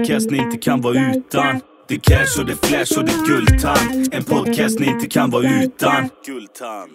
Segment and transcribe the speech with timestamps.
[0.00, 1.60] podcast ni inte kan vara utan.
[1.88, 4.14] Det är cash och det är flash och det är guldtand.
[4.14, 6.08] En podcast ni inte kan vara utan.
[6.26, 6.90] Guldtand.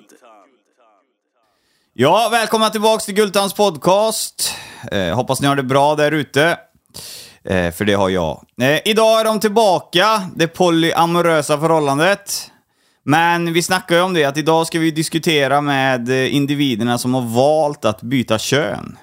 [1.94, 4.54] Ja, välkomna tillbaks till Gultans podcast.
[4.91, 6.57] Eh, hoppas ni har det bra där ute.
[7.44, 8.46] Eh, för det har jag.
[8.62, 12.52] Eh, idag är de tillbaka, det polyamorösa förhållandet.
[13.04, 17.22] Men vi snackar ju om det, att idag ska vi diskutera med individerna som har
[17.22, 18.98] valt att byta kön.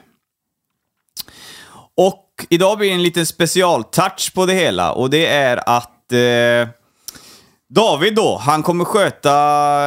[1.97, 6.69] Och idag blir det en liten specialtouch på det hela och det är att eh,
[7.75, 9.31] David då, han kommer sköta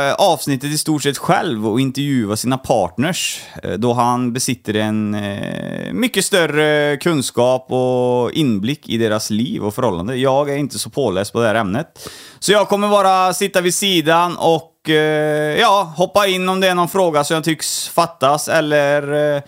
[0.08, 3.42] eh, avsnittet i stort sett själv och intervjua sina partners.
[3.64, 9.76] Eh, då han besitter en eh, mycket större kunskap och inblick i deras liv och
[9.76, 10.16] förhållande.
[10.16, 12.10] Jag är inte så påläst på det här ämnet.
[12.40, 16.76] Så jag kommer bara sitta vid sidan och eh, ja, hoppa in om det är
[16.76, 19.42] någon fråga som jag tycks fattas eller eh,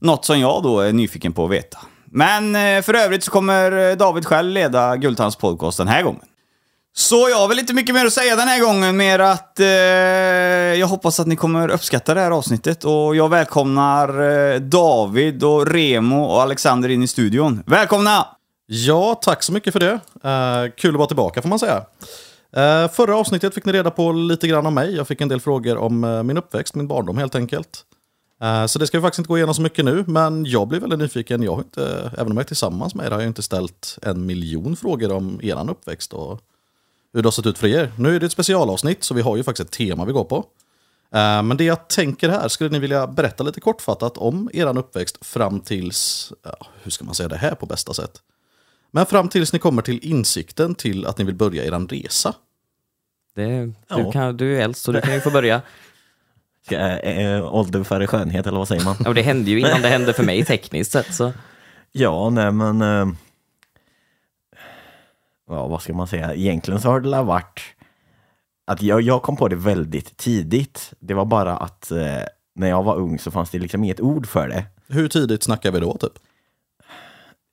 [0.00, 1.78] något som jag då är nyfiken på att veta.
[2.14, 6.22] Men eh, för övrigt så kommer eh, David själv leda Guldtands podcast den här gången.
[6.96, 9.66] Så jag har väl inte mycket mer att säga den här gången, mer att eh,
[9.66, 15.66] jag hoppas att ni kommer uppskatta det här avsnittet och jag välkomnar eh, David och
[15.66, 17.62] Remo och Alexander in i studion.
[17.66, 18.26] Välkomna!
[18.66, 19.92] Ja, tack så mycket för det.
[20.28, 21.84] Eh, kul att vara tillbaka får man säga.
[22.56, 24.96] Eh, förra avsnittet fick ni reda på lite grann om mig.
[24.96, 27.84] Jag fick en del frågor om eh, min uppväxt, min barndom helt enkelt.
[28.44, 30.80] Eh, så det ska vi faktiskt inte gå igenom så mycket nu, men jag blir
[30.80, 31.42] väldigt nyfiken.
[31.42, 34.26] Jag har inte, även om jag är tillsammans med er har jag inte ställt en
[34.26, 36.40] miljon frågor om er uppväxt och
[37.12, 37.92] hur det har sett ut för er.
[37.98, 40.36] Nu är det ett specialavsnitt, så vi har ju faktiskt ett tema vi går på.
[41.14, 45.26] Eh, Men det jag tänker här, skulle ni vilja berätta lite kortfattat om er uppväxt
[45.26, 48.22] fram tills, ja, hur ska man säga det här på bästa sätt?
[48.90, 52.34] Men fram tills ni kommer till insikten till att ni vill börja er resa.
[53.34, 54.12] Det, du, Ja.
[54.12, 55.62] kan, du är äldst så du kan ju få börja.
[56.70, 58.96] Eh, ålder före skönhet, eller vad säger man?
[59.00, 61.14] Ja, och det hände ju innan det hände för mig tekniskt sett.
[61.14, 61.32] Så.
[61.92, 62.82] Ja, nej men...
[62.82, 63.14] Eh,
[65.48, 66.34] ja, vad ska man säga?
[66.34, 67.60] Egentligen så har det varit
[68.66, 70.92] att jag, jag kom på det väldigt tidigt.
[71.00, 72.06] Det var bara att eh,
[72.54, 74.64] när jag var ung så fanns det liksom inget ord för det.
[74.88, 76.12] Hur tidigt snackar vi då typ?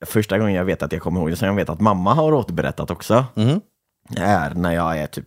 [0.06, 2.32] Första gången jag vet att jag kommer ihåg det, som jag vet att mamma har
[2.32, 3.60] återberättat också, Mhm.
[4.16, 5.24] är när jag är typ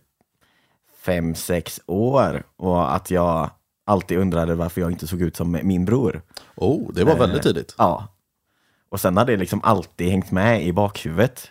[1.04, 3.50] fem, sex år och att jag
[3.86, 6.22] alltid undrade varför jag inte såg ut som min bror.
[6.54, 7.74] Oh, det var väldigt tidigt.
[7.78, 8.08] Ja.
[8.88, 11.50] Och sen har det liksom alltid hängt med i bakhuvudet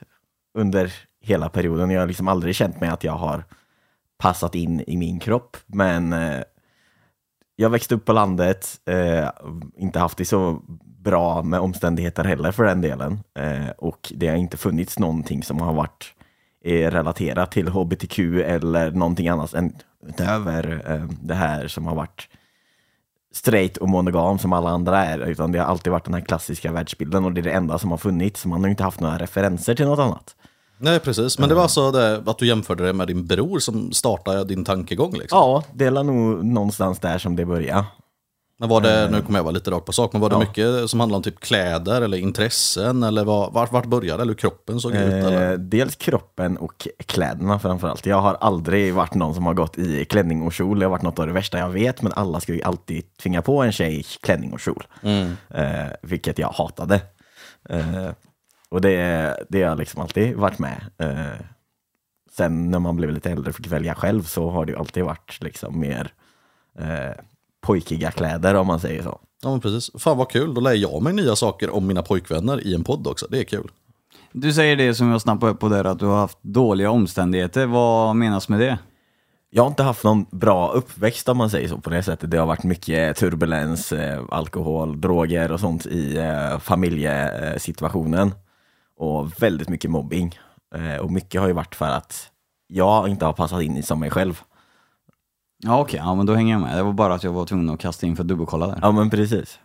[0.57, 1.91] under hela perioden.
[1.91, 3.43] Jag har liksom aldrig känt mig att jag har
[4.17, 5.57] passat in i min kropp.
[5.65, 6.41] Men eh,
[7.55, 9.29] jag växte upp på landet, eh,
[9.77, 10.61] inte haft det så
[11.05, 13.19] bra med omständigheter heller för den delen.
[13.39, 16.13] Eh, och det har inte funnits någonting som har varit
[16.63, 19.75] eh, relaterat till hbtq eller någonting annat än
[20.07, 22.27] utöver eh, det här som har varit
[23.33, 26.71] straight och monogam som alla andra är, utan det har alltid varit den här klassiska
[26.71, 28.41] världsbilden och det är det enda som har funnits.
[28.41, 30.35] Så man har inte haft några referenser till något annat.
[30.77, 31.39] Nej, precis.
[31.39, 34.65] Men det var alltså det, att du jämförde det med din bror som startade din
[34.65, 35.37] tankegång liksom?
[35.37, 37.85] Ja, det är nog någonstans där som det börjar.
[38.57, 40.39] Men var det, nu kommer jag vara lite rakt på sak, men var det Ja.
[40.39, 44.21] mycket som handlade om typ kläder eller intressen eller vad, vart, vart började?
[44.21, 45.01] Eller hur kroppen såg ut?
[45.01, 45.51] Eller?
[45.51, 48.05] Eh, dels kroppen och kläderna framförallt.
[48.05, 50.79] Jag har aldrig varit någon som har gått i klänning och kjol.
[50.79, 53.63] Det har varit något av det värsta jag vet, men alla skulle alltid tvinga på
[53.63, 54.83] en tjej klänning och kjol.
[55.49, 57.01] Eh, vilket jag hatade.
[57.69, 58.09] Eh,
[58.69, 60.85] och det, det har jag liksom alltid varit med.
[60.97, 61.45] Eh,
[62.37, 65.37] sen när man blev lite äldre och fick välja själv så har det alltid varit
[65.41, 66.13] liksom mer
[66.79, 67.15] eh,
[67.65, 69.19] pojkiga kläder om man säger så.
[69.43, 69.91] Ja, men precis.
[70.01, 73.07] Fan vad kul, då lär jag mig nya saker om mina pojkvänner i en podd
[73.07, 73.27] också.
[73.29, 73.71] Det är kul.
[74.31, 77.65] Du säger det som jag snappade upp på där, att du har haft dåliga omständigheter.
[77.65, 78.77] Vad menas med det?
[79.49, 82.31] Jag har inte haft någon bra uppväxt om man säger så på det sättet.
[82.31, 88.33] Det har varit mycket turbulens, eh, alkohol, droger och sånt i eh, familjesituationen.
[88.97, 90.39] Och väldigt mycket mobbing.
[90.75, 92.29] Eh, och mycket har ju varit för att
[92.67, 94.41] jag inte har passat in som mig själv.
[95.65, 96.77] Ja okej, ja, men då hänger jag med.
[96.77, 98.79] Det var bara att jag var tvungen att kasta in för att dubbelkolla där.
[98.81, 99.59] Ja men precis.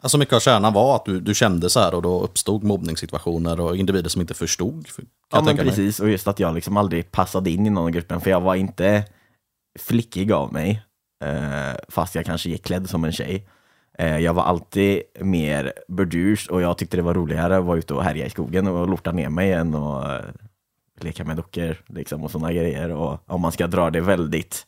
[0.00, 3.60] Alltså mycket av kärnan var att du, du kände så här och då uppstod mobbningssituationer
[3.60, 4.86] och individer som inte förstod.
[4.86, 5.70] Kan Ja jag men tänka mig.
[5.70, 8.40] precis, och just att jag liksom aldrig passade in i någon av gruppen för jag
[8.40, 9.04] var inte
[9.78, 10.82] flickig av mig.
[11.24, 13.48] Eh, fast jag kanske gick klädd som en tjej.
[13.98, 17.94] Eh, jag var alltid mer burdus och jag tyckte det var roligare att vara ute
[17.94, 20.30] och härja i skogen och lorta ner mig än att eh,
[21.00, 22.90] leka med dockor liksom, och sådana grejer.
[22.92, 24.66] Och om man ska dra det väldigt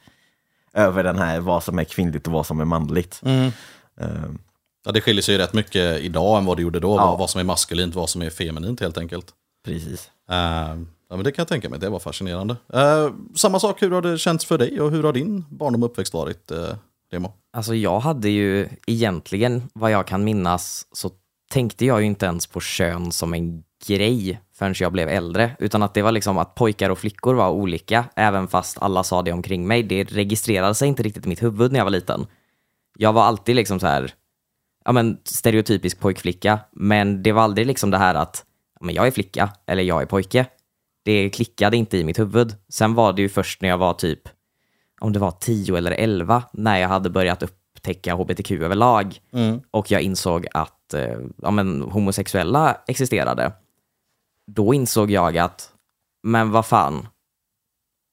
[0.75, 3.20] över den här vad som är kvinnligt och vad som är manligt.
[3.25, 3.52] Mm.
[4.00, 4.31] Eh,
[4.84, 6.96] Ja, det skiljer sig ju rätt mycket idag än vad det gjorde då.
[6.96, 7.06] Ja.
[7.06, 9.26] Vad, vad som är maskulint, vad som är feminint helt enkelt.
[9.64, 10.11] precis.
[10.31, 10.37] Eh,
[11.08, 12.56] ja, men det kan jag tänka mig, det var fascinerande.
[12.72, 15.90] Eh, samma sak, hur har det känts för dig och hur har din barndom och
[15.90, 16.69] uppväxt varit, uh,
[17.12, 17.32] Remo?
[17.52, 21.11] Alltså jag hade ju egentligen, vad jag kan minnas, så
[21.50, 25.82] tänkte jag ju inte ens på kön som en grej förrän jag blev äldre, utan
[25.82, 29.32] att det var liksom att pojkar och flickor var olika, även fast alla sa det
[29.32, 29.82] omkring mig.
[29.82, 32.26] Det registrerade sig inte riktigt i mitt huvud när jag var liten.
[32.98, 34.14] Jag var alltid liksom så här,
[34.84, 38.44] ja men stereotypisk pojkflicka, men det var aldrig liksom det här att
[38.80, 40.46] men jag är flicka eller jag är pojke.
[41.04, 42.54] Det klickade inte i mitt huvud.
[42.68, 44.20] Sen var det ju först när jag var typ,
[45.00, 49.20] om det var 10 eller 11, när jag hade börjat upptäcka hbtq överlag
[49.70, 53.52] och jag insåg att eh, ja, men, homosexuella existerade.
[54.55, 55.73] Då insåg jag att,
[56.23, 57.08] men vad fan,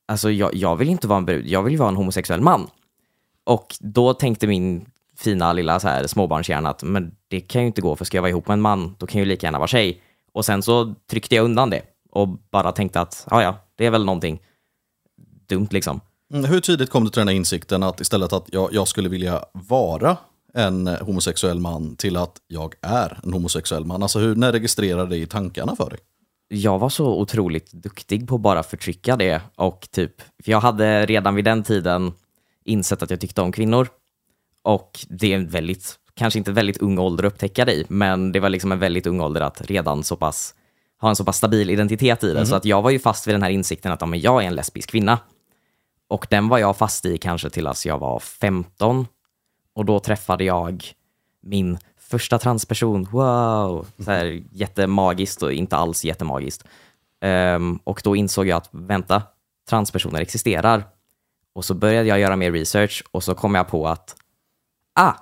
[0.07, 2.69] alltså jag, jag vill inte vara en brud, jag vill vara en homosexuell man.
[3.43, 4.85] Och då tänkte min
[5.17, 8.21] fina lilla så här småbarnshjärna att men det kan ju inte gå, för ska jag
[8.21, 10.01] vara ihop med en man, då kan jag ju lika gärna vara tjej.
[10.33, 11.81] Och sen så tryckte jag undan det
[12.11, 14.41] och bara tänkte att ja, ja, det är väl någonting
[15.47, 16.01] dumt liksom.
[16.33, 19.09] Mm, hur tidigt kom du till den här insikten att istället att jag, jag skulle
[19.09, 20.17] vilja vara
[20.53, 24.03] en homosexuell man till att jag är en homosexuell man?
[24.03, 25.99] Alltså hur, när registrerade det i tankarna för dig?
[26.47, 31.05] Jag var så otroligt duktig på att bara förtrycka det och typ, för jag hade
[31.05, 32.13] redan vid den tiden
[32.65, 33.87] insett att jag tyckte om kvinnor.
[34.61, 38.31] Och det är en väldigt, kanske inte väldigt ung ålder att upptäcka det i, men
[38.31, 40.55] det var liksom en väldigt ung ålder att redan så pass
[41.01, 42.45] ha en så pass stabil identitet i det.
[42.45, 44.47] Så att jag var ju fast vid den här insikten att ja, men jag är
[44.47, 45.19] en lesbisk kvinna.
[46.07, 49.07] Och den var jag fast i kanske till att jag var 15.
[49.73, 50.85] Och då träffade jag
[51.41, 51.77] min
[52.09, 53.07] första transperson.
[53.11, 53.87] Wow!
[53.99, 56.63] Så här, jättemagiskt och inte alls jättemagiskt.
[57.25, 59.23] Um, och då insåg jag att vänta,
[59.69, 60.83] transpersoner existerar.
[61.53, 64.15] Och så började jag göra mer research och så kom jag på att
[64.99, 65.13] ah,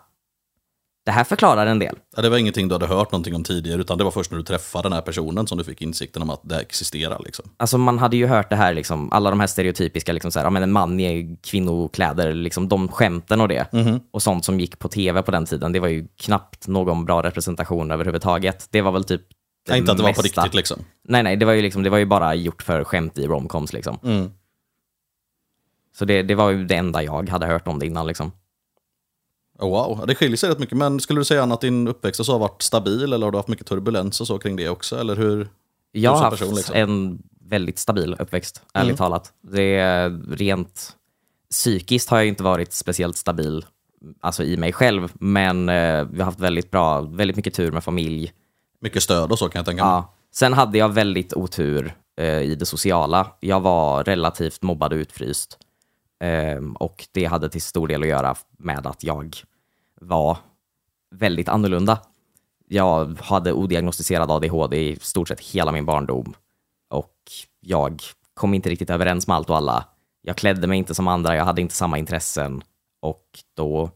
[1.05, 1.95] det här förklarar en del.
[2.15, 4.37] Ja, det var ingenting du hade hört någonting om tidigare, utan det var först när
[4.37, 7.21] du träffade den här personen som du fick insikten om att det existerar.
[7.25, 7.49] Liksom.
[7.57, 10.45] Alltså man hade ju hört det här, liksom, alla de här stereotypiska, liksom så här,
[10.45, 13.67] ja, men en man i kvinnokläder, liksom, de skämten och det.
[14.11, 17.23] Och sånt som gick på tv på den tiden, det var ju knappt någon bra
[17.23, 18.67] representation överhuvudtaget.
[18.71, 19.21] Det var väl typ
[19.65, 20.41] det Nej, inte att det var på mesta.
[20.41, 20.79] riktigt liksom.
[21.07, 23.73] Nej, nej, det var ju, liksom, det var ju bara gjort för skämt i romcoms.
[23.73, 23.99] Liksom.
[24.03, 24.31] Mm.
[25.97, 28.07] Så det, det var ju det enda jag hade hört om det innan.
[28.07, 28.31] Liksom.
[29.59, 30.77] Oh, wow, det skiljer sig rätt mycket.
[30.77, 33.37] Men skulle du säga att din uppväxt och så har varit stabil eller har du
[33.37, 34.99] haft mycket turbulens och så kring det också?
[34.99, 35.47] Eller hur?
[35.91, 36.75] Jag har haft person, liksom.
[36.75, 39.33] en väldigt stabil uppväxt, ärligt talat.
[39.41, 40.95] Det är rent
[41.51, 43.65] psykiskt har jag inte varit speciellt stabil
[44.21, 47.83] alltså i mig själv, men eh, vi har haft väldigt bra, väldigt mycket tur med
[47.83, 48.33] familj.
[48.81, 49.91] Mycket stöd och så kan jag tänka mig.
[49.91, 50.13] Ja.
[50.31, 53.27] Sen hade jag väldigt otur eh, i det sociala.
[53.39, 55.57] Jag var relativt mobbad och utfryst.
[56.19, 59.35] Ehm, och det hade till stor del att göra med att jag
[60.01, 60.37] var
[61.11, 61.99] väldigt annorlunda.
[62.67, 66.33] Jag hade odiagnostiserad ADHD i stort sett hela min barndom.
[66.89, 67.15] Och
[67.59, 68.01] jag
[68.33, 69.85] kom inte riktigt överens med allt och alla.
[70.21, 72.63] Jag klädde mig inte som andra, jag hade inte samma intressen.
[73.01, 73.89] Och då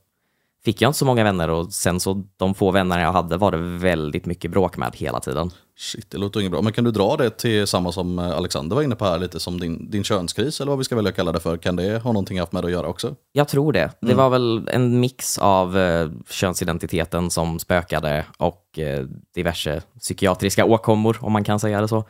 [0.66, 3.52] fick jag inte så många vänner och sen så de få vänner jag hade var
[3.52, 5.52] det väldigt mycket bråk med hela tiden.
[5.78, 6.62] Shit, det låter inget bra.
[6.62, 9.40] Men kan du dra det till samma som eh, Alexander var inne på här, lite
[9.40, 11.58] som din, din könskris eller vad vi ska välja att kalla det för?
[11.58, 13.16] Kan det ha någonting haft med det att göra också?
[13.32, 13.92] Jag tror det.
[14.02, 21.18] Det var väl en mix av eh, könsidentiteten som spökade och eh, diverse psykiatriska åkommor,
[21.22, 22.04] om man kan säga det så,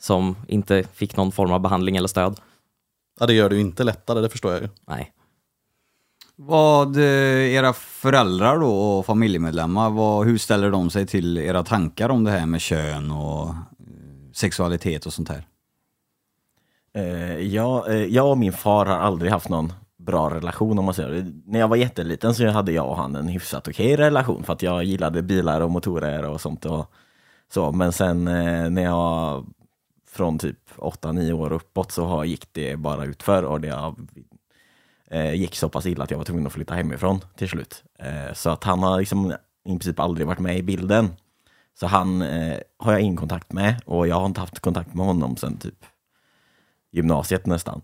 [0.00, 2.40] som inte fick någon form av behandling eller stöd.
[3.20, 4.68] Ja, det gör det ju inte lättare, det förstår jag ju.
[4.88, 5.12] Nej.
[6.40, 12.08] Vad, eh, era föräldrar då och familjemedlemmar, vad, hur ställer de sig till era tankar
[12.08, 13.54] om det här med kön och eh,
[14.32, 15.46] sexualitet och sånt här?
[16.94, 20.94] Eh, jag, eh, jag och min far har aldrig haft någon bra relation om man
[20.94, 21.32] säger det.
[21.44, 24.62] När jag var jätteliten så hade jag och han en hyfsat okej relation för att
[24.62, 26.64] jag gillade bilar och motorer och sånt.
[26.64, 26.92] Och
[27.52, 27.72] så.
[27.72, 29.46] Men sen eh, när jag
[30.10, 33.94] från typ 8-9 år uppåt så har, gick det bara utför och det har,
[35.10, 37.84] eh, gick så pass illa att jag var tvungen att flytta hemifrån till slut.
[37.98, 39.32] Eh, så att han har liksom
[39.64, 41.10] i princip aldrig varit med i bilden.
[41.80, 45.06] Så han eh, har jag ingen kontakt med och jag har inte haft kontakt med
[45.06, 45.84] honom sen typ
[46.92, 47.80] gymnasiet nästan.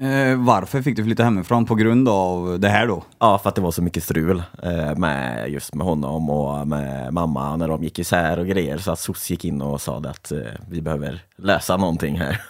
[0.00, 1.64] Eh, varför fick du flytta hemifrån?
[1.66, 3.04] På grund av det här då?
[3.18, 7.12] Ja, för att det var så mycket strul eh, med just med honom och med
[7.12, 8.78] mamma när de gick isär och grejer.
[8.78, 10.38] Så att SOS gick in och sa att eh,
[10.68, 12.40] vi behöver lösa någonting här.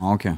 [0.00, 0.36] Okej.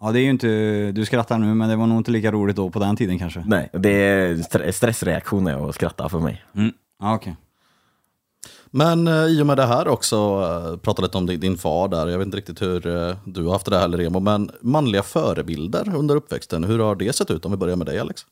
[0.00, 2.56] Ja, det är ju inte, du skrattar nu, men det var nog inte lika roligt
[2.56, 3.44] då på den tiden kanske.
[3.46, 6.44] Nej, det är stre- stressreaktioner att skratta för mig.
[6.54, 6.72] Mm.
[7.00, 7.36] Ja, okej.
[8.70, 11.88] Men eh, i och med det här också, eh, prata lite om din, din far
[11.88, 12.08] där.
[12.08, 15.02] Jag vet inte riktigt hur eh, du har haft det här eller Remo, men manliga
[15.02, 17.44] förebilder under uppväxten, hur har det sett ut?
[17.44, 18.22] Om vi börjar med dig Alex.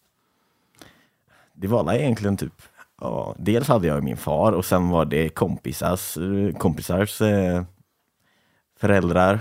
[1.53, 2.63] Det var alla egentligen typ,
[3.01, 7.63] ja, dels hade jag min far och sen var det kompisars, eh, kompisars eh,
[8.81, 9.41] föräldrar.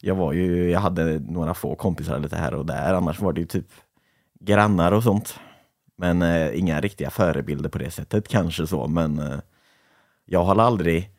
[0.00, 3.40] Jag var ju, jag hade några få kompisar lite här och där, annars var det
[3.40, 3.68] ju typ
[4.40, 5.38] grannar och sånt.
[5.96, 9.38] Men eh, inga riktiga förebilder på det sättet, kanske så, men eh,
[10.24, 11.10] jag har aldrig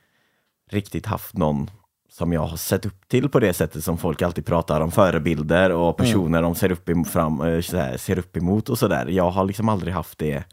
[0.71, 1.69] riktigt haft någon
[2.09, 5.71] som jag har sett upp till på det sättet som folk alltid pratar om förebilder
[5.71, 9.07] och personer de ser upp, emot, fram, eh, så här, ser upp emot och sådär.
[9.07, 10.43] Jag har liksom aldrig haft det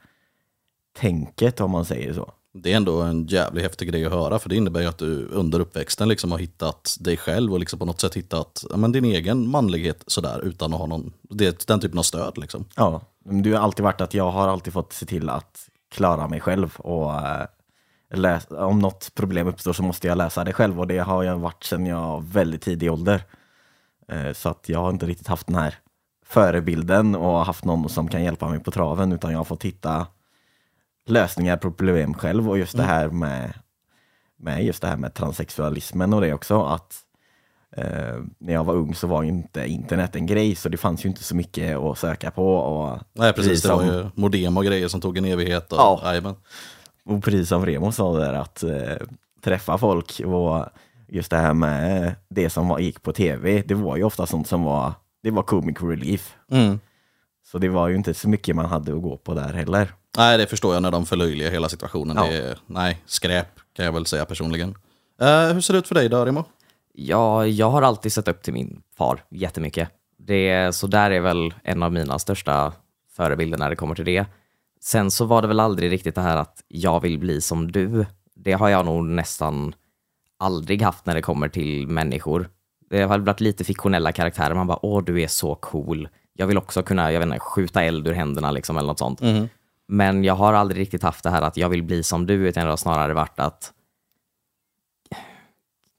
[0.96, 2.32] tänket om man säger så.
[2.56, 5.26] Det är ändå en jävligt häftig grej att höra, för det innebär ju att du
[5.26, 8.92] under uppväxten liksom har hittat dig själv och liksom på något sätt hittat ja, men
[8.92, 12.38] din egen manlighet sådär utan att ha någon, det, den typen av stöd.
[12.38, 12.64] Liksom.
[12.76, 16.28] Ja, du det har alltid varit att jag har alltid fått se till att klara
[16.28, 17.46] mig själv och äh,
[18.14, 21.38] läs, om något problem uppstår så måste jag läsa det själv och det har jag
[21.38, 23.22] varit sedan jag var väldigt tidig ålder.
[24.08, 25.74] Äh, så att jag har inte riktigt haft den här
[26.26, 30.06] förebilden och haft någon som kan hjälpa mig på traven utan jag har fått hitta
[31.06, 33.52] lösningar på problem själv och just det här med,
[34.36, 36.96] med just det här med transsexualismen och det också att
[37.76, 41.08] eh, när jag var ung så var inte internet en grej så det fanns ju
[41.08, 43.62] inte så mycket att söka på och Nej, precis.
[43.62, 45.72] Det var ju modem och grejer som tog en evighet.
[45.72, 46.00] Och, Ja.
[47.04, 49.06] Och precis som Remo sa där att eh,
[49.44, 50.66] träffa folk och
[51.08, 54.48] just det här med det som var, gick på tv, det var ju ofta sånt
[54.48, 54.92] som var,
[55.22, 56.36] det var comic relief.
[56.50, 56.80] Mm.
[57.46, 59.92] Så det var ju inte så mycket man hade att gå på där heller.
[60.16, 62.16] Nej, det förstår jag när de förlöjligar hela situationen.
[62.16, 62.26] Ja.
[62.26, 64.74] Är, nej, skräp kan jag väl säga personligen.
[65.20, 66.44] Eh, hur ser det ut för dig då, Remo?
[66.92, 69.88] Ja, jag har alltid sett upp till min far jättemycket.
[70.18, 72.72] Det, så där är väl en av mina största
[73.16, 74.26] förebilder när det kommer till det.
[74.80, 78.06] Sen så var det väl aldrig riktigt det här att jag vill bli som du.
[78.34, 79.74] Det har jag nog nästan
[80.38, 82.48] aldrig haft när det kommer till människor.
[82.90, 84.54] Det har varit lite fiktionella karaktärer.
[84.54, 86.08] Man bara, åh du är så cool.
[86.32, 89.20] Jag vill också kunna, jag vet inte, skjuta eld ur händerna liksom eller något sånt.
[89.88, 92.64] Men jag har aldrig riktigt haft det här att jag vill bli som du, utan
[92.64, 93.72] det har snarare varit att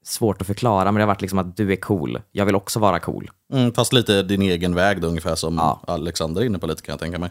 [0.04, 2.20] svårt att förklara, men det har varit liksom att du är cool.
[2.32, 3.30] Jag vill också vara cool.
[3.52, 5.80] Mm, fast lite din egen väg då, ungefär som Ja.
[5.86, 7.30] Alexander är inne på lite kan jag tänka mig.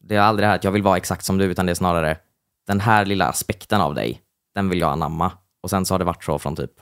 [0.00, 1.74] Det är aldrig det här att jag vill vara exakt som du, utan det är
[1.74, 2.18] snarare
[2.66, 4.22] den här lilla aspekten av dig,
[4.54, 5.32] den vill jag anamma.
[5.60, 6.72] Och sen så har det varit så från typ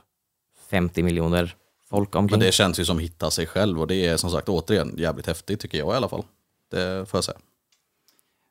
[0.70, 1.54] 50 miljoner
[1.88, 2.38] folk omkring.
[2.38, 5.26] Men det känns ju som hitta sig själv och det är som sagt återigen jävligt
[5.26, 6.24] häftigt tycker jag i alla fall.
[6.70, 7.38] Det får jag säga.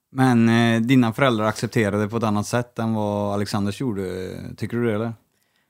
[0.09, 4.31] Men eh, dina föräldrar accepterade på ett annat sätt än vad Alexanders gjorde.
[4.57, 5.13] Tycker du det eller?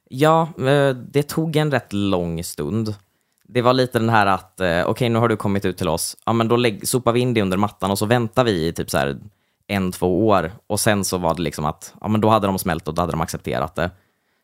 [0.10, 2.96] Ja, eh, det tog en rätt lång stund.
[3.44, 6.18] Det var lite den här att, okej okej nu har du kommit ut till oss,
[6.26, 8.74] ja men då lägg, sopar vi in det under mattan och så väntar vi i
[8.74, 9.20] typ så här
[9.68, 10.52] en, två år.
[10.68, 13.02] Och sen så var det liksom att, ja men då hade de smält och då
[13.02, 13.92] hade de accepterat det.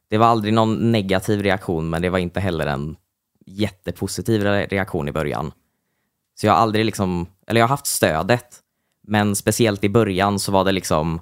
[0.10, 2.96] Det var aldrig någon negativ reaktion, men det var inte heller en
[3.46, 5.52] jättepositiv reaktion i början.
[6.36, 8.63] Så jag har aldrig liksom, eller jag har haft stödet,
[9.08, 11.22] men speciellt i början så var det liksom,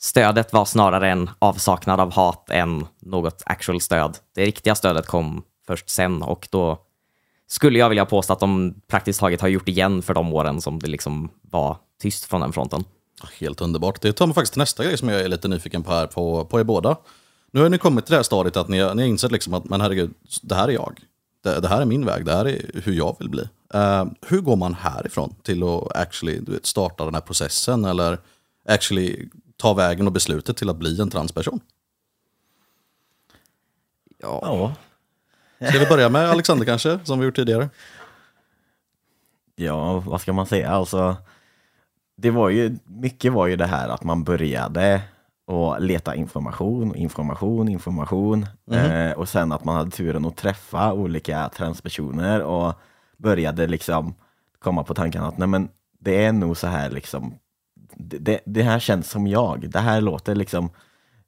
[0.00, 4.18] stödet var snarare en avsaknad av hat än något actual stöd.
[4.34, 6.78] Det riktiga stödet kom först sen och då
[7.46, 10.78] skulle jag vilja påstå att de praktiskt taget har gjort igen för de åren som
[10.78, 12.84] det liksom var tyst från den fronten.
[13.40, 14.00] Helt underbart.
[14.00, 16.44] Det tar mig faktiskt till nästa grej som jag är lite nyfiken på här på,
[16.44, 16.96] på er båda.
[17.52, 19.54] Nu har ni kommit till det här stadiet att ni, har- ni har insett liksom
[19.54, 21.00] att men herregud, det här är jag.
[21.44, 23.48] Det, det här är min väg, det här är hur jag vill bli.
[23.74, 28.18] Eh, hur går man härifrån till att actually du vet, starta den här processen eller
[28.68, 31.60] actually ta vägen och beslutet till att bli en transperson?
[34.18, 34.74] Ja,
[35.68, 37.68] Ska vi börja med Alexander kanske, som vi gjort tidigare?
[39.56, 40.70] ja vad ska man säga?
[40.70, 41.16] Alltså,
[42.16, 45.00] det var ju, mycket var ju det här att man började
[45.46, 48.46] och leta information, information, information.
[48.70, 52.74] Eh, och sen att man hade turen att träffa olika transpersoner och
[53.24, 54.14] började liksom
[54.58, 55.68] komma på tanken att nej men
[56.00, 57.34] det är nog så här liksom,
[57.96, 60.70] det, det, här känns som jag, det här låter liksom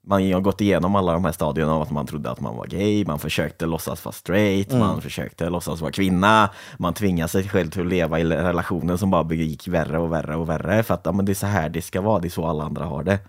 [0.07, 2.67] man har gått igenom alla de här stadierna av att man trodde att man var
[2.67, 7.69] gay, man försökte låtsas vara straight, man försökte låtsas vara kvinna, man tvingade sig själv
[7.69, 11.01] till att leva i relationer som bara gick värre och värre och värre för att
[11.05, 13.03] ja, men det är så här det ska vara, det är så alla andra har
[13.03, 13.19] det.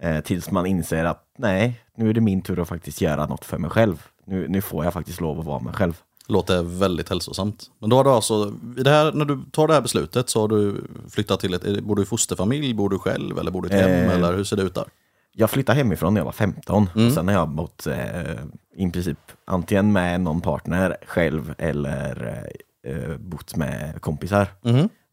[0.00, 3.44] Eh, tills man inser att nej, nu är det min tur att faktiskt göra något
[3.44, 4.06] för mig själv.
[4.24, 6.02] Nu, nu får jag faktiskt lov att vara mig själv.
[6.28, 7.70] Låter väldigt hälsosamt.
[7.78, 10.40] Men då har du alltså, i det här, när du tar det här beslutet så
[10.40, 13.68] har du flyttat till ett, bor du i fosterfamilj, bor du själv eller bor du
[13.68, 14.14] i ett hem Eh.
[14.14, 14.84] eller hur ser det ut där?
[15.32, 18.32] Jag flyttade hemifrån när jag var 15 och sen har jag bott eh,
[18.76, 22.42] i princip antingen med någon partner själv eller
[22.86, 24.48] eh, bott med kompisar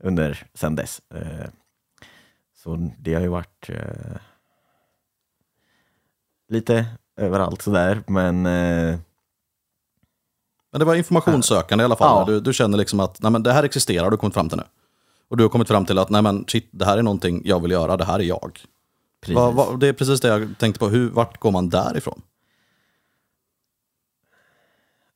[0.03, 1.01] under sen dess.
[1.15, 1.47] Eh,
[2.63, 4.17] så det har ju varit eh,
[6.49, 6.85] lite
[7.17, 8.95] överallt sådär men eh,
[10.73, 12.19] Men det var informationssökande i alla fall.
[12.27, 12.33] Ja.
[12.33, 14.57] Du, du känner liksom att nej, men det här existerar, du har kommit fram till
[14.57, 14.63] nu.
[15.27, 17.59] Och du har kommit fram till att nej, men shit, det här är någonting jag
[17.61, 18.59] vill göra, det här är jag.
[19.27, 22.21] Va, va, det är precis det jag tänkte på, hur, vart går man därifrån?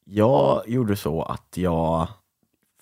[0.06, 2.08] Jag gjorde så att jag,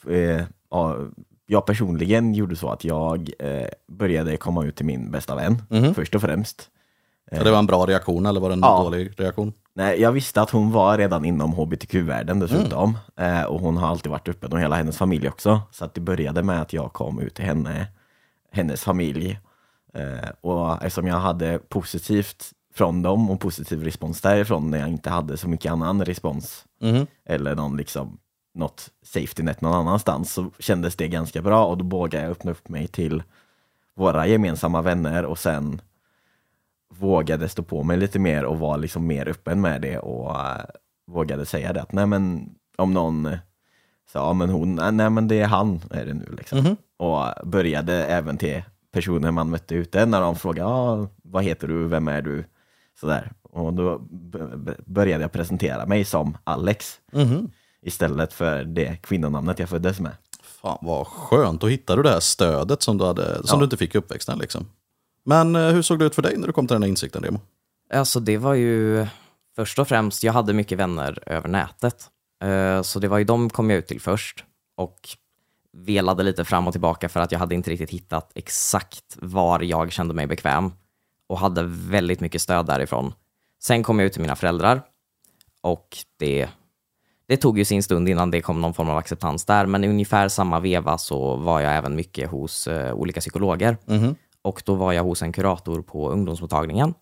[0.10, 0.98] eh, ja,
[1.46, 5.62] jag personligen gjorde så att jag eh, började komma ut till min bästa vän,
[5.96, 6.70] först och främst.
[7.32, 8.84] Ja, det var en bra reaktion eller var det en Ja.
[8.84, 9.53] dålig reaktion?
[9.77, 12.98] Nej, jag visste att hon var redan inom hbtq-världen dessutom.
[13.15, 15.62] Eh, och hon har alltid varit öppen och hela hennes familj också.
[15.72, 17.88] Så att det började med att jag kom ut till henne,
[18.51, 19.39] hennes familj.
[19.94, 25.10] Eh, och eftersom jag hade positivt från dem och positiv respons därifrån när jag inte
[25.10, 26.65] hade så mycket annan respons
[27.25, 28.17] eller någon liksom
[28.53, 32.51] något safety net någon annanstans så kändes det ganska bra och då vågade jag öppna
[32.51, 33.24] upp mig till
[33.96, 35.82] våra gemensamma vänner och sen
[37.00, 40.66] vågade stå på mig lite mer och var liksom mer öppen med det och eh,
[41.08, 43.30] vågade säga det att nej men om någon
[44.12, 46.75] sa ja men hon, eh, nej men det är han är det nu liksom.
[46.98, 51.88] Och började även till personer man mötte ute när de frågade ja, vad heter du,
[51.88, 52.46] vem är du?
[53.00, 53.32] Sådär.
[53.42, 54.02] Och då
[54.86, 57.00] började jag presentera mig som Alex
[57.82, 60.12] istället för det kvinnonamnet jag föddes med.
[60.44, 63.58] Fan vad skönt, då hittade du det här stödet som du, hade, som Ja.
[63.58, 64.40] du inte fick i uppväxten.
[64.40, 64.66] Liksom.
[65.25, 67.24] Men eh, hur såg det ut för dig när du kom till den här insikten,
[67.24, 67.39] Remo?
[67.94, 69.08] Alltså det var ju
[69.55, 72.08] först och främst, jag hade mycket vänner över nätet.
[72.44, 74.44] Eh, Så det var ju de kom jag ut till först
[74.77, 75.00] och
[75.77, 79.91] velade lite fram och tillbaka för att jag hade inte riktigt hittat exakt var jag
[79.91, 80.72] kände mig bekväm
[81.29, 83.13] och hade väldigt mycket stöd därifrån.
[83.63, 84.82] Sen kom jag ut till mina föräldrar
[85.62, 86.50] och det,
[87.27, 89.88] det tog ju sin stund innan det kom någon form av acceptans där, men i
[89.88, 93.77] ungefär samma veva så var jag även mycket hos eh, olika psykologer.
[94.46, 96.94] Och då var jag hos en kurator på ungdomsmottagningen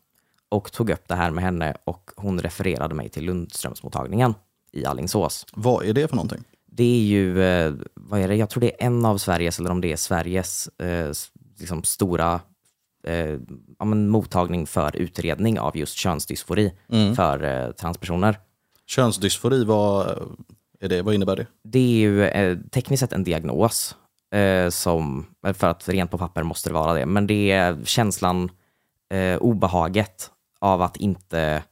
[0.50, 4.34] och tog upp det här med henne och hon refererade mig till Lundströmsmottagningen
[4.72, 5.46] i Allingsås.
[5.54, 6.44] Vad är det för någonting?
[6.66, 9.72] Det är ju, eh, vad är det, jag tror det är en av Sveriges, eller
[9.72, 11.12] om det är Sveriges eh,
[11.60, 12.42] liksom stora
[13.04, 13.40] eh,
[13.80, 16.74] ja, men mottagning för utredning av just könsdysfori
[17.16, 18.40] för eh, transpersoner.
[18.86, 20.08] Könsdysfori, vad,
[20.80, 21.48] är det, vad innebär det?
[21.64, 23.96] Det är ju eh, tekniskt sett en diagnos,
[24.34, 28.52] eh, som, för att rent på papper måste det vara det, men det är känslan,
[29.10, 31.64] eh, obehaget av att inte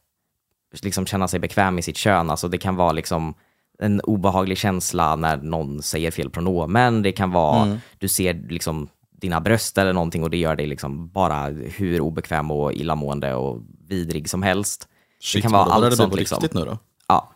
[0.82, 2.30] liksom känna sig bekväm i sitt kön.
[2.30, 3.34] Alltså det kan vara liksom
[3.78, 9.40] en obehaglig känsla när någon säger fel pronomen, det kan vara, du ser liksom dina
[9.40, 14.30] bröst eller någonting och det gör dig liksom bara hur obekväm och illamående och vidrig
[14.30, 14.88] som helst.
[15.20, 16.36] Shit, det kan vara allt det bli sånt på liksom.
[16.36, 16.78] riktigt nu då?
[17.08, 17.32] Ja.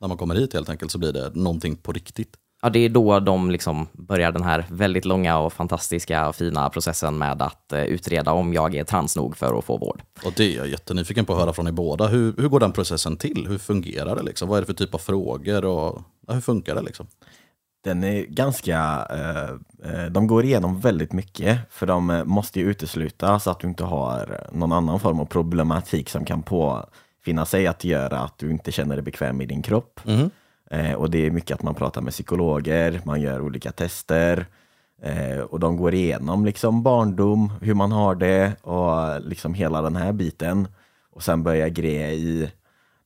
[0.00, 2.36] När man kommer hit helt enkelt så blir det någonting på riktigt.
[2.62, 6.68] Ja, det är då de liksom börjar den här väldigt långa och fantastiska och fina
[6.68, 10.02] processen med att eh, utreda om jag är trans nog för att få vård.
[10.24, 12.06] Och det är jag jättenyfiken på att höra från er båda.
[12.06, 13.46] Hur, hur går den processen till?
[13.48, 14.22] Hur fungerar det?
[14.22, 14.48] Liksom?
[14.48, 15.64] Vad är det för typ av frågor?
[15.64, 16.82] Och, ja, hur funkar det?
[16.82, 17.06] Liksom?
[17.84, 23.40] Den är ganska, eh, eh, de går igenom väldigt mycket för de måste ju utesluta
[23.40, 27.84] så att du inte har någon annan form av problematik som kan påfinna sig att
[27.84, 30.00] göra att du inte känner dig bekväm i din kropp.
[30.70, 34.46] Eh, och det är mycket att man pratar med psykologer, man gör olika tester
[35.02, 39.96] eh, och de går igenom liksom barndom, hur man har det och liksom hela den
[39.96, 40.68] här biten.
[41.12, 42.50] Och sen börjar greja i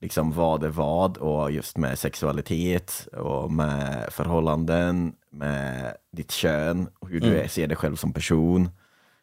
[0.01, 7.09] liksom vad är vad och just med sexualitet och med förhållanden, med ditt kön och
[7.09, 8.69] hur du är, ser dig själv som person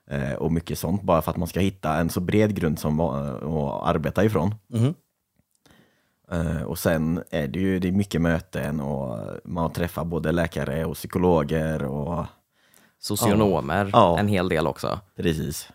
[0.09, 2.99] eh, och mycket sånt bara för att man ska hitta en så bred grund som
[2.99, 4.55] att arbeta ifrån.
[4.73, 4.91] Eh,
[6.65, 10.95] och sen är det ju det är mycket möten och man träffar både läkare och
[10.95, 12.25] psykologer och
[12.99, 14.19] Socionomer, Ja.
[14.19, 14.99] en hel del också.
[15.15, 15.69] precis.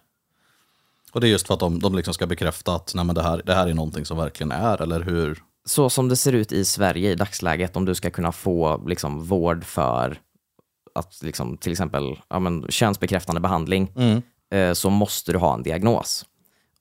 [1.13, 3.23] Och det är just för att de, de liksom ska bekräfta att nej, men det,
[3.23, 5.43] här, det här är någonting som verkligen är, eller hur?
[5.65, 9.25] Så som det ser ut i Sverige i dagsläget, om du ska kunna få liksom,
[9.25, 10.19] vård för
[10.95, 13.93] att liksom, till exempel ja, men, könsbekräftande behandling,
[14.51, 16.27] eh, så måste du ha en diagnos.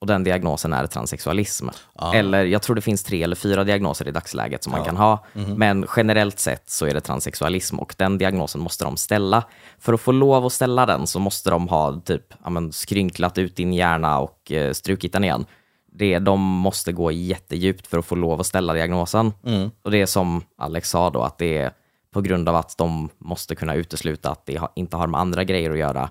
[0.03, 1.67] Och den diagnosen är transsexualism.
[2.13, 5.25] Eller jag tror det finns tre eller fyra diagnoser i dagsläget som man kan ha.
[5.33, 9.43] Men generellt sett så är det transsexualism och den diagnosen måste de ställa.
[9.79, 13.37] För att få lov att ställa den så måste de ha typ ja, men, skrynklat
[13.37, 15.45] ut din hjärna och eh, strukit den igen.
[15.91, 19.33] Det, de måste gå jättedjupt för att få lov att ställa diagnosen.
[19.81, 21.71] Och det är som Alex sa då, att det är
[22.13, 25.71] på grund av att de måste kunna utesluta att det inte har med andra grejer
[25.71, 26.09] att göra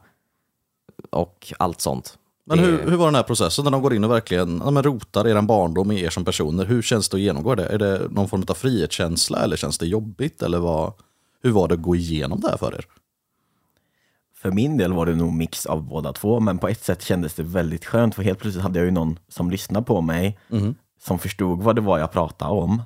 [1.10, 2.18] och allt sånt.
[2.46, 4.70] Men Det- hur, hur var den här processen när de går in och verkligen ja,
[4.70, 6.64] men rotar er barndom i er som personer?
[6.64, 7.66] Hur känns det att genomgå det?
[7.66, 10.42] Är det någon form av frihetskänsla eller känns det jobbigt?
[10.42, 10.92] Eller vad,
[11.42, 12.84] hur var det att gå igenom det här för er?
[14.34, 17.34] För min del var det nog mix av båda två, men på ett sätt kändes
[17.34, 20.38] det väldigt skönt för helt plötsligt hade jag ju någon som lyssnade på mig,
[21.02, 22.82] som förstod vad det var jag pratade om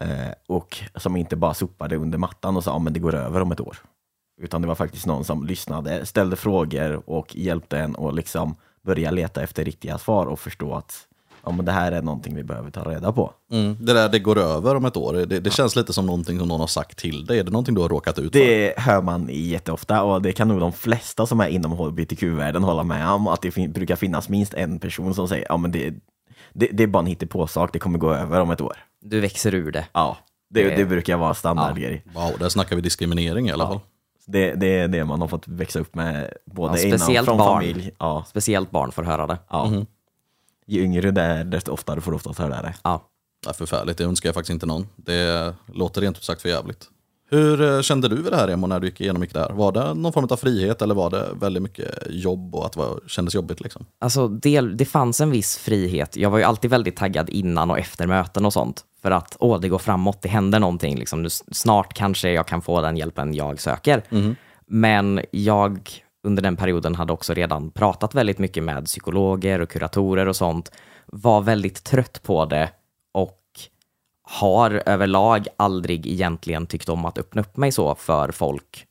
[0.00, 3.40] eh, och som inte bara sopade under mattan och sa att men det går över
[3.40, 3.76] om ett år.
[4.40, 9.10] Utan det var faktiskt någon som lyssnade, ställde frågor och hjälpte en att liksom börja
[9.10, 10.94] leta efter riktiga svar och förstå att
[11.44, 13.32] ja, men det här är någonting vi behöver ta reda på.
[13.80, 16.48] Det där det går över om ett år, det, det känns lite som någonting som
[16.48, 17.38] någon har sagt till dig.
[17.38, 18.38] Är det någonting du har råkat ut för?
[18.38, 22.82] Det hör man jätteofta och det kan nog de flesta som är inom hbtq-världen hålla
[22.82, 25.94] med om att det fin- brukar finnas minst en person som säger ja men det,
[26.52, 28.76] det, det är bara en hittepåsak, det kommer gå över om ett år.
[29.04, 29.84] Du växer ur det.
[29.92, 30.16] Ja,
[30.50, 32.04] det, Det- det brukar vara standardgrej.
[32.14, 33.80] Wow, där snackar vi diskriminering i alla fall.
[34.26, 37.38] Det, det är det man har fått växa upp med, både Ja, innan speciellt från
[37.38, 37.60] barn.
[37.62, 37.90] familj.
[37.98, 39.38] Ja, Speciellt barn får höra det.
[39.50, 39.72] ja.
[40.66, 42.74] Ju yngre du är, desto oftare får du oftast höra det.
[42.84, 43.08] Ja.
[43.46, 44.88] Ja, förfärligt, det önskar jag faktiskt inte någon.
[44.96, 46.88] Det låter rent ut sagt för jävligt.
[47.32, 49.50] Hur eh, kände du vid det här Emo när du gick igenom det här?
[49.50, 52.78] Var det någon form av frihet eller var det väldigt mycket jobb och att det
[52.78, 53.86] var, kändes jobbigt liksom?
[53.98, 56.16] Alltså, det, det fanns en viss frihet.
[56.16, 58.84] Jag var ju alltid väldigt taggad innan och efter möten och sånt.
[59.02, 60.98] För att, åh, det går framåt, det händer någonting.
[60.98, 61.22] Liksom.
[61.22, 64.02] Nu, snart kanske jag kan få den hjälpen jag söker.
[64.66, 65.90] Men jag
[66.26, 70.72] under den perioden hade också redan pratat väldigt mycket med psykologer och kuratorer och sånt.
[71.06, 72.70] Var väldigt trött på det
[73.14, 73.38] och
[74.32, 78.86] har överlag aldrig egentligen tyckt om att öppna upp mig så för folk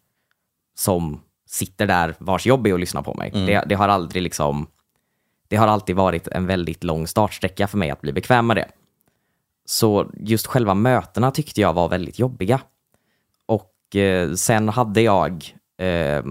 [0.76, 3.32] som sitter där vars jobb är att lyssna på mig.
[3.32, 4.68] Det, det har aldrig liksom
[5.48, 8.68] det har alltid varit en väldigt lång startsträcka för mig att bli bekväm med det.
[9.66, 12.62] Så just själva mötena tyckte jag var väldigt jobbiga.
[13.46, 16.24] Och eh, sen hade jag eh,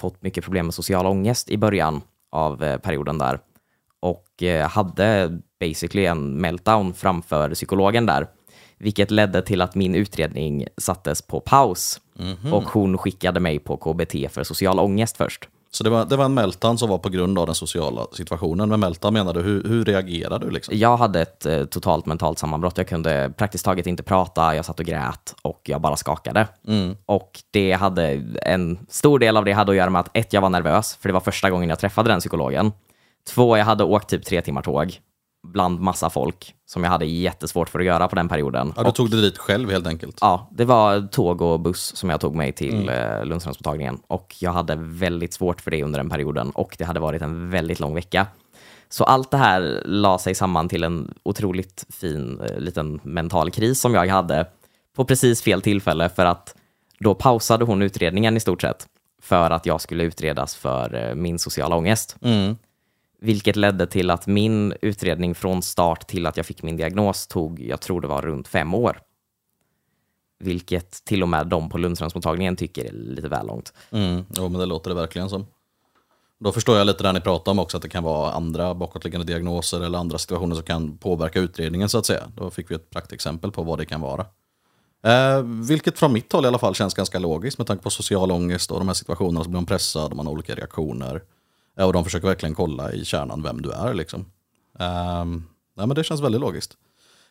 [0.00, 2.00] fått mycket problem med social ångest i början
[2.30, 3.38] av eh, perioden där.
[4.00, 8.26] Och eh, hade basically en meltdown framför psykologen där.
[8.84, 12.00] Vilket ledde till att min utredning sattes på paus.
[12.52, 15.48] Och hon skickade mig på KBT för social ångest först.
[15.70, 18.68] Så det var, det var en meltdown som var på grund av den sociala situationen.
[18.68, 20.78] Med meltdown menar du, hur, hur reagerade du liksom?
[20.78, 22.78] Jag hade ett eh, totalt mentalt sammanbrott.
[22.78, 26.48] Jag kunde praktiskt taget inte prata, jag satt och grät och jag bara skakade.
[27.06, 30.40] Och det hade, en stor del av det hade att göra med att ett, jag
[30.40, 32.72] var nervös, för det var första gången jag träffade den psykologen.
[33.28, 35.00] Två, jag hade åkt typ tre timmar tåg
[35.44, 38.72] bland massa folk som jag hade jättesvårt för att göra på den perioden.
[38.76, 40.18] Ja, du tog det dit själv helt enkelt?
[40.20, 43.28] Ja, det var tåg och buss som jag tog mig till mm.
[43.28, 43.98] Lundströmsmottagningen.
[44.06, 47.50] Och jag hade väldigt svårt för det under den perioden och det hade varit en
[47.50, 48.26] väldigt lång vecka.
[48.88, 53.80] Så allt det här la sig samman till en otroligt fin eh, liten mental kris
[53.80, 54.46] som jag hade
[54.96, 56.54] på precis fel tillfälle för att
[56.98, 58.86] då pausade hon utredningen i stort sett
[59.22, 62.16] för att jag skulle utredas för eh, min sociala ångest.
[63.24, 67.60] Vilket ledde till att min utredning från start till att jag fick min diagnos tog,
[67.60, 69.00] jag tror det var runt fem år.
[70.38, 73.72] Vilket till och med de på Lundströmsmottagningen tycker är lite väl långt.
[73.90, 75.46] Mm, jo, men det låter det verkligen som.
[76.40, 79.26] Då förstår jag lite det ni pratar om också, att det kan vara andra bakåtliggande
[79.26, 82.22] diagnoser eller andra situationer som kan påverka utredningen så att säga.
[82.36, 84.26] Då fick vi ett praktexempel på vad det kan vara.
[85.06, 88.32] Eh, vilket från mitt håll i alla fall känns ganska logiskt med tanke på social
[88.32, 91.22] ångest och de här situationerna så blir man pressad och man har olika reaktioner.
[91.76, 94.20] Och de försöker verkligen kolla i kärnan vem du är liksom.
[94.78, 95.24] Eh,
[95.76, 96.76] nej, men det känns väldigt logiskt.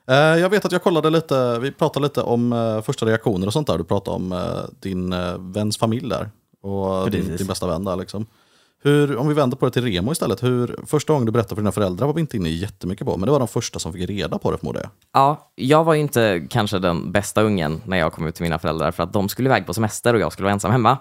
[0.08, 3.53] Eh, jag vet att jag kollade lite, vi pratade lite om eh, första reaktioner och
[3.53, 3.77] sånt där.
[3.77, 5.15] Du pratade om eh, din
[5.53, 6.29] väns familj där.
[6.62, 8.25] Och din, din bästa vän där liksom.
[8.86, 10.43] Hur, om vi vänder på det till Remo istället.
[10.43, 13.17] Hur, första gången du berättade för dina föräldrar var vi inte inne jättemycket på.
[13.17, 14.89] Men det var de första som fick reda på det förmodar jag.
[15.13, 18.60] Ja, jag var ju inte kanske den bästa ungen när jag kom ut till mina
[18.60, 20.98] föräldrar för att de skulle iväg på semester och jag skulle vara ensam hemma.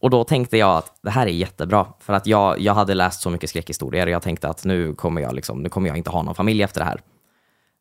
[0.00, 3.22] Och då tänkte jag att det här är jättebra för att jag, jag hade läst
[3.22, 6.10] så mycket skräckhistorier och jag tänkte att nu kommer jag, liksom, nu kommer jag inte
[6.10, 7.00] ha någon familj efter det här.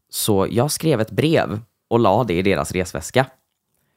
[0.10, 1.60] Så jag skrev ett brev
[1.90, 3.26] och la det i deras resväska.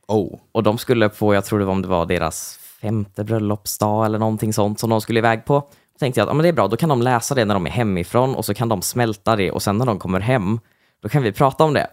[0.08, 0.38] Oh.
[0.52, 4.18] Och de skulle på, jag tror det var om det var deras femte bröllopsdag eller
[4.18, 5.60] någonting sånt som de skulle iväg på.
[5.60, 7.54] Då tänkte jag att ja, men det är bra, då kan de läsa det när
[7.54, 10.60] de är hemifrån och så kan de smälta det och sen när de kommer hem,
[11.02, 11.86] då kan vi prata om det.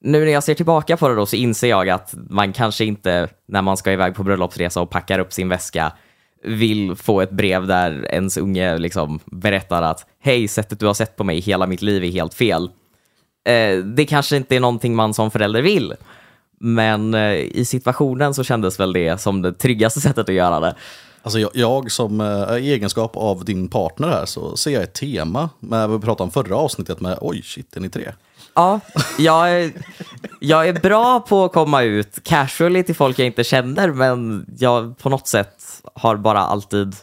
[0.00, 3.28] Nu när jag ser tillbaka på det då så inser jag att man kanske inte,
[3.48, 5.92] när man ska iväg på bröllopsresa och packar upp sin väska,
[6.42, 11.16] vill få ett brev där ens unge liksom berättar att hej, sättet du har sett
[11.16, 12.70] på mig hela mitt liv är helt fel.
[13.44, 15.94] Eh, det kanske inte är någonting man som förälder vill.
[16.60, 20.74] Men eh, i situationen så kändes väl det som det tryggaste sättet att göra det.
[21.22, 24.94] Alltså jag, jag som eh, i egenskap av din partner här så ser jag ett
[24.94, 28.12] tema med vi pratade om förra avsnittet med oj shit är ni tre?
[28.54, 28.80] Ja,
[29.18, 29.72] jag är,
[30.40, 34.98] jag är bra på att komma ut casually till folk jag inte känner, men jag
[34.98, 36.96] på något sätt har bara alltid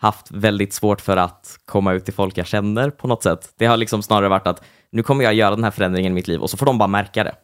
[0.00, 3.52] haft väldigt svårt för att komma ut till folk jag känner på något sätt.
[3.58, 4.62] Det har liksom snarare varit att
[4.92, 6.86] nu kommer jag göra den här förändringen i mitt liv och så får de bara
[6.86, 7.34] märka det.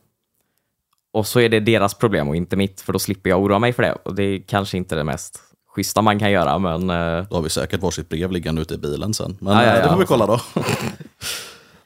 [1.13, 3.73] Och så är det deras problem och inte mitt, för då slipper jag oroa mig
[3.73, 3.93] för det.
[3.93, 5.43] Och det är kanske inte det mest
[5.75, 8.79] schyssta man kan göra, men eh, Då har vi säkert varsitt brev liggande ute i
[8.79, 9.37] bilen sen.
[9.41, 10.41] Men Ja, ja, eh, det får vi kolla då.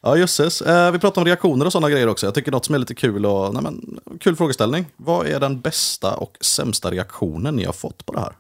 [0.01, 0.63] ja jösses.
[0.63, 2.27] Eh, vi pratar om reaktioner och sådana grejer också.
[2.27, 4.87] Jag tycker något som är lite kul och nej, men, kul frågeställning.
[4.97, 8.37] Vad är den bästa och sämsta reaktionen ni har fått på det här?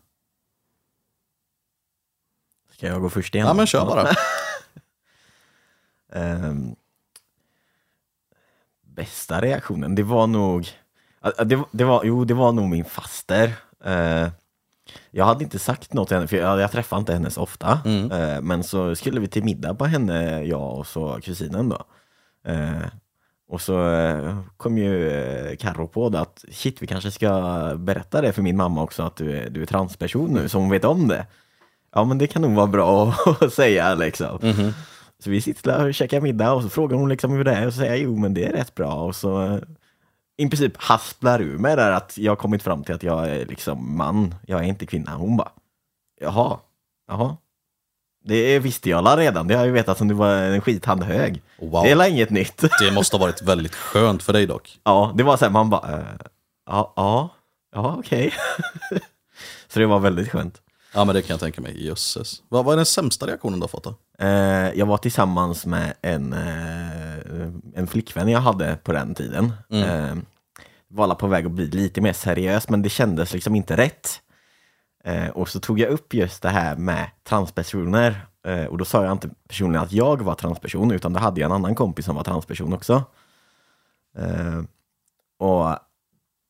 [2.76, 3.46] Ska jag gå först igen?
[3.46, 4.08] Ja men kör bara.
[6.12, 6.74] Ehm,
[8.94, 10.68] bästa reaktionen, det var nog,
[11.44, 13.52] det, det var, jo det var nog min faster.
[13.84, 14.28] Eh,
[15.10, 17.80] jag hade inte sagt något till henne, för jag, jag träffade inte henne så ofta.
[18.12, 21.84] Eh, men så skulle vi till middag på henne, jag och så kusinen då.
[22.50, 22.86] Eh,
[23.48, 23.74] och så
[24.56, 27.30] kom ju Carro på det att shit, vi kanske ska
[27.76, 30.70] berätta det för min mamma också att du är, du är transperson nu, så hon
[30.70, 31.26] vet om det.
[31.94, 34.38] Ja, men det kan nog vara bra att säga liksom.
[35.24, 37.66] Så vi sitter där och käkar middag och så frågar hon liksom hur det är
[37.66, 39.58] och så säger jag jo men det är rätt bra och så eh,
[40.36, 43.46] i princip hasplar ur mig där att jag har kommit fram till att jag är
[43.46, 45.14] liksom man, jag är inte kvinna.
[45.14, 45.52] Hon bara,
[46.20, 46.58] jaha,
[47.08, 47.36] jaha.
[48.24, 51.02] Det visste jag alla redan, det har jag ju vetat sen du var en skithand
[51.02, 51.42] hög.
[51.58, 51.84] Wow.
[51.84, 52.56] Det är inget nytt.
[52.80, 54.78] Det måste ha varit väldigt skönt för dig dock.
[54.84, 56.04] Ja, det var så här, man bara, eh,
[56.66, 57.28] ja, ja,
[57.74, 58.32] ja, okej.
[59.68, 60.63] så det var väldigt skönt.
[60.94, 62.42] Ja men det kan jag tänka mig, jösses.
[62.48, 63.94] Vad, vad är den sämsta reaktionen du har fått då?
[64.18, 69.52] Eh, jag var tillsammans med en, eh, en flickvän jag hade på den tiden.
[69.70, 70.14] Eh,
[70.88, 74.20] var alla på väg att bli lite mer seriös, men det kändes liksom inte rätt.
[75.04, 78.26] Eh, och så tog jag upp just det här med transpersoner.
[78.46, 81.48] Eh, och då sa jag inte personligen att jag var transperson, utan då hade jag
[81.48, 83.04] en annan kompis som var transperson också.
[84.18, 84.62] Eh,
[85.38, 85.78] och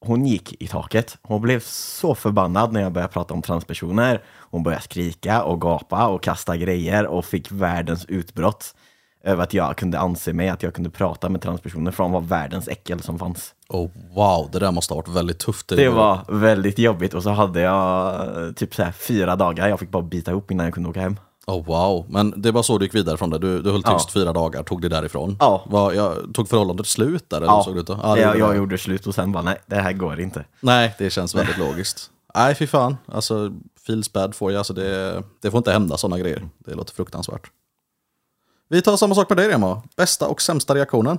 [0.05, 1.19] hon gick i taket.
[1.23, 4.23] Hon blev så förbannad när jag började prata om transpersoner.
[4.35, 8.75] Hon började skrika och gapa och kasta grejer och fick världens utbrott
[9.25, 12.21] över att jag kunde anse mig, att jag kunde prata med transpersoner, för de var
[12.21, 13.55] världens äckel som fanns.
[13.69, 15.69] Oh, wow, det där måste ha varit väldigt tufft.
[15.69, 19.81] Det var väldigt jobbigt och så hade jag eh, typ så här fyra dagar, jag
[19.81, 21.17] fick bara bita ihop innan jag kunde åka hem.
[21.47, 23.39] Oh, wow, men det var så du gick vidare från det?
[23.39, 24.21] Du, du höll tyst Ja.
[24.21, 25.37] fyra dagar, tog det därifrån?
[25.41, 25.65] Ja.
[25.67, 27.37] Var, jag, tog förhållandet slut där?
[27.37, 28.57] Eller Ja, såg det ut jag, det gjorde jag det.
[28.57, 30.45] gjorde slut och sen bara nej, det här går inte.
[30.61, 32.11] Nej, det känns väldigt logiskt.
[32.35, 32.97] Nej, fy fan.
[33.13, 33.53] Alltså,
[33.87, 34.59] feels bad for you.
[34.59, 36.49] Alltså, det, det får inte hända sådana grejer.
[36.59, 37.51] Det låter fruktansvärt.
[38.69, 39.83] Vi tar samma sak med dig, Remo.
[39.97, 41.19] Bästa och sämsta reaktionen?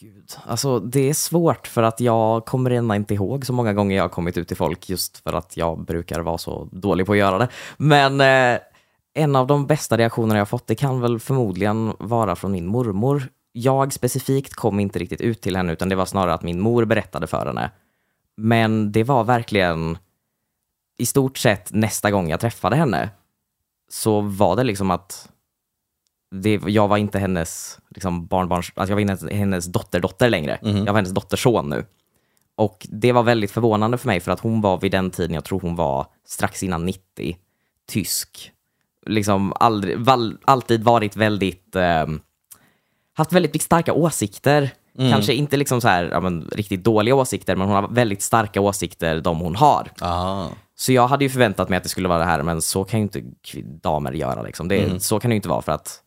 [0.00, 0.32] Gud.
[0.46, 4.04] Alltså det är svårt för att jag kommer ändå inte ihåg så många gånger jag
[4.04, 7.18] har kommit ut till folk just för att jag brukar vara så dålig på att
[7.18, 7.48] göra det.
[7.76, 8.60] Men eh,
[9.14, 13.28] en av de bästa reaktionerna jag fått, det kan väl förmodligen vara från min mormor.
[13.52, 16.84] Jag specifikt kom inte riktigt ut till henne utan det var snarare att min mor
[16.84, 17.70] berättade för henne.
[18.36, 19.98] Men det var verkligen
[20.98, 23.10] i stort sett nästa gång jag träffade henne
[23.88, 25.28] så var det liksom att
[26.30, 30.58] det, jag var inte hennes liksom, barnbarns, alltså jag var inte hennes dotterdotter längre.
[30.62, 31.86] Jag var hennes dotterson nu.
[32.56, 35.44] Och det var väldigt förvånande för mig för att hon var vid den tiden, jag
[35.44, 37.36] tror hon var strax innan 90,
[37.86, 38.52] tysk.
[39.06, 42.20] Liksom aldrig, val, alltid varit väldigt, ehm,
[43.14, 44.70] haft väldigt starka åsikter.
[45.10, 48.60] Kanske inte liksom så här, ja, men, riktigt dåliga åsikter, men hon har väldigt starka
[48.60, 49.90] åsikter, de hon har.
[50.00, 50.48] Ah.
[50.76, 53.00] Så jag hade ju förväntat mig att det skulle vara det här, men så kan
[53.00, 53.22] ju inte
[53.64, 54.42] damer göra.
[54.42, 54.68] Liksom.
[54.68, 56.00] Det, Så kan det ju inte vara, för att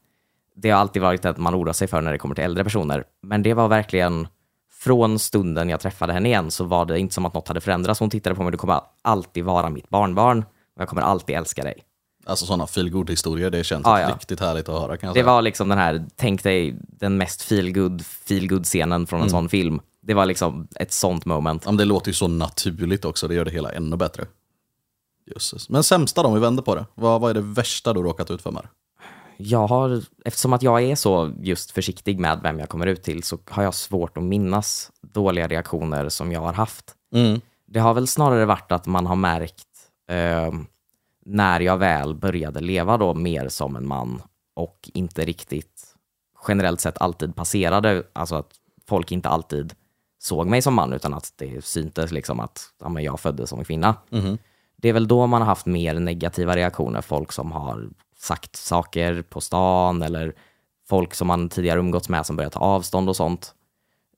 [0.55, 3.03] det har alltid varit att man oroar sig för när det kommer till äldre personer.
[3.21, 4.27] Men det var verkligen,
[4.71, 7.99] från stunden jag träffade henne igen, så var det inte som att något hade förändrats.
[7.99, 10.39] Hon tittade på mig, du kommer alltid vara mitt barnbarn,
[10.75, 11.83] och jag kommer alltid älska dig.
[12.27, 14.09] Alltså sådana feel historier det känns Ah, ja.
[14.15, 15.25] riktigt härligt att höra kan jag Det säga.
[15.33, 19.79] var liksom den här, tänk dig den mest feelgood feelgood scenen från en sån film.
[20.01, 21.61] Det var liksom ett sånt moment.
[21.65, 24.25] Ja, men det låter ju så naturligt också, det gör det hela ännu bättre.
[25.33, 25.69] Jösses.
[25.69, 26.85] Men sämsta då, om vi vänder på det.
[26.95, 28.67] Vad, vad är det värsta du råkat ut för med?
[29.39, 33.23] jag har, eftersom att jag är så just försiktig med vem jag kommer ut till
[33.23, 36.85] så har jag svårt att minnas dåliga reaktioner som jag har haft.
[37.67, 39.67] Det har väl snarare varit att man har märkt
[40.09, 40.51] eh,
[41.27, 44.21] när jag väl började leva då mer som en man
[44.53, 45.83] och inte riktigt
[46.47, 48.51] generellt sett alltid passerade, alltså att
[48.87, 49.73] folk inte alltid
[50.19, 53.59] såg mig som man utan att det syntes liksom att ja, men jag föddes som
[53.59, 53.95] en kvinna.
[54.75, 59.21] Det är väl då man har haft mer negativa reaktioner, folk som har sagt saker
[59.21, 60.33] på stan eller
[60.89, 63.53] folk som man tidigare umgåtts med som börjar ta avstånd och sånt.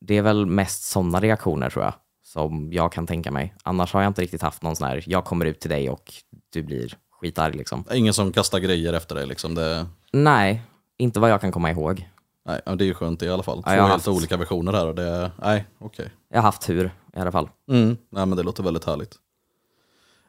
[0.01, 1.93] Det är väl mest sådana reaktioner tror jag,
[2.23, 3.53] som jag kan tänka mig.
[3.63, 6.13] Annars har jag inte riktigt haft någon sån här, jag kommer ut till dig och
[6.49, 7.83] du blir skitarg liksom.
[7.93, 9.55] Ingen som kastar grejer efter dig liksom.
[9.55, 10.61] Det, Nej,
[10.97, 12.09] inte vad jag kan komma ihåg.
[12.45, 13.63] nej, ja, det är ju skönt i alla fall.
[13.63, 16.09] Två har helt haft- olika versioner här och det, nej, okej.
[16.29, 17.49] Jag har haft tur i alla fall.
[17.71, 17.97] Mm.
[18.09, 19.15] Nej men det låter väldigt härligt.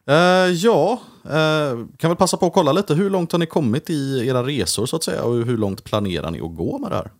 [0.06, 0.14] Eh,
[0.54, 2.94] ja, eh, kan väl passa på att kolla lite.
[2.94, 5.24] Hur långt har ni kommit i era resor så att säga?
[5.24, 7.10] Och hur långt planerar ni att gå med det här?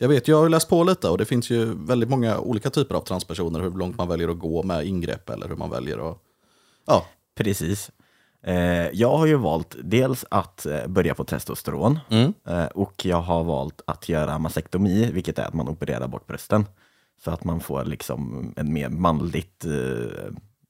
[0.00, 2.70] Jag vet, jag har ju läst på lite och det finns ju väldigt många olika
[2.70, 3.60] typer av transpersoner.
[3.60, 6.18] Hur långt man väljer att gå med ingrepp eller hur man väljer att...
[6.86, 7.06] Ja,
[7.38, 7.90] Precis.
[8.42, 11.98] Eh, jag har ju valt dels att eh, börja på testosteron
[12.48, 16.64] eh, och jag har valt att göra mastektomi, vilket är att man opererar bort brösten.
[17.24, 19.64] Så att man får liksom en mer manligt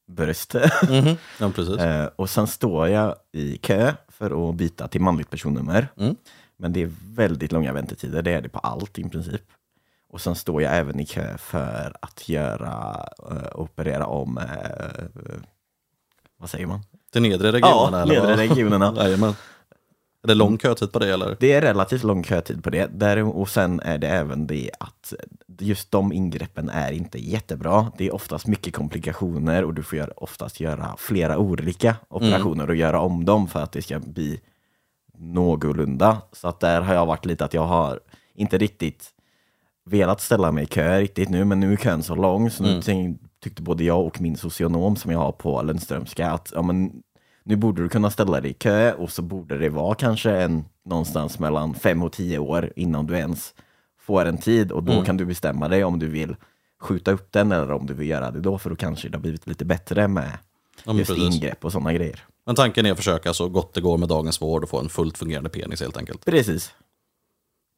[0.07, 0.55] bröst.
[1.41, 1.79] ja precis.
[1.79, 5.89] eh, och sen står jag i kö för att byta till manligt personnummer.
[6.57, 9.43] Men det är väldigt långa väntetider, det är det på allt i princip.
[10.11, 13.09] Och sen står jag även i kö för att göra,
[13.55, 14.41] operera om,
[16.39, 16.81] vad säger man?
[17.13, 17.99] Till nedre regionerna?
[17.99, 18.39] Ja, eller nedre vad?
[18.39, 18.95] regionerna.
[19.05, 19.35] Jajamän.
[20.23, 21.37] Är det lång kötid på det eller?
[21.41, 22.87] Det är relativt lång kötid på det.
[22.87, 25.15] Där, och sen är det även det att
[25.59, 27.93] just de ingreppen är inte jättebra.
[27.99, 32.77] Det är oftast mycket komplikationer och du får göra, oftast göra flera olika operationer och
[32.77, 34.41] göra om dem för att det ska bli
[35.19, 36.23] någorlunda.
[36.33, 38.01] Så att där har jag varit lite att jag har
[38.35, 39.11] inte riktigt
[39.85, 42.83] velat ställa mig i kö riktigt nu, men nu är kön så lång så nu
[42.83, 47.03] tänk- tyckte både jag och min socionom som jag har på Lundströmska att ja, men,
[47.43, 50.65] nu borde du kunna ställa dig i kö och så borde det vara kanske en,
[50.85, 53.55] någonstans mellan fem och tio år innan du ens
[54.01, 56.37] får en tid och då kan du bestämma dig om du vill
[56.81, 59.23] skjuta upp den eller om du vill göra det då för då kanske det har
[59.23, 60.39] blivit lite bättre med
[60.85, 61.35] Ja, just precis.
[61.35, 62.25] ingrepp och sådana grejer.
[62.47, 64.89] Men tanken är att försöka så gott det går med dagens vård och få en
[64.89, 66.25] fullt fungerande penis helt enkelt.
[66.25, 66.73] Precis.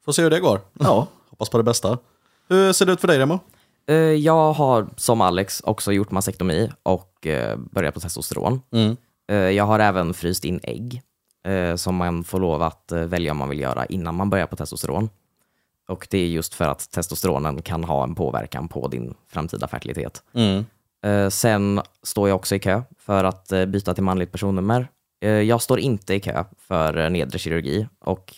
[0.05, 0.61] Får se hur det går.
[0.73, 1.07] Ja.
[1.31, 1.99] Hoppas på det bästa.
[2.49, 3.39] Hur ser det ut för dig Remo?
[3.91, 8.61] Eh, Jag har som Alex också gjort mastektomi och eh, börjat på testosteron.
[9.31, 11.03] Eh, Jag har även fryst in ägg
[11.77, 15.11] som man får lov att välja om man vill göra innan man börjar på testosteron.
[15.89, 20.23] Och det är just för att testosteronen kan ha en påverkan på din framtida fertilitet.
[21.05, 24.89] Eh, Sen står jag också i kö för att byta till manligt personnummer.
[25.47, 28.35] Jag står inte i kö för nedre kirurgi och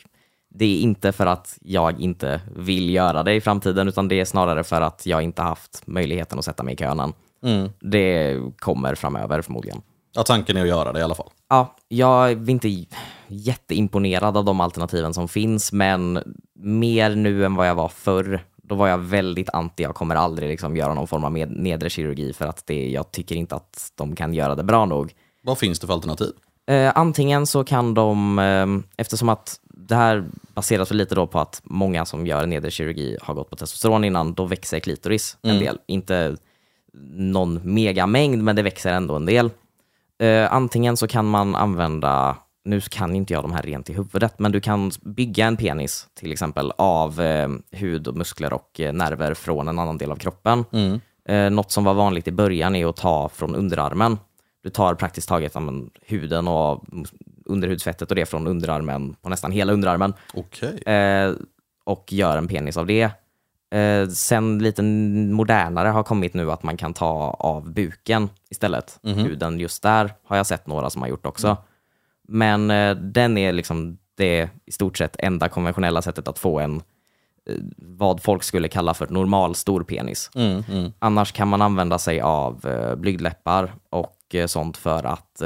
[0.55, 4.25] det är inte för att jag inte vill göra det i framtiden utan det är
[4.25, 7.13] snarare för att jag inte haft möjligheten att sätta mig i kön än.
[7.81, 9.83] Det kommer framöver förmodligen.
[10.15, 11.31] Ja, tanken är att göra det i alla fall.
[11.49, 12.87] Ja, jag är inte
[13.29, 16.19] jätteimponerad av de alternativen som finns, men
[16.55, 18.41] mer nu än vad jag var förr.
[18.63, 21.91] Då var jag väldigt anti, jag kommer aldrig liksom göra någon form av med, nedre
[21.91, 25.13] kirurgi för att det, jag tycker inte att de kan göra det bra nog.
[25.43, 26.33] Vad finns det för alternativ?
[26.67, 31.61] Eh, antingen så kan de, eh, eftersom att det här baseras lite då på att
[31.65, 35.79] många som gör nedre kirurgi har gått på testosteron innan, då växer klitoris en del.
[35.87, 36.37] Inte
[37.15, 39.51] någon megamängd, men det växer ändå en del.
[40.19, 44.39] Eh, antingen så kan man använda, nu kan inte jag de här rent i huvudet,
[44.39, 48.93] men du kan bygga en penis till exempel av eh, hud och muskler och eh,
[48.93, 50.65] nerver från en annan del av kroppen.
[51.29, 54.19] Eh, något som var vanligt i början är att ta från underarmen.
[54.63, 56.85] Du tar praktiskt taget men, huden och
[57.45, 60.83] underhudsfettet och det från underarmen, på nästan hela underarmen, Okej.
[60.83, 61.33] eh,
[61.85, 63.11] och gör en penis av det.
[63.75, 68.99] Eh, sen lite modernare har kommit nu att man kan ta av buken istället.
[69.03, 71.57] Huden just där har jag sett några som har gjort också.
[72.29, 76.77] Men eh, den är liksom det i stort sett enda konventionella sättet att få en
[77.49, 80.31] eh, vad folk skulle kalla för normal stor penis.
[80.99, 85.43] Annars kan man använda sig av eh, blygdläppar och eh, sånt för att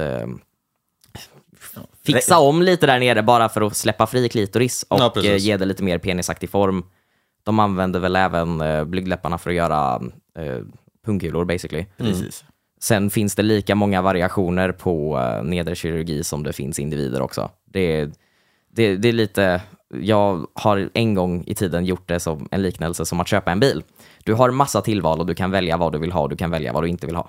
[2.06, 5.30] fixa om lite där nere bara för att släppa fri klitoris och Ja, precis.
[5.30, 6.84] eh, ge det lite mer penisaktig form.
[7.44, 10.02] De använder väl även eh, blygdläpparna för att göra
[10.38, 10.58] eh,
[11.06, 11.86] pungkulor basically.
[11.96, 12.44] Precis.
[12.80, 17.50] Sen finns det lika många variationer på eh, nedre kirurgi som det finns individer också.
[17.64, 18.10] Det är,
[18.72, 19.60] det, det är lite,
[20.00, 23.60] jag har en gång i tiden gjort det som en liknelse som att köpa en
[23.60, 23.82] bil.
[24.24, 26.50] Du har massa tillval och du kan välja vad du vill ha och du kan
[26.50, 27.28] välja vad du inte vill ha.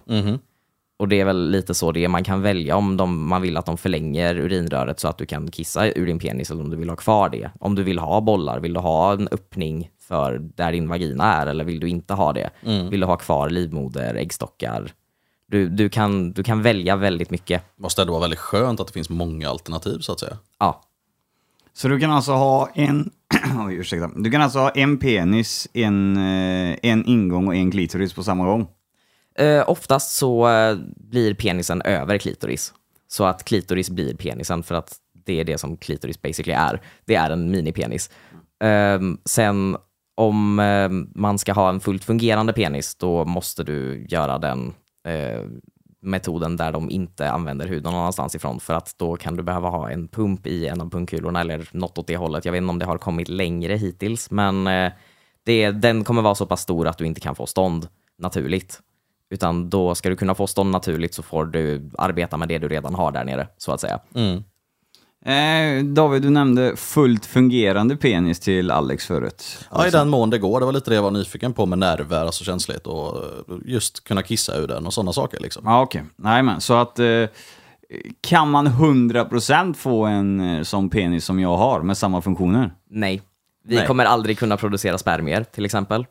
[1.00, 2.08] Och det är väl lite så det är.
[2.08, 5.52] Man kan välja om de, man vill att de förlänger urinröret så att du kan
[5.52, 7.52] kissa ur din penis eller om du vill ha kvar det.
[7.60, 11.48] Om du vill ha bollar, vill du ha en öppning för där din vagina är
[11.48, 12.50] eller vill du inte ha det?
[12.90, 14.92] Vill du ha kvar livmoder, äggstockar?
[15.48, 17.64] Du, du, kan, du kan välja väldigt mycket.
[17.76, 20.38] Måste ändå vara väldigt skönt att det finns många alternativ så att säga.
[20.60, 20.82] Ja,
[21.74, 23.12] Så du kan alltså ha en...
[23.68, 24.10] Oj, ursäkta.
[24.16, 28.46] Du kan alltså ha en penis, en, eh, en ingång och en klitoris på samma
[28.46, 28.68] gång?
[29.39, 32.73] Eh, oftast så eh, blir penisen över klitoris.
[33.08, 34.95] Så att klitoris blir penisen för att
[35.26, 36.82] det är det som klitoris basically är.
[37.06, 38.10] Det är en minipenis.
[38.63, 39.78] Eh, sen
[40.15, 40.89] om eh,
[41.21, 44.73] man ska ha en fullt fungerande penis, då måste du göra den
[45.08, 45.41] eh,
[46.02, 49.69] metoden där de inte använder huden någon annanstans ifrån för att då kan du behöva
[49.69, 52.45] ha en pump i en av pungkulorna eller något åt det hållet.
[52.45, 54.91] Jag vet inte om det har kommit längre hittills, men eh,
[55.43, 58.82] det, den kommer vara så pass stor att du inte kan få stånd naturligt.
[59.30, 62.68] Utan då ska du kunna få stånd naturligt så får du arbeta med det du
[62.68, 64.00] redan har där nere, så att säga.
[65.26, 69.68] Eh, David, du nämnde fullt fungerande penis till Alex förut.
[69.72, 70.60] Ja, i den mån det går.
[70.60, 74.04] Det var lite det jag var nyfiken på med nerver, alltså känslighet och eh, just
[74.04, 75.39] kunna kissa ur den och sådana saker.
[75.39, 75.64] Liksom.
[75.66, 76.04] Ja, okej.
[76.16, 76.99] Nej, men så att...
[76.99, 77.24] Eh,
[78.22, 82.72] kan man 100% få en eh, sån penis som jag har med samma funktioner?
[82.89, 83.22] Nej.
[83.64, 83.88] Vi Nej.
[83.88, 86.06] kommer aldrig kunna producera spermier, till exempel.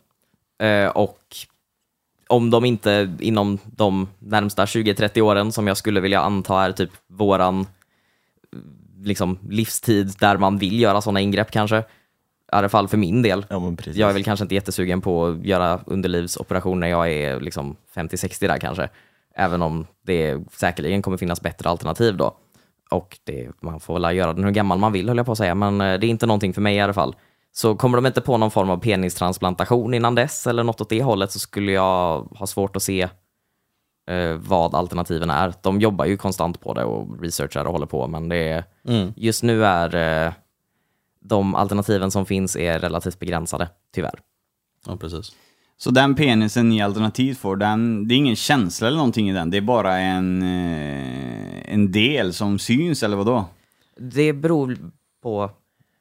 [0.62, 1.18] Eh, och
[2.28, 6.90] om de inte inom de närmsta 20-30 åren, som jag skulle vilja anta är typ
[7.06, 7.66] våran
[9.02, 11.78] liksom, livstid där man vill göra sådana ingrepp kanske.
[11.78, 11.82] I
[12.52, 13.46] alla fall för min del.
[13.48, 13.74] Ja.
[13.84, 18.48] Jag är väl kanske inte jättesugen på att göra underlivsoperation när jag är liksom 50-60
[18.48, 18.88] där kanske.
[19.34, 22.36] Även om det säkerligen kommer finnas bättre alternativ då.
[22.90, 25.38] och det, man får väl göra den hur gammal man vill höll jag på att
[25.38, 27.14] säga, men eh, det är inte någonting för mig i alla fall.
[27.56, 31.02] Så kommer de inte på någon form av penistransplantation innan dess eller något åt det
[31.02, 33.08] hållet så skulle jag ha svårt att se
[34.10, 35.54] eh, vad alternativen är.
[35.62, 38.64] De jobbar ju konstant på det och researchar och håller på, men det är,
[39.16, 40.32] just nu är eh,
[41.20, 44.20] de alternativen som finns är relativt begränsade, tyvärr.
[44.86, 45.32] Ja, precis.
[45.76, 49.50] Så den penisen ni alternativt får, den, det är ingen känsla eller någonting i den?
[49.50, 53.44] Det är bara en, eh, en del som syns, eller vad då?
[53.98, 54.78] Det beror
[55.22, 55.50] på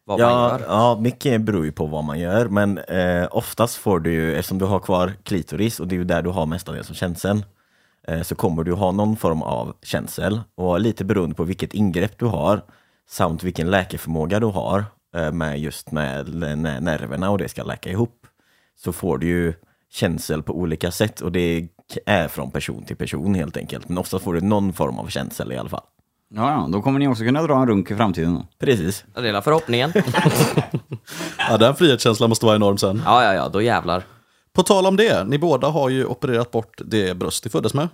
[0.05, 0.65] vad man Ja, gör.
[0.67, 4.57] ja, mycket beror ju på vad man gör, men eh, oftast får du ju, eftersom
[4.57, 7.45] du har kvar klitoris och det är ju där du har mestadels som känsel,
[8.07, 12.19] eh, så kommer du ha någon form av känsel och lite beroende på vilket ingrepp
[12.19, 12.61] du har
[13.09, 14.85] samt vilken läkeförmåga du har
[15.15, 18.27] eh, med just med när nerverna och det ska läka ihop
[18.77, 19.53] så får du ju
[19.91, 21.67] känsel på olika sätt och det
[22.05, 23.89] är från person till person helt enkelt.
[23.89, 25.83] Men oftast får du någon form av känsel i alla fall.
[26.35, 28.43] Ja, ja, då kommer ni också kunna dra en runk i framtiden.
[28.59, 29.03] Precis.
[29.15, 29.93] Det är förhoppningen.
[31.49, 33.01] Ja, den frihetskänslan måste vara enorm sen.
[33.05, 34.03] ja, ja, ja, då jävlar.
[34.53, 37.87] På tal om det, ni båda har ju opererat bort det bröst ni föddes med.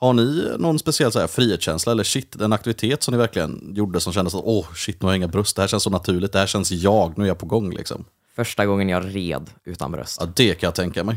[0.00, 4.00] Har ni någon speciell så här, frihetskänsla eller shit, en aktivitet som ni verkligen gjorde
[4.00, 6.32] som kändes att åh shit, nu har jag inga bröst, det här känns så naturligt,
[6.32, 8.04] det här känns jag, nu är jag på gång liksom.
[8.36, 10.16] Första gången jag red utan bröst.
[10.20, 11.16] Ja, det kan jag tänka mig.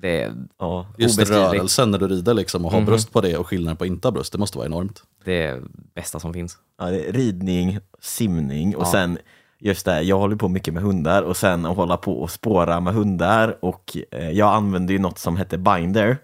[0.00, 0.86] Det är, Ja.
[0.98, 4.08] Just rörelsen när du rider liksom och har bröst på det och skillnaden på inte
[4.08, 5.02] ha bröst, det måste vara enormt.
[5.24, 5.62] det är
[5.94, 6.58] bästa som finns.
[6.78, 9.18] Ja, det är ridning, simning och sen
[9.60, 12.80] just det, jag håller på mycket med hundar och sen att hålla på och spåra
[12.80, 16.16] med hundar och eh, jag använde ju något som hette binder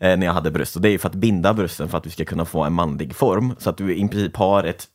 [0.00, 2.04] eh, när jag hade bröst och det är ju för att binda brösten för att
[2.04, 4.86] du ska kunna få en manlig form så att du i princip har ett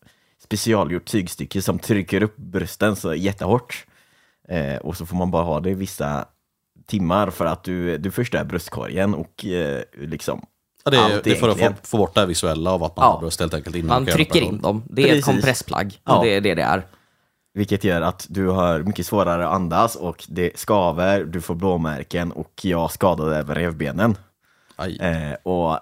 [0.43, 3.85] specialgjort tygstycke som trycker upp brösten så jättehårt
[4.49, 6.25] eh, och så får man bara ha det i vissa
[6.85, 10.45] timmar för att du, du förstör bröstkorgen och eh, liksom
[10.85, 12.97] Ja, det, är, allt det är för att få, få bort det visuella av att
[12.97, 13.11] man Ja.
[13.11, 14.83] har bröst helt enkelt innan Man trycker in dem.
[14.89, 15.25] Det är ett Precis.
[15.25, 15.99] kompressplagg.
[16.03, 16.21] Ja.
[16.23, 16.83] Det är det det är.
[17.53, 22.31] Vilket gör att du har mycket svårare att andas och det skaver, du får blåmärken
[22.31, 24.17] och jag skadade även revbenen.
[24.75, 24.97] Aj.
[24.97, 25.79] Eh, och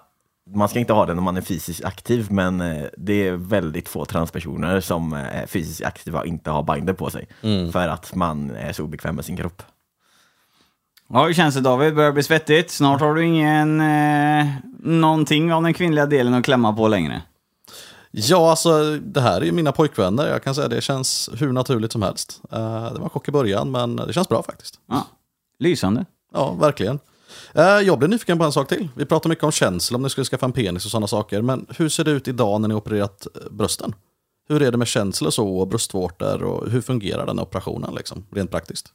[0.54, 3.88] man ska inte ha det när man är fysiskt aktiv, men eh, det är väldigt
[3.88, 7.26] få transpersoner som eh, är fysiskt aktiva och inte har binder på sig.
[7.72, 9.62] För att man är så obekväm med sin kropp.
[11.14, 11.94] Ja, hur känns det David?
[11.94, 12.70] Börjar bli svettigt.
[12.70, 13.80] Snart har du ingen...
[13.80, 14.46] Eh,
[14.84, 17.22] någonting av den kvinnliga delen att klämma på längre.
[18.10, 20.28] Ja, alltså det här är ju mina pojkvänner.
[20.28, 22.40] Jag kan säga det känns hur naturligt som helst.
[22.52, 22.58] Eh,
[22.92, 24.74] det var en chock i början, men det känns bra faktiskt.
[24.88, 25.06] Ja,
[25.58, 26.04] lysande.
[26.34, 26.98] Ja, verkligen.
[27.54, 28.88] Eh, jag blev nyfiken på en sak till.
[28.96, 31.42] Vi pratar mycket om känsla, om ni skulle skaffa en penis och sådana saker.
[31.42, 33.94] Men hur ser det ut idag när ni opererat eh, brösten?
[34.48, 38.26] Hur är det med känsla och så, och bröstvårtor och hur fungerar den operationen liksom,
[38.30, 38.92] rent praktiskt?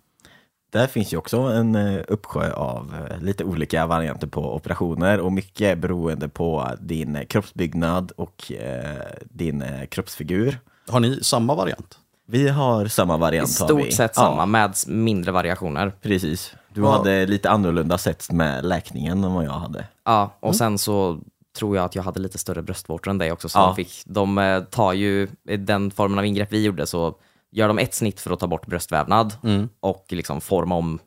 [0.69, 5.31] Där finns ju också en eh, uppsjö av eh, lite olika varianter på operationer och
[5.31, 10.59] mycket beroende på din kroppsbyggnad och eh, din kroppsfigur.
[10.89, 11.99] Har ni samma variant?
[12.25, 13.59] Vi har samma I variant.
[13.59, 13.83] har vi.
[13.83, 14.21] stort sett Ja.
[14.21, 15.91] samma, med mindre variationer.
[16.01, 16.53] Precis.
[16.73, 16.91] Du Ja.
[16.97, 19.85] hade lite annorlunda sätt med läkningen än vad jag hade.
[20.05, 21.19] Ja, och sen så
[21.57, 23.49] tror jag att jag hade lite större bröstvårtor än dig också.
[23.49, 23.65] Så Ja.
[23.65, 27.15] de, fick, de tar ju, i den formen av ingrepp vi gjorde så
[27.51, 29.33] gör de ett snitt för att ta bort bröstvävnad
[29.79, 30.99] och liksom forma om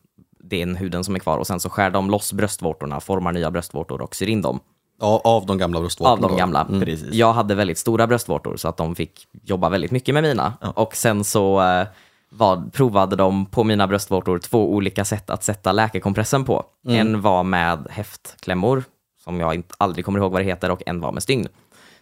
[0.43, 4.01] den huden som är kvar och sen så skär de loss bröstvårtorna, formar nya bröstvårtor
[4.03, 4.61] och syr in dem
[5.01, 6.13] Ja, av de gamla bröstvårtorna?
[6.13, 6.37] av de då?
[6.37, 6.65] gamla.
[6.65, 7.13] Precis.
[7.15, 10.53] Jag hade väldigt stora bröstvårtor så att de fick jobba väldigt mycket med mina.
[10.75, 11.87] Och sen så eh,
[12.31, 16.65] var, provade de på mina bröstvårtor två olika sätt att sätta läkekompressen på.
[16.89, 18.85] En var med häftklämmor,
[19.25, 21.49] som jag inte, aldrig kommer ihåg vad det heter, och en var med stygn.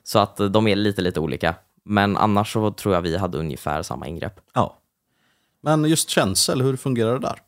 [0.03, 1.55] Så att eh, de är lite, lite olika.
[1.89, 4.41] Men annars så tror jag vi hade ungefär samma ingrepp.
[4.55, 4.79] Ja.
[5.61, 7.39] Men just känsel, hur fungerar det där?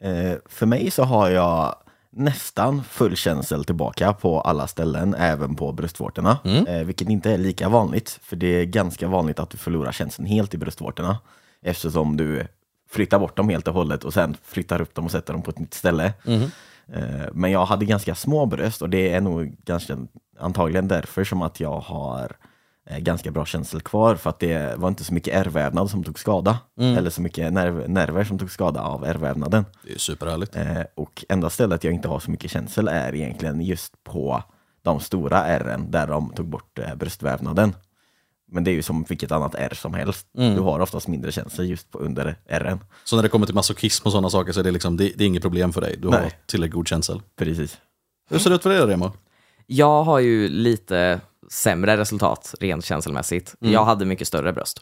[0.00, 1.76] Eh, för mig så har jag
[2.10, 6.38] nästan full känsel tillbaka på alla ställen, även på bröstvårtorna.
[6.68, 10.26] Eh, vilket inte är lika vanligt, för det är ganska vanligt att du förlorar känseln
[10.26, 11.18] helt i bröstvårtorna.
[11.62, 12.46] Eftersom du
[12.90, 15.50] flyttar bort dem helt och hållet och sen flyttar upp dem och sätter dem på
[15.50, 16.12] ett nytt ställe.
[16.86, 19.98] Eh, men jag hade ganska små bröst och det är nog ganska
[20.40, 22.28] antagligen därför som att jag har eh,
[22.98, 26.58] ganska bra känsel kvar för att det var inte så mycket ärrvävnad som tog skada.
[26.80, 29.64] Eller så mycket nerv nerver som tog skada av ärrvävnaden.
[29.82, 30.56] Det är superhärligt.
[30.56, 34.42] Eh, och enda stället jag inte har så mycket känsel är egentligen just på
[34.82, 37.74] de stora ärren där de tog bort eh, bröstvävnaden.
[38.46, 40.26] Men det är ju som vilket annat ärr som helst.
[40.32, 42.80] Du har oftast mindre känsel just på under ärren.
[43.04, 45.24] Så när det kommer till masochism och sådana saker så är det, liksom, det, det
[45.24, 45.96] är inget problem för dig?
[45.98, 46.38] Du har Nej.
[46.46, 47.22] tillräckligt god känsel?
[47.36, 47.78] Precis.
[48.30, 49.12] Hur ser det ut för dig Remo?
[49.66, 51.20] Jag har ju lite
[51.50, 53.54] sämre resultat rent känslomässigt.
[53.58, 54.80] Jag hade mycket större bröst.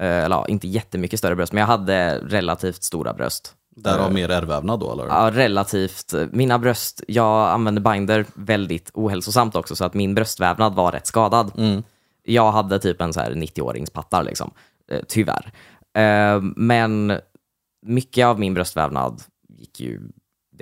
[0.00, 3.54] Eh, Eller ja, inte jättemycket större bröst, men jag hade relativt stora bröst.
[3.76, 5.06] Därav mer ärrvävnad då eller?
[5.06, 6.14] Ja, relativt.
[6.32, 11.52] Mina bröst, jag använde binder väldigt ohälsosamt också, så att min bröstvävnad var rätt skadad.
[12.22, 14.50] Jag hade typ en så här 90-åringspattar liksom,
[14.90, 15.52] eh, tyvärr.
[15.94, 17.18] Eh, men
[17.86, 20.00] mycket av min bröstvävnad gick ju,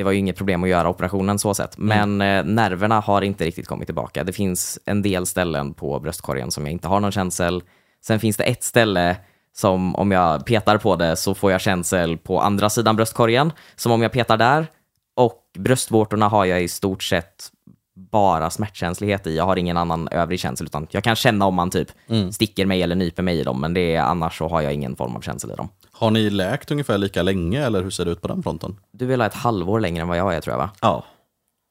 [0.01, 3.45] det var ju inget problem att göra operationen så sett, men eh, nerverna har inte
[3.45, 4.25] riktigt kommit tillbaka.
[4.25, 7.63] Det finns en del ställen på bröstkorgen som jag inte har någon känsel.
[8.05, 9.17] Sen finns det ett ställe
[9.53, 13.93] som om jag petar på det så får jag känsel på andra sidan bröstkorgen, som
[13.93, 14.67] om jag petar där.
[15.17, 17.51] Och bröstvårtorna har jag i stort sett
[18.11, 19.37] bara smärtkänslighet i.
[19.37, 21.89] Jag har ingen annan övrig känsel, utan jag kan känna om man typ
[22.33, 24.97] sticker mig eller nyper mig i dem, men det är, annars så har jag ingen
[24.97, 25.69] form av känsel i dem.
[25.93, 28.77] Har ni läkt ungefär lika länge eller hur ser det ut på den fronten?
[28.93, 30.71] Du vill ha ett halvår längre än vad jag är tror jag va?
[30.81, 31.05] Ja,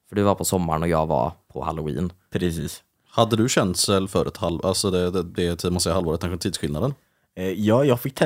[0.09, 2.11] För du var på sommaren och jag var på halloween.
[2.32, 2.84] precis.
[3.11, 6.38] Hade du känsel för ett halv, alltså det, det, det är, man säger halvåret, kanske
[6.38, 6.93] tidsskillnaden?
[7.36, 8.19] Eh, Ja, jag fick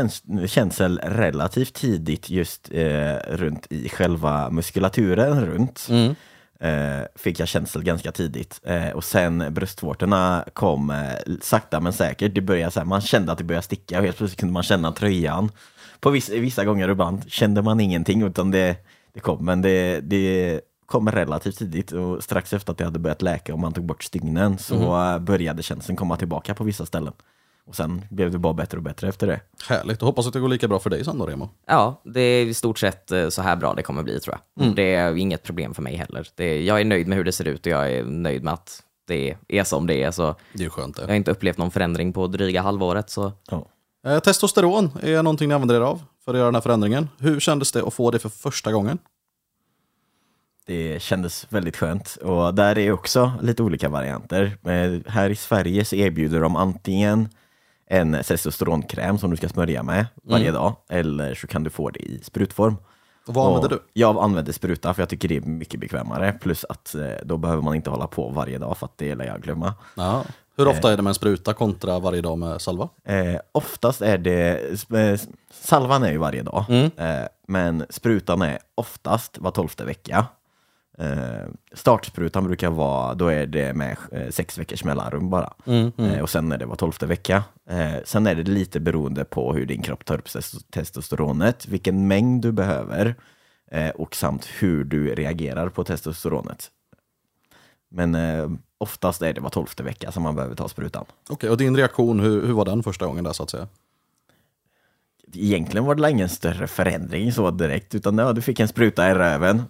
[0.47, 5.87] känsel relativt tidigt just eh, runt i själva muskulaturen runt.
[6.59, 8.61] Eh, fick jag känsel ganska tidigt.
[8.63, 12.35] Eh, och sen bröstvårtorna kom eh, sakta men säkert.
[12.35, 14.63] Det började så här, man kände att det började sticka och helt plötsligt kunde man
[14.63, 15.51] känna tröjan.
[15.99, 18.75] På vissa, vissa gånger ibland kände man ingenting utan det,
[19.13, 23.21] det kom, men det, det kom relativt tidigt och strax efter att det hade börjat
[23.21, 27.13] läka och man tog bort stygnen så eh, började känseln komma tillbaka på vissa ställen.
[27.65, 29.39] Och sen blev det bara bättre och bättre efter det.
[29.69, 31.49] Härligt, och hoppas att det går lika bra för dig sen då Remo.
[31.67, 34.75] Ja, det är i stort sett eh, så här bra det kommer bli tror jag.
[34.75, 36.27] Det är inget problem för mig heller.
[36.35, 38.83] Det, jag är nöjd med hur det ser ut och jag är nöjd med att
[39.07, 40.11] det är som det är.
[40.11, 41.11] Så Det är skönt jag det.
[41.11, 43.09] har inte upplevt någon förändring på dryga halvåret.
[43.09, 43.65] Så Ja.
[44.07, 47.09] Eh, testosteron är någonting ni använder er av för att göra den här förändringen.
[47.19, 48.97] Hur kändes det att få det för första gången?
[50.65, 54.57] Det kändes väldigt skönt och där är också lite olika varianter.
[54.65, 57.29] Eh, Här i Sverige så erbjuder de antingen
[57.87, 61.99] en testosteronkräm som du ska smörja med varje dag eller så kan du få det
[61.99, 62.75] i sprutform.
[63.27, 63.99] Och vad använder Och du?
[64.01, 67.61] Jag använder spruta för jag tycker det är mycket bekvämare plus att eh, då behöver
[67.61, 69.73] man inte hålla på varje dag för att det lär jag glömma.
[69.95, 70.23] Ja.
[70.57, 72.89] Hur ofta är det med en spruta kontra varje dag med salva?
[73.05, 74.59] Eh, oftast är det,
[74.95, 75.19] eh,
[75.51, 76.65] salvan är ju varje dag,
[76.97, 80.25] eh, men sprutan är oftast var tolfte vecka.
[80.97, 85.53] Eh, startsprutan brukar vara, då är det med eh, sex veckors mellanrum bara.
[85.97, 87.43] Eh, och sen är det var tolfte vecka.
[87.69, 92.07] Eh, sen är det lite beroende på hur din kropp tar upp tes- testosteronet, vilken
[92.07, 93.15] mängd du behöver
[93.71, 96.71] eh, och samt hur du reagerar på testosteronet.
[97.89, 101.05] Men eh, oftast är det var tolfte vecka som man behöver ta sprutan.
[101.29, 103.67] Okej, och din reaktion, hur, hur var den första gången där så att säga?
[105.35, 109.13] egentligen var det ingen större förändring så direkt, utan ja, du fick en spruta i
[109.13, 109.63] röven.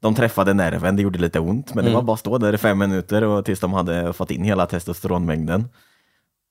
[0.00, 2.58] De träffade nerven, det gjorde lite ont, men det var bara att stå där i
[2.58, 5.68] fem minuter och tills de hade fått in hela testosteronmängden.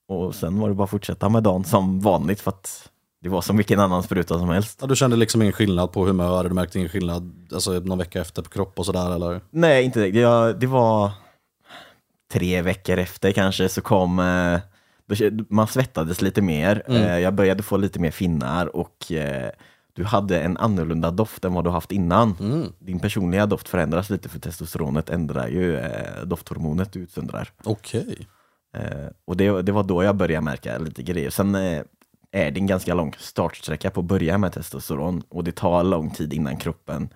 [0.08, 2.90] Och sen var det bara att fortsätta med dagen som vanligt för att
[3.22, 4.78] det var som vilken annan spruta som helst.
[4.80, 8.20] Ja, du kände liksom ingen skillnad på humör, du märkte ingen skillnad alltså, någon vecka
[8.20, 9.40] efter på kropp och sådär eller?
[9.50, 10.10] Nej, inte det.
[10.10, 11.10] Det, det var
[12.32, 14.60] tre veckor efter kanske så kom eh,
[15.48, 16.82] man svettades lite mer.
[16.86, 19.50] Eh, jag började få lite mer finnar och eh,
[19.98, 22.34] du hade en annorlunda doft än vad du haft innan.
[22.78, 27.52] Din personliga doft förändras lite för testosteronet ändrar ju eh, dofthormonet du utsöndrar.
[27.64, 28.26] Okej.
[28.76, 31.30] Eh, och det, det var då jag började märka lite grejer.
[31.30, 31.82] Sen eh,
[32.30, 36.10] är det en ganska lång startsträcka på att börja med testosteron och det tar lång
[36.10, 37.08] tid innan kroppen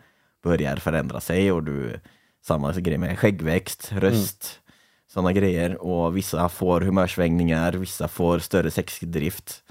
[0.42, 2.00] börjar förändra sig och du
[2.44, 4.60] samma grej med skäggväxt, röst,
[5.06, 9.62] sådana grejer och vissa får humörsvängningar, vissa får större sexdrift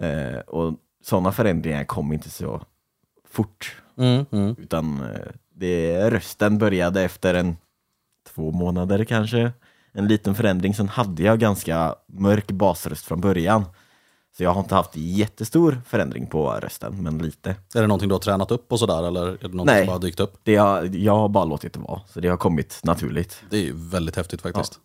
[0.00, 2.62] eh, och sådana förändringar kom inte så
[3.28, 3.76] fort
[4.58, 7.56] utan eh, det, rösten började efter en
[8.34, 9.52] två månader kanske.
[9.92, 10.74] En liten förändring.
[10.74, 13.64] Sen hade jag ganska mörk basröst från början.
[14.36, 17.50] Så jag har inte haft jättestor förändring på rösten, men lite.
[17.74, 19.84] Är det någonting du har tränat upp och sådär eller är det någonting Nej.
[19.84, 20.34] som bara dykt upp?
[20.42, 23.42] Det har, jag har bara låtit det vara, så det har kommit naturligt.
[23.50, 24.80] Det är ju väldigt häftigt faktiskt.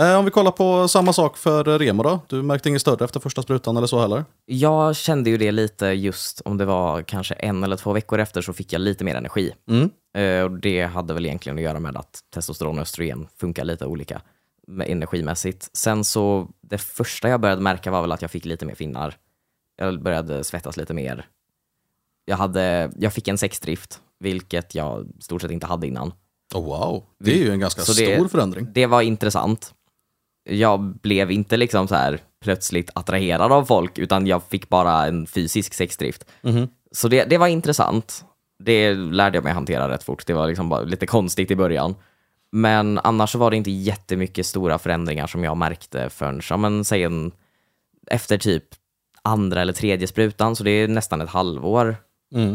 [0.00, 2.20] Eh, om vi kollar på samma sak för Remo då?
[2.28, 4.24] Du märkte inget större efter första sprutan eller så heller?
[4.46, 8.42] jag kände ju det lite just om det var kanske en eller två veckor efter
[8.42, 9.52] så fick jag lite mer energi.
[10.16, 13.86] Eh, och det hade väl egentligen att göra med att testosteron och östrogen funkar lite
[13.86, 14.20] olika
[14.86, 15.70] energimässigt.
[15.76, 19.16] Sen så, det första jag började märka var väl att jag fick lite mer finnar.
[19.76, 21.26] Jag började svettas lite mer.
[22.24, 26.12] Jag, hade, jag fick en sexdrift, vilket jag stort sett inte hade innan.
[26.54, 28.68] Oh, wow, det är ju en ganska Så det- stor förändring.
[28.74, 29.74] Det var intressant.
[30.44, 35.26] Jag blev inte liksom så här plötsligt attraherad av folk, utan jag fick bara en
[35.26, 36.24] fysisk sexdrift.
[36.92, 38.24] Så det, det var intressant.
[38.58, 40.26] Det lärde jag mig hantera rätt fort.
[40.26, 41.94] Det var liksom bara lite konstigt i början.
[42.52, 46.84] Men annars så var det inte jättemycket stora förändringar som jag märkte förrän, ja, men,
[46.84, 47.32] säg en,
[48.06, 48.64] efter typ
[49.22, 51.96] andra eller tredje sprutan, så det är nästan ett halvår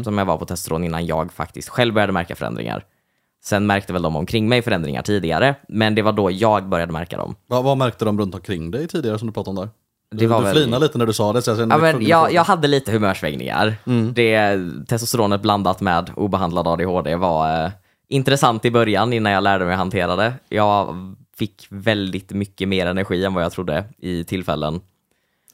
[0.04, 2.84] som jag var på testosteron innan jag faktiskt själv började märka förändringar.
[3.44, 7.16] Sen märkte väl de omkring mig förändringar tidigare, men det var då jag började märka
[7.16, 7.34] dem.
[7.46, 9.68] Vad, vad märkte de runt omkring dig tidigare som du pratade om där?
[10.10, 11.42] Det Du, var du väl- flinade lite när du sa det.
[11.42, 13.74] Så jag Ja, men jag, jag hade lite humörsvängningar.
[14.14, 17.70] Det, testosteronet blandat med obehandlad ADHD var eh,
[18.08, 20.32] intressant i början innan jag lärde mig hantera det.
[20.48, 20.96] Jag
[21.36, 24.80] fick väldigt mycket mer energi än vad jag trodde i tillfällen.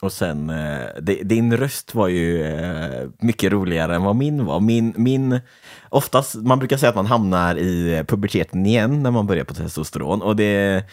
[0.01, 4.61] Och sen, eh, di- din röst var ju eh, mycket roligare än vad min var.
[4.61, 5.41] Min, min,
[5.89, 10.23] oftast, man brukar säga att man hamnar i puberteten igen när man börjar på testosteron.
[10.23, 10.85] Och det,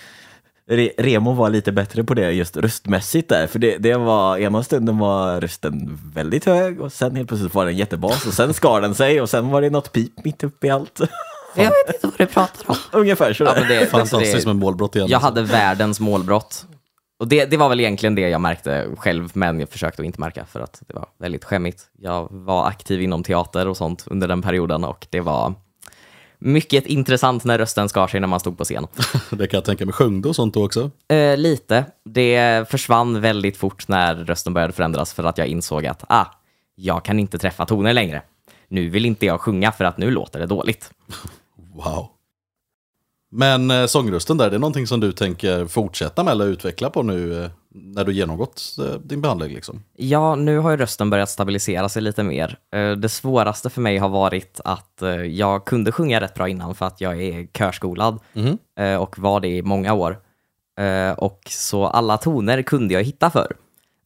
[0.70, 3.48] Re, Remo var lite bättre på det just röstmässigt där.
[3.48, 7.66] För det, det var, ena stunden var rösten väldigt hög och sen helt plötsligt var
[7.66, 8.26] den jättebas.
[8.28, 11.00] Och sen skar den sig och sen var det något pip mitt uppe i allt.
[11.56, 12.76] Jag vet inte vad du pratar om.
[12.92, 13.56] Ungefär Ja, sådär.
[13.60, 15.08] men det, Fantastiskt det, med målbrott igen.
[15.08, 15.30] jag alltså.
[15.30, 16.66] hade världens målbrott.
[17.24, 20.20] Och det, det var väl egentligen det jag märkte själv, men jag försökte att inte
[20.20, 21.90] märka för att det var väldigt skämmigt.
[21.98, 25.54] Jag var aktiv inom teater och sånt under den perioden och det var
[26.40, 28.88] mycket intressant när rösten skar sig när man stod på scen.
[29.30, 29.94] Det kan jag tänka mig.
[29.94, 30.92] Sjöng du och sånt då också?
[31.08, 31.86] Eh, lite.
[32.06, 36.26] Det försvann väldigt fort när rösten började förändras för att jag insåg att ah,
[36.76, 38.22] jag kan inte träffa toner längre.
[38.68, 40.92] Nu vill inte jag sjunga för att nu låter det dåligt.
[41.76, 42.10] Wow.
[43.36, 47.04] Men eh, sångrösten där, det är någonting som du tänker fortsätta med eller utveckla på
[47.04, 49.84] nu eh, när du genomgått eh, din behandling liksom?
[49.98, 52.58] Ja, nu har ju rösten börjat stabilisera sig lite mer.
[52.76, 56.76] Eh, Det svåraste för mig har varit att eh, jag kunde sjunga rätt bra innan
[56.76, 58.20] för att jag är körskolad
[58.80, 60.20] eh, och var det i många år.
[61.18, 63.56] Och så alla toner kunde jag hitta för.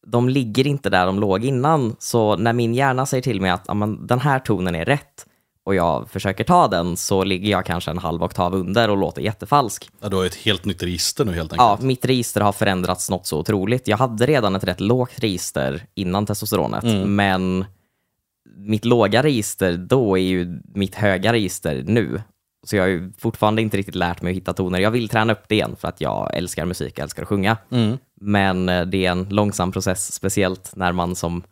[0.08, 3.66] De ligger inte där de låg innan, så när min hjärna säger till mig att
[4.00, 5.26] den här tonen är rätt
[5.68, 9.22] och jag försöker ta den så ligger jag kanske en halv oktav under och låter
[9.22, 9.90] jättefalsk.
[10.02, 11.82] Ja, du har ett helt nytt register nu helt enkelt.
[11.82, 13.88] Ja, mitt register har förändrats något så otroligt.
[13.88, 17.66] Jag hade redan ett rätt lågt register innan testosteronet, men
[18.58, 22.22] mitt låga register då är ju mitt höga register nu.
[22.68, 24.80] Så jag har ju fortfarande inte riktigt lärt mig att hitta toner.
[24.80, 27.58] Jag vill träna upp det igen för att jag älskar musik, jag älskar att sjunga.
[28.22, 31.44] Men eh, det är en långsam process, speciellt när man som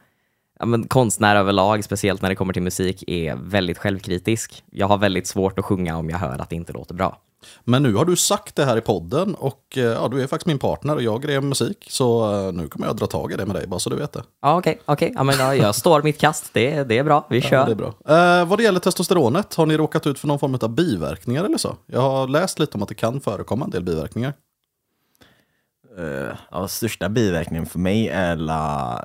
[0.60, 4.64] ja, men konstnär överlag, speciellt när det kommer till musik, är väldigt självkritisk.
[4.72, 7.22] Jag har väldigt svårt att sjunga om jag hör att det inte låter bra.
[7.64, 10.46] Men nu har du sagt det här i podden och eh, ja, du är faktiskt
[10.46, 11.88] min partner och jag gräver musik.
[11.90, 14.12] Så eh, nu kommer jag dra tag i det med dig, bara så du vet
[14.14, 14.24] det.
[14.42, 15.12] Ja, okej.
[15.16, 16.54] Ja, men ja, jag står mitt kast.
[16.54, 17.28] Det, det är bra.
[17.30, 17.66] Vi Ja, kör.
[17.66, 17.88] det är bra.
[17.88, 21.58] Eh, vad det gäller testosteronet, har ni råkat ut för någon form av biverkningar eller
[21.58, 21.76] så?
[21.86, 24.34] Jag har läst lite om att det kan förekomma en del biverkningar.
[26.00, 29.02] Uh, ja, största biverkningen för mig är la,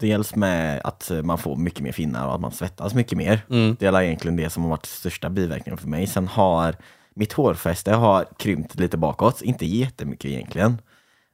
[0.00, 3.40] dels med att man får mycket mer finnar och att man svettas mycket mer.
[3.78, 6.06] Det är egentligen det som har varit största biverkningen för mig.
[6.06, 6.76] Sen har
[7.14, 10.78] mitt hårfäste har krympt lite bakåt, inte jättemycket egentligen,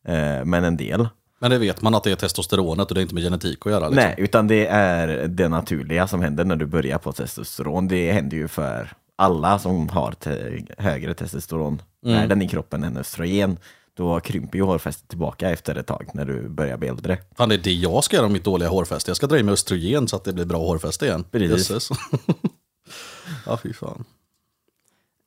[0.04, 1.08] eh, men en del.
[1.38, 3.72] Men det vet man att det är testosteronet och det är inte med genetik att
[3.72, 3.88] göra.
[3.88, 4.04] Liksom.
[4.04, 7.88] Nej, utan det är det naturliga som händer när du börjar på testosteron.
[7.88, 13.58] Det händer ju för alla som har te högre testosteronvärden i kroppen än östrogen.
[13.96, 17.18] Då krymper ju hårfästet tillbaka efter ett tag när du börjar bli äldre.
[17.36, 19.10] Fan, det är det jag ska göra med mitt dåliga hårfäste.
[19.10, 21.24] Jag ska dra i mig östrogen så att det blir bra hårfäste igen.
[21.30, 21.90] Precis.
[23.46, 24.04] Ja, fy fan.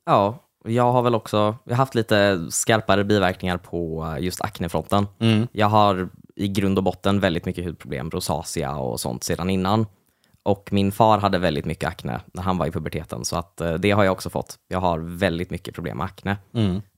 [0.06, 5.06] Ja, jag har väl också jag har haft lite skarpare biverkningar på just aknefronten.
[5.52, 9.86] Jag har i grund och botten väldigt mycket hudproblem, rosacea och sånt sedan innan.
[10.42, 13.74] Och min far hade väldigt mycket akne när han var i puberteten, så att eh,
[13.74, 14.56] det har jag också fått.
[14.68, 16.36] Jag har väldigt mycket problem med akne.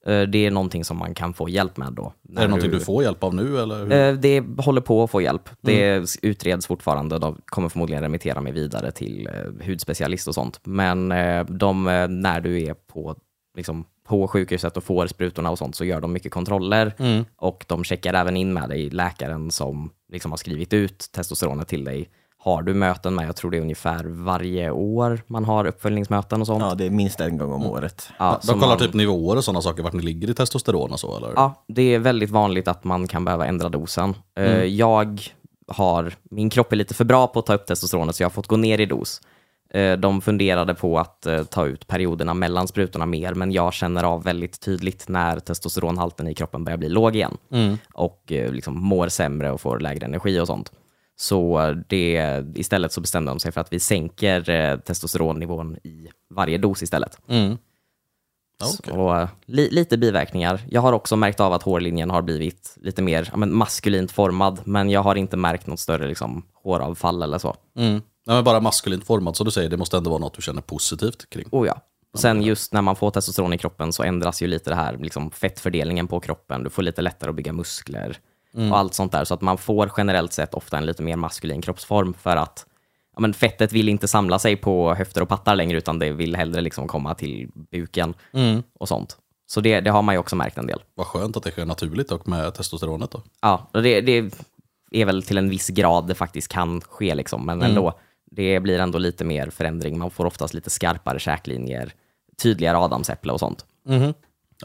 [0.05, 2.13] Eh, Det är någonting som man kan få hjälp med då.
[2.29, 3.91] Är det någonting du får hjälp av nu eller?
[4.09, 5.49] Eh, Det håller på att få hjälp.
[5.61, 7.19] Det utreds fortfarande.
[7.19, 9.29] De kommer förmodligen remittera mig vidare till
[9.65, 10.59] hudspecialist och sånt.
[10.63, 11.09] Men
[11.47, 13.15] de, när du är på,
[13.57, 16.93] liksom, på sjukhuset och får sprutorna och sånt så gör de mycket kontroller.
[17.35, 21.83] Och de checkar även in med dig, läkaren som liksom har skrivit ut testosteronet till
[21.83, 22.09] dig.
[22.43, 26.47] Har du möten med, jag tror det är ungefär varje år man har uppföljningsmöten och
[26.47, 26.63] sånt.
[26.63, 28.09] Ja, det är minst en gång om året.
[28.19, 30.99] Ja, De kollar man- typ nivåer och sådana saker, vart ni ligger i testosteron och
[30.99, 31.31] så eller?
[31.35, 34.15] Ja, det är väldigt vanligt att man kan behöva ändra dosen.
[34.37, 35.21] Eh, Jag
[35.67, 38.33] har, min kropp är lite för bra på att ta upp testosteronet så jag har
[38.33, 39.21] fått gå ner i dos.
[39.73, 44.03] Eh, De funderade på att eh, ta ut perioderna mellan sprutorna mer, men jag känner
[44.03, 47.37] av väldigt tydligt när testosteronhalten i kroppen börjar bli låg igen
[47.93, 50.71] och eh, liksom mår sämre och får lägre energi och sånt.
[51.15, 56.57] Så det, istället så bestämde de sig för att vi sänker eh, testosteronnivån i varje
[56.57, 57.17] dos istället.
[58.59, 58.93] Ja, okej.
[58.93, 60.61] Så, li, lite biverkningar.
[60.69, 64.61] Jag har också märkt av att hårlinjen har blivit lite mer ja, men maskulint formad,
[64.65, 67.55] men jag har inte märkt något större liksom, håravfall eller så.
[67.77, 68.01] Mm.
[68.25, 71.29] Men bara maskulint format, så du säger, det måste ändå vara något du känner positivt
[71.29, 71.47] kring.
[71.51, 71.81] Oh ja.
[72.17, 75.31] Sen just när man får testosteron i kroppen så ändras ju lite det här liksom,
[75.31, 76.63] fettfördelningen på kroppen.
[76.63, 78.17] Du får lite lättare att bygga muskler
[78.53, 79.25] och allt sånt där.
[79.25, 82.65] Så att man får generellt sett ofta en lite mer maskulin kroppsform för att
[83.15, 86.35] ja, men fettet vill inte samla sig på höfter och pattar längre utan det vill
[86.35, 88.13] hellre liksom komma till buken
[88.79, 89.17] och sånt.
[89.45, 90.79] Så det, det har man ju också märkt en del.
[90.95, 93.21] Vad skönt att det sker naturligt och med testosteronet då.
[93.41, 94.31] Ja, det, det
[94.91, 97.93] är väl till en viss grad det faktiskt kan ske, liksom, men ändå.
[98.31, 99.97] Det blir ändå lite mer förändring.
[99.97, 101.93] Man får oftast lite skarpare käklinjer,
[102.43, 103.65] tydligare adamsäpple och sånt.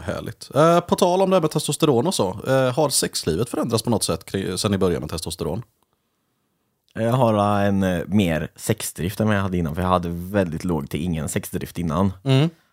[0.01, 0.51] Härligt.
[0.55, 2.37] Eh, på tal om det här med testosteron och så.
[2.47, 5.63] Eh, har sexlivet förändrats på något sätt sen ni började med testosteron?
[6.95, 10.65] Jag har en eh, mer sexdrift än vad jag hade innan, för jag hade väldigt
[10.65, 12.13] låg till ingen sexdrift innan.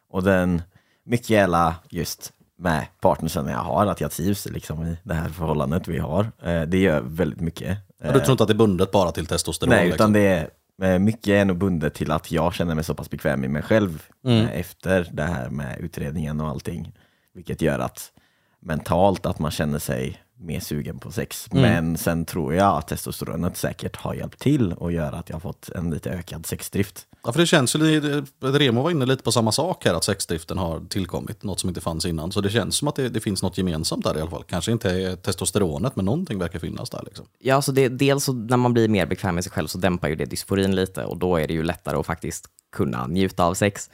[0.10, 0.62] Och den,
[1.04, 5.88] mycket jävla just med partnersen jag har, att jag trivs liksom i det här förhållandet
[5.88, 6.32] vi har.
[6.44, 7.78] Eh, Det gör väldigt mycket.
[7.98, 9.70] Du tror inte att det är bundet bara till testosteron?
[9.70, 9.96] Nej, liksom?
[9.96, 10.50] utan det är
[10.94, 13.62] eh, mycket är nog bundet till att jag känner mig så pass bekväm i mig
[13.62, 16.92] själv eh, efter det här med utredningen och allting.
[17.36, 18.12] Vilket gör att
[18.60, 21.48] mentalt att man känner sig mer sugen på sex.
[21.52, 25.40] Men sen tror jag att testosteronet säkert har hjälpt till och gör att jag har
[25.42, 27.08] fått en lite ökad sexdrift.
[27.24, 30.58] Ja, för det känns ju, Remo var inne lite på samma sak här, att sexdriften
[30.58, 32.32] har tillkommit, något som inte fanns innan.
[32.32, 34.44] Så det känns som att det, det finns något gemensamt där i alla fall.
[34.44, 37.02] Kanske inte är testosteronet, men någonting verkar finnas där.
[37.06, 37.26] Liksom.
[37.40, 40.08] Ja, så det, dels så när man blir mer bekväm med sig själv så dämpar
[40.08, 43.54] ju det dysforin lite och då är det ju lättare att faktiskt kunna njuta av
[43.54, 43.90] sex.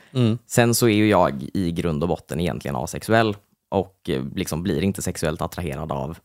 [0.48, 3.36] Sen så är ju jag i grund och botten egentligen asexuell
[3.70, 6.18] och eh, liksom blir inte sexuellt attraherad av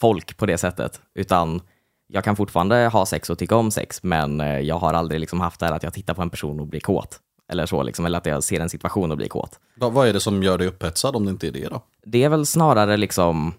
[0.00, 1.60] folk på det sättet, utan
[2.06, 5.40] jag kan fortfarande ha sex och tycka om sex, men eh, jag har aldrig liksom
[5.40, 7.18] haft det här att jag tittar på en person och blir kåt.
[7.52, 9.58] Eller så, liksom, eller att jag ser en situation och blir kåt.
[9.76, 11.82] Va- Vad är det som gör dig upphetsad om det inte är det då?
[12.06, 13.54] Det är väl snarare liksom,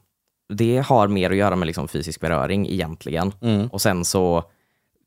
[0.53, 3.33] det har mer att göra med liksom fysisk beröring egentligen.
[3.71, 4.43] Och sen så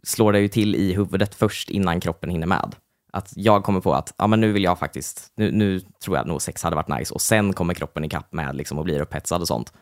[0.04, 2.74] slår det ju till i huvudet först innan kroppen hinner med.
[3.12, 6.26] Att jag kommer på att ja, men nu vill jag faktiskt, nu, nu tror jag
[6.26, 9.40] nog sex hade varit nice och sen kommer kroppen ikapp med liksom och blir upphetsad
[9.40, 9.72] och sånt.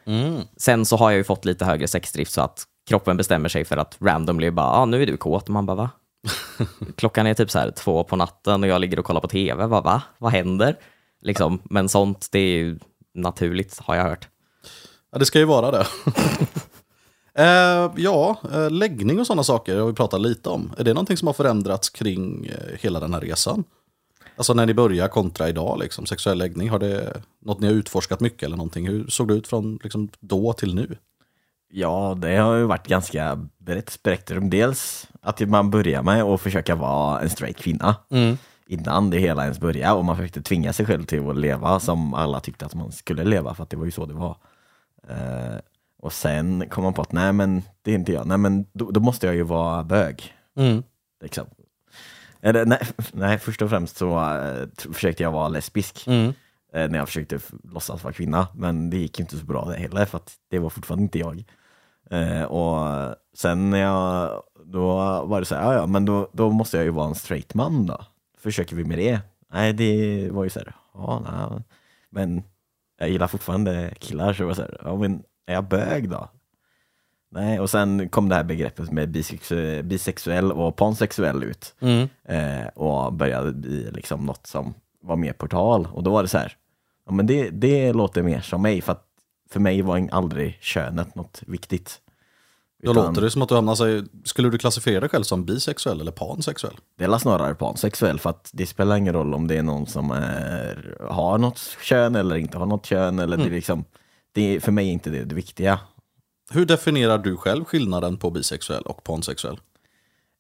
[0.57, 3.77] Sen så har jag ju fått lite högre sexdrift så att kroppen bestämmer sig för
[3.77, 5.91] att randomly bara, ja nu är du kåt och man bara va?
[6.97, 9.67] Klockan är typ så här två på natten och jag ligger och kollar på tv,
[9.67, 10.03] bara, va?
[10.19, 10.77] Vad händer?
[11.23, 12.79] Liksom, men sånt, det är ju
[13.15, 14.29] naturligt har jag hört.
[15.13, 15.87] Ja, det ska ju vara det.
[17.41, 20.73] eh, ja, eh, läggning och sådana saker har vi pratat lite om.
[20.79, 23.65] Är det någonting som har förändrats kring eh, hela den här resan?
[24.37, 28.21] Alltså när ni börjar kontra idag, liksom, sexuell läggning, har det något ni har utforskat
[28.21, 28.89] mycket eller någonting?
[28.89, 30.97] Hur såg det ut från liksom, då till nu?
[31.73, 34.51] Ja, det har ju varit ganska brett spektrum.
[34.51, 37.97] Dels att man börjar med att försöka vara en straight kvinna
[38.67, 42.15] innan det hela ens började och man försökte tvinga sig själv till att leva som
[42.15, 44.37] alla tyckte att man skulle leva för att det var ju så det var.
[46.03, 48.91] Och sen kom man på att nej men det är inte jag, nej men då,
[48.91, 50.35] då måste jag ju vara bög.
[51.23, 51.47] Liksom.
[52.43, 52.79] Eller, nej,
[53.13, 56.07] nej, först och främst så tr- försökte jag vara lesbisk
[56.73, 60.05] eh, när jag försökte låtsas vara kvinna, men det gick inte så bra det heller
[60.05, 61.45] för att det var fortfarande inte jag.
[62.11, 64.31] Eh, och sen när jag,
[64.65, 64.87] då
[65.25, 67.55] var det så här, "Ja, ja, men då, då måste jag ju vara en straight
[67.55, 68.01] man då.
[68.39, 69.21] Försöker vi med det?
[69.53, 71.63] Nej, det var ju så här, ja, nej,
[72.11, 72.43] men
[72.99, 76.29] jag gillar fortfarande killar, så det var så här, ja men är jag bög då?
[77.33, 81.75] Nej, och sen kom det här begreppet med bisexu- bisexuell och pansexuell ut.
[82.25, 85.89] Eh, och började bli liksom något som var mer portal.
[85.93, 86.57] Och då var det så här,
[87.07, 89.07] ja men det, det låter mer som mig, för att
[89.51, 92.01] för mig var aldrig könet något viktigt.
[92.83, 94.05] Då Utan låter det som att du hamnar sig...
[94.25, 96.77] Skulle du klassifiera dig själv som bisexuell eller pansexuell?
[96.99, 100.11] Det är snarare pansexuell, för att det spelar ingen roll om det är någon som
[100.11, 103.19] är, har något kön eller inte har något kön.
[103.19, 103.85] Eller det är liksom,
[104.33, 105.81] det är, för mig är inte det det viktiga.
[106.51, 109.61] Hur definierar du själv skillnaden på bisexuell och pansexuell?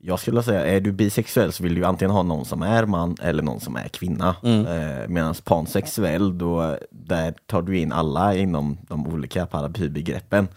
[0.03, 3.17] Jag skulle säga, är du bisexuell så vill du antingen ha någon som är man
[3.23, 4.37] eller någon som är kvinna.
[4.43, 10.49] Eh, Medan pansexuell, då där tar du in alla inom de olika paraplybegreppen.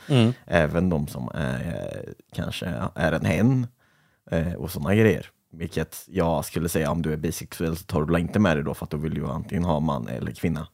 [0.46, 2.06] Även de som är,
[2.36, 2.66] kanske
[2.96, 3.68] är en hen
[4.32, 5.30] eh, och sådana grejer.
[5.52, 8.74] Vilket jag skulle säga, om du är bisexuell så tar du inte med det då
[8.74, 10.68] för att då vill du antingen ha man eller kvinna.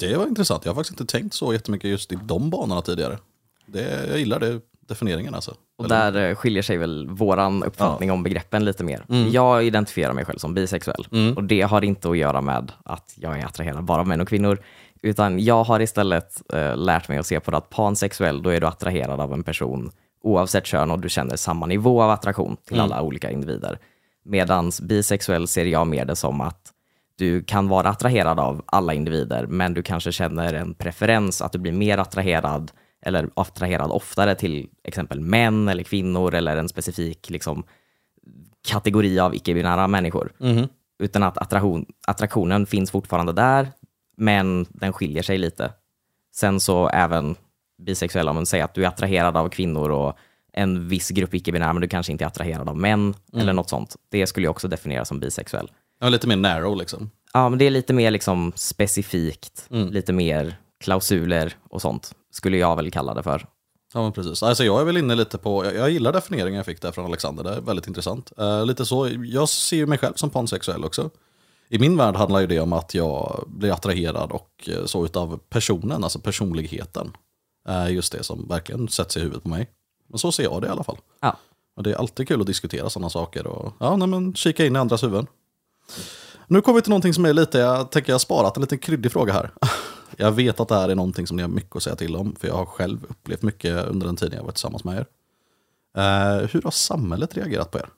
[0.00, 0.64] Det var intressant.
[0.64, 3.18] Jag har faktiskt inte tänkt så jättemycket just i de banorna tidigare.
[3.66, 5.54] Det, jag gillar det definieringen alltså.
[5.78, 9.04] Och Eller- där eh, skiljer sig väl våran uppfattning om begreppen lite mer.
[9.32, 13.38] Jag identifierar mig själv som bisexuell och det har inte att göra med att jag
[13.38, 14.58] är attraherad bara av män och kvinnor.
[15.02, 18.60] Utan jag har istället eh, lärt mig att se på det att pansexuell, då är
[18.60, 19.90] du attraherad av en person
[20.22, 23.78] oavsett kön och du känner samma nivå av attraktion till alla olika individer.
[24.24, 26.72] Medans bisexuell ser jag mer det som att
[27.20, 31.58] du kan vara attraherad av alla individer, men du kanske känner en preferens att du
[31.58, 37.64] blir mer attraherad eller attraherad oftare till exempel män eller kvinnor eller en specifik liksom,
[38.68, 40.32] kategori av icke-binära människor.
[40.98, 43.68] Utan att attraktion, attraktionen finns fortfarande där,
[44.16, 45.72] men den skiljer sig lite.
[46.34, 47.36] Sen så även
[47.78, 50.16] bisexuella, om man säger att du är attraherad av kvinnor och
[50.52, 53.96] en viss grupp icke-binära, men du kanske inte är attraherad av män eller något sånt.
[54.08, 55.70] Det skulle jag också definiera som bisexuell.
[56.00, 57.10] Ja, lite mer narrow liksom.
[57.32, 62.76] Ja, men det är lite mer liksom specifikt, lite mer klausuler och sånt, skulle jag
[62.76, 63.46] väl kalla det för.
[63.94, 64.42] Ja, men precis.
[64.42, 67.04] Alltså, jag är väl inne lite på, jag, jag gillar definieringen jag fick där från
[67.06, 68.32] Alexander, det är väldigt intressant.
[68.38, 71.10] Eh, lite så, jag ser ju mig själv som pansexuell också.
[71.68, 75.40] I min värld handlar ju det om att jag blir attraherad och eh, så utav
[75.48, 77.12] personen, alltså personligheten.
[77.68, 79.70] Är just det som verkligen sätts i huvudet på mig.
[80.08, 80.98] Men så ser jag det i alla fall.
[81.20, 81.36] Ja.
[81.76, 84.76] Och det är alltid kul att diskutera sådana saker och ja, nej, men kika in
[84.76, 85.26] i andras huvuden.
[86.46, 88.78] Nu kommer vi till någonting som är lite, jag tänker jag har sparat en liten
[88.78, 89.50] kryddig fråga här.
[90.16, 92.36] Jag vet att det här är någonting som ni har mycket att säga till om,
[92.40, 95.06] för jag har själv upplevt mycket under den tiden jag varit tillsammans med er.
[95.96, 97.88] Eh, hur har samhället reagerat på er?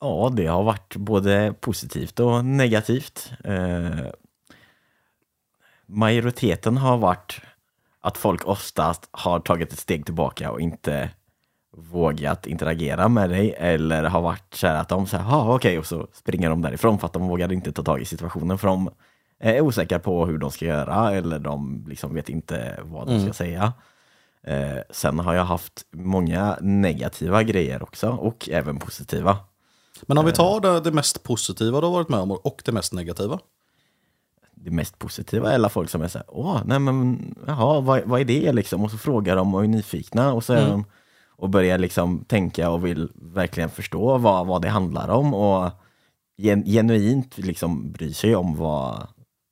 [0.00, 3.32] Ja, det har varit både positivt och negativt.
[3.44, 4.06] Eh,
[5.86, 7.40] majoriteten har varit
[8.00, 11.10] att folk oftast har tagit ett steg tillbaka och inte
[11.76, 15.86] vågat interagera med dig eller har varit så här att de säger ja okej och
[15.86, 18.90] så springer de därifrån för att de vågar inte ta tag i situationen för de
[19.40, 23.32] är osäkra på hur de ska göra eller de liksom vet inte vad de ska
[23.32, 23.72] säga.
[24.42, 29.36] Eh, sen har jag haft många negativa grejer också och även positiva.
[30.02, 32.72] Men om vi tar det, det mest positiva du har varit med om och det
[32.72, 33.38] mest negativa.
[34.54, 38.02] det mest positiva är alla folk som är så här, åh, nej men, jaha, vad,
[38.04, 38.84] vad är det liksom?
[38.84, 40.84] Och så frågar de och är nyfikna och så är de
[41.36, 45.70] och börjar liksom tänka och vill verkligen förstå vad, vad det handlar om och
[46.38, 49.06] gen, genuint liksom bryr sig om vad,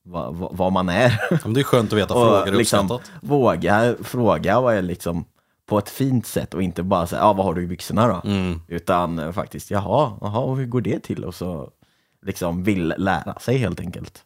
[0.04, 1.20] vad, vad, vad man är.
[1.54, 5.24] Det är skönt att veta frågor är liksom våga fråga och är liksom
[5.66, 8.30] på ett fint sätt och inte bara säga, ja vad har du i byxorna då?
[8.68, 11.24] Utan eh, faktiskt, jaha, jaha, och hur går det till?
[11.24, 11.70] Och så
[12.26, 14.24] liksom vill lära sig helt enkelt.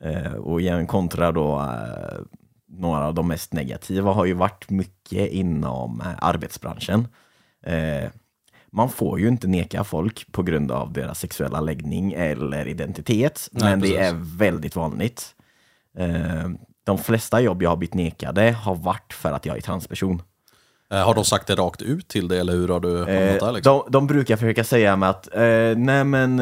[0.00, 2.18] Eh, och igen kontra då eh,
[2.68, 7.08] några av de mest negativa har ju varit mycket inom eh, arbetsbranschen.
[7.66, 8.10] Eh,
[8.70, 13.70] man får ju inte neka folk på grund av deras sexuella läggning eller identitet, Nej,
[13.70, 13.96] men precis.
[13.96, 15.34] det är väldigt vanligt.
[15.98, 16.48] Eh,
[16.84, 20.22] de flesta jobb jag har blivit nekade har varit för att jag är transperson.
[20.90, 23.52] Har de sagt det rakt ut till dig eller hur har du hamnat där?
[23.52, 23.82] Liksom?
[23.84, 25.28] de, de brukar försöka säga med att
[25.76, 26.38] nej men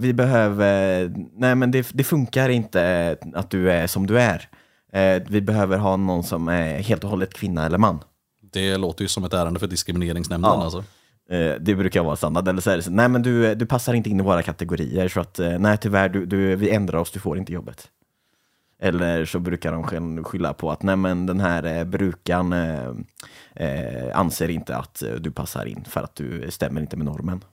[0.00, 4.48] vi behöver, nej men det, det funkar inte att du är som du är.
[4.92, 7.98] Eh, vi behöver ha någon som är helt och hållet kvinna eller man.
[8.52, 10.50] Det låter ju som ett ärende för diskrimineringsnämnden.
[10.50, 10.62] Ja.
[10.64, 10.84] Alltså.
[11.30, 12.48] Eh, det brukar vara standard.
[12.48, 15.08] Eller så är det så, nej men du, du passar inte in i våra kategorier
[15.08, 17.88] så att eh, nej tyvärr, du, du, vi ändrar oss, du får inte jobbet.
[18.80, 22.88] Eller så brukar de skyll- skylla på att nej men den här eh, brukaren eh,
[23.54, 27.44] eh, anser inte att du passar in för att du stämmer inte med normen.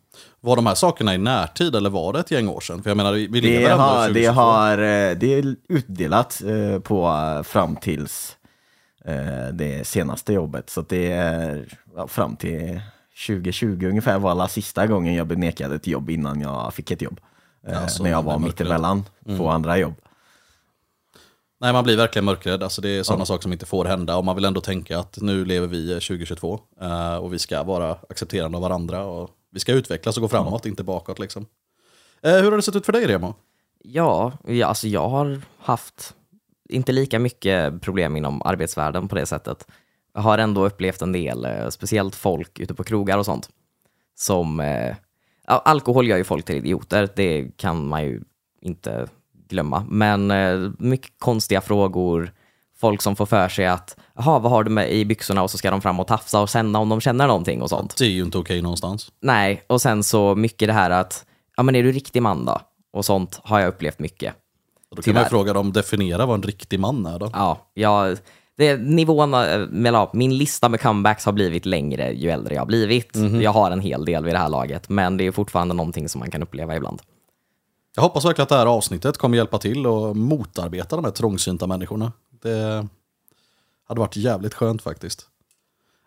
[0.42, 2.84] Var de här sakerna i närtid eller var det ett gäng år sedan?
[2.84, 4.20] För jag menar, vi vi lever Det ändå har, 2022.
[4.20, 7.12] det har eh, det är utdelat eh, på
[7.46, 8.38] fram tills
[9.06, 10.70] eh, det senaste jobbet.
[10.70, 11.66] Så det är
[11.96, 12.82] ja, fram till
[13.28, 17.02] 2020 ungefär var alla sista gången jag blev nekad ett jobb innan jag fick ett
[17.02, 17.20] jobb.
[17.68, 19.04] Eh, Ja, så när jag var mittemellan
[19.38, 19.94] två andra jobb.
[21.62, 22.64] Nej, man blir verkligen mörkrädd.
[22.64, 24.16] Alltså, det är sådana saker som inte får hända.
[24.18, 27.98] Och man vill ändå tänka att nu lever vi 2022 eh, och vi ska vara
[28.10, 29.04] accepterande av varandra.
[29.06, 31.20] Och vi ska utvecklas och gå framåt, inte bakåt.
[31.20, 31.46] Liksom.
[32.22, 33.36] Eh, hur har det sett ut för dig, Remo?
[33.84, 36.16] Ja, ja, alltså jag har haft
[36.70, 39.68] inte lika mycket problem inom arbetsvärlden på det sättet.
[40.14, 43.50] Jag har ändå upplevt en del, eh, speciellt folk ute på krogar och sånt,
[44.16, 44.60] som...
[44.60, 44.96] Eh,
[45.46, 48.22] alkohol gör ju folk till idioter, det kan man ju
[48.62, 49.08] inte
[49.48, 49.86] glömma.
[49.90, 52.34] Men eh, mycket konstiga frågor,
[52.80, 55.58] folk som får för sig att jaha, vad har du med i byxorna och så
[55.58, 57.98] ska de fram och tafsa och sen om de känner någonting och sånt.
[57.98, 59.12] Det är ju inte okej någonstans.
[59.22, 61.26] Nej, och sen så mycket det här att,
[61.58, 62.62] ja men är du riktig man då?
[62.94, 64.34] Och sånt har jag upplevt mycket.
[64.90, 65.30] Och då kan man ju Tyvärr.
[65.30, 67.30] fråga dem, definiera vad en riktig man är då.
[67.34, 68.18] Ja, jag,
[68.58, 72.66] det, nivån, eh, eller min lista med comebacks har blivit längre ju äldre jag har
[72.66, 73.16] blivit.
[73.42, 76.20] Jag har en hel del vid det här laget, men det är fortfarande någonting som
[76.20, 77.02] man kan uppleva ibland.
[77.96, 81.68] Jag hoppas verkligen att det här avsnittet kommer hjälpa till och motarbeta de här trångsynta
[81.68, 82.12] människorna.
[82.42, 82.88] Det
[83.88, 85.30] hade varit jävligt skönt faktiskt.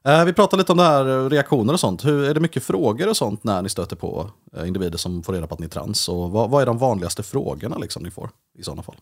[0.04, 2.04] Eh, vi pratade lite om det här, eh, reaktioner och sånt.
[2.04, 5.32] Hur, är det mycket frågor och sånt när ni stöter på eh, individer som får
[5.32, 6.08] reda på att ni är trans?
[6.08, 8.96] Och vad, vad är de vanligaste frågorna liksom ni får i sådana fall?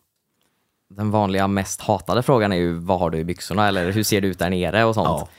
[0.89, 4.21] Den vanliga mest hatade frågan är ju vad har du i byxorna eller hur ser
[4.21, 5.29] det ut där nere och sånt.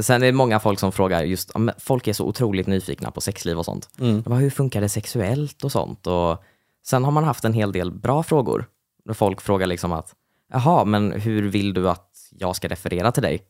[0.00, 3.20] Sen är det många folk som frågar just, ja, folk är så otroligt nyfikna på
[3.20, 3.88] sexliv och sånt.
[3.96, 6.06] De bara, hur funkar det sexuellt och sånt?
[6.06, 6.42] Och
[6.86, 8.66] sen har man haft en hel del bra frågor.
[9.04, 10.14] Där folk frågar liksom att,
[10.52, 13.42] jaha, men hur vill du att jag ska referera till dig?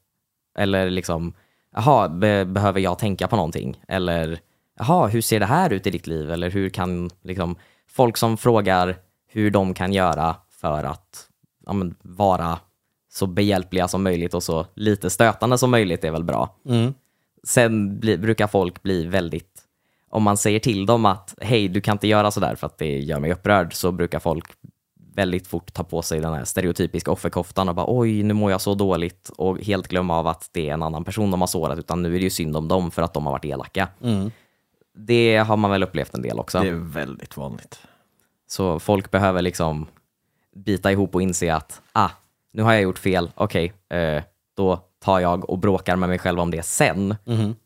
[0.59, 1.35] Eller liksom,
[1.75, 3.83] jaha, be- behöver jag tänka på någonting?
[3.89, 4.41] Eller,
[4.79, 6.31] jaha, hur ser det här ut i ditt liv?
[6.31, 7.57] Eller hur kan, liksom,
[7.89, 8.97] folk som frågar
[9.29, 11.29] hur de kan göra för att
[11.67, 12.59] ja, men, vara
[13.13, 16.57] så behjälpliga som möjligt och så lite stötande som möjligt är väl bra.
[17.45, 19.63] Sen bli, brukar folk bli väldigt,
[20.11, 22.99] om man säger till dem att hej, du kan inte göra sådär för att det
[22.99, 24.45] gör mig upprörd, så brukar folk
[25.15, 28.61] väldigt fort ta på sig den här stereotypiska offerkoftan och bara oj, nu mår jag
[28.61, 31.79] så dåligt och helt glömma av att det är en annan person de har sårat,
[31.79, 33.89] utan nu är det ju synd om dem för att de har varit elaka.
[34.95, 36.61] Det har man väl upplevt en del också.
[36.61, 37.81] Det är väldigt vanligt.
[38.47, 39.87] Så folk behöver liksom
[40.57, 42.11] bita ihop och inse att ah,
[42.53, 44.23] nu har jag gjort fel, okej, eh,
[44.57, 47.17] då tar jag och bråkar med mig själv om det sen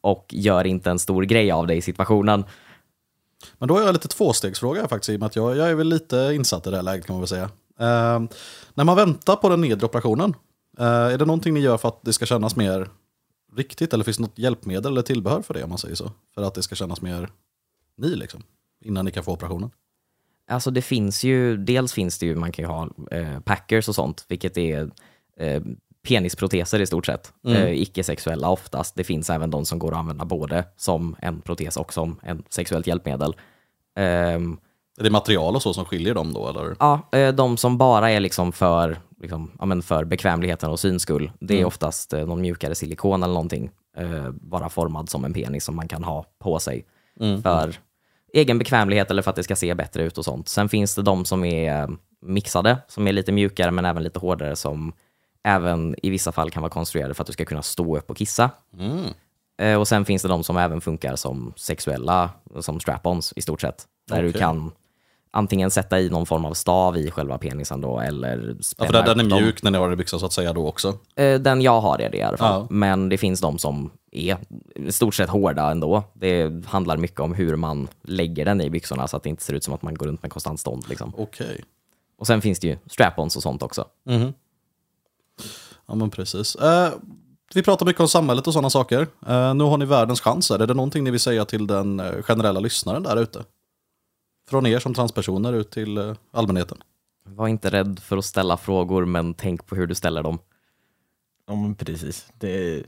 [0.00, 2.44] och gör inte en stor grej av det i situationen.
[3.58, 5.74] Men då har jag lite tvåstegsfråga här faktiskt, i och med att jag, jag är
[5.74, 7.50] väl lite insatt i det här läget kan man väl säga.
[7.80, 8.22] Eh,
[8.74, 10.34] när man väntar på den nedre operationen,
[10.78, 12.88] eh, är det någonting ni gör för att det ska kännas mer
[13.56, 13.92] riktigt?
[13.92, 16.10] Eller finns det något hjälpmedel eller tillbehör för det om man säger så?
[16.34, 17.30] För att det ska kännas mer
[17.96, 18.42] ni liksom,
[18.84, 19.70] innan ni kan få operationen?
[20.50, 23.94] Alltså det finns ju, dels finns det ju, man kan ju ha eh, packers och
[23.94, 24.90] sånt, vilket är
[25.36, 25.62] eh,
[26.06, 27.32] penisproteser i stort sett.
[27.48, 28.94] Eh, icke-sexuella oftast.
[28.96, 32.42] Det finns även de som går att använda både som en protes och som en
[32.48, 33.34] sexuellt hjälpmedel.
[33.98, 34.58] Ehm,
[34.98, 36.48] Är det material och så som skiljer dem då?
[36.48, 36.76] Eller?
[36.80, 41.02] Ja, eh, de som bara är liksom för, liksom, ja, men för bekvämligheten och syns
[41.02, 45.32] skull, det är oftast eh, någon mjukare silikon eller någonting, eh, bara formad som en
[45.32, 46.86] penis som man kan ha på sig
[47.42, 47.74] för
[48.32, 50.48] egen bekvämlighet eller för att det ska se bättre ut och sånt.
[50.48, 51.88] Sen finns det de som är eh,
[52.26, 54.92] mixade, som är lite mjukare men även lite hårdare, som
[55.46, 58.16] även i vissa fall kan vara konstruerade för att du ska kunna stå upp och
[58.16, 58.50] kissa.
[59.58, 62.30] Eh, Och sen finns det de som även funkar som sexuella,
[62.60, 63.84] som strap-ons i stort sett.
[64.08, 64.40] Där du Okej.
[64.40, 64.72] kan
[65.30, 69.20] antingen sätta i någon form av stav i själva penisen då, eller Ja, för den,
[69.20, 70.94] är mjuk när ni har den i byxan så att säga då också.
[71.16, 72.60] Eh, Den jag har är det i alla fall.
[72.60, 72.66] Ja.
[72.70, 74.36] Men det finns de som är
[74.74, 76.02] i stort sett hårda ändå.
[76.14, 79.54] Det handlar mycket om hur man lägger den i byxorna så att det inte ser
[79.54, 80.84] ut som att man går runt med konstant stånd.
[80.88, 81.12] Liksom.
[81.16, 81.64] Okej.
[82.18, 83.84] Och sen finns det ju strap-ons och sånt också.
[85.86, 86.54] Ja men precis.
[86.54, 86.92] Eh,
[87.54, 89.06] vi pratar mycket om samhället och sådana saker.
[89.26, 90.58] Eh, nu har ni världens chanser.
[90.58, 93.44] Är det någonting ni vill säga till den eh, generella lyssnaren där ute?
[94.48, 96.78] Från er som transpersoner ut till eh, allmänheten.
[97.28, 100.38] Var inte rädd för att ställa frågor, men tänk på hur du ställer dem.
[101.46, 102.26] Ja, men precis.
[102.38, 102.82] Det,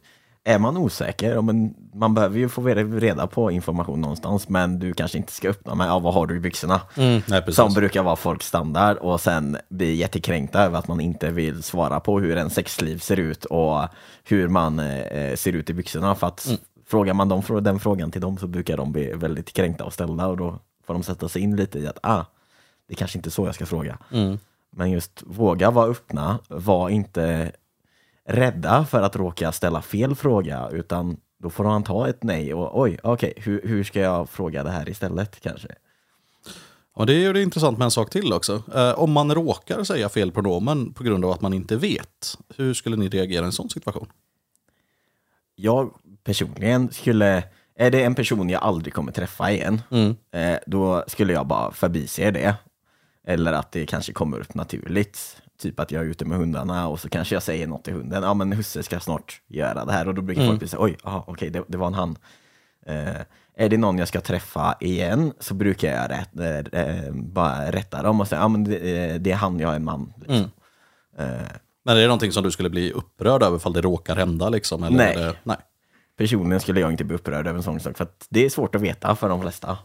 [0.49, 5.18] är man osäker, men man behöver ju få reda på information någonstans, men du kanske
[5.18, 6.80] inte ska öppna med ja, vad har du i byxorna?
[6.96, 7.55] Nej, precis.
[7.55, 12.01] Som brukar vara folks standard och sen bli jättekränkta över att man inte vill svara
[12.01, 13.88] på hur en sexliv ser ut och
[14.24, 16.14] hur man eh, ser ut i byxorna.
[16.14, 19.84] För att frågar man dem, den frågan till dem så brukar de bli väldigt kränkta
[19.84, 22.24] och ställda och då får de sätta sig in lite i att ah,
[22.88, 23.99] det är kanske inte är så jag ska fråga.
[24.70, 27.53] Men just våga vara öppna, var inte
[28.29, 32.81] rädda för att råka ställa fel fråga, utan då får man ta ett nej och
[32.81, 35.68] oj, okej, hur, hur ska jag fråga det här istället kanske?
[36.95, 38.62] Och det är ju det intressant med en sak till också.
[38.74, 42.74] Eh, om man råkar säga fel pronomen på grund av att man inte vet, hur
[42.74, 44.09] skulle ni reagera i en sån situation?
[45.55, 47.45] Jag personligen skulle,
[47.76, 49.83] är det en person jag aldrig kommer träffa igen,
[50.31, 52.55] eh, då skulle jag bara förbise det.
[53.26, 55.43] Eller att det kanske kommer upp naturligt.
[55.59, 58.23] Typ att jag är ute med hundarna och så kanske jag säger något till hunden.
[58.23, 60.97] Ja men husse ska snart göra det här och då brukar folk bli så oj,
[61.05, 62.17] aha, okej det, det var en han.
[62.87, 63.21] Eh,
[63.57, 66.39] är det någon jag ska träffa igen så brukar jag rätt,
[66.73, 69.75] eh, eh, bara rätta dem och säga ja men det, eh, det är han, jag
[69.75, 70.13] är man.
[70.17, 70.51] Liksom.
[71.19, 71.27] Eh,
[71.85, 74.49] Men är det någonting som du skulle bli upprörd över ifall det råkar hända?
[74.49, 75.17] Liksom, eller Nej.
[75.17, 75.57] Det, nej.
[76.19, 78.75] personligen skulle jag inte bli upprörd över en sån sak för att det är svårt
[78.75, 79.79] att veta för de flesta.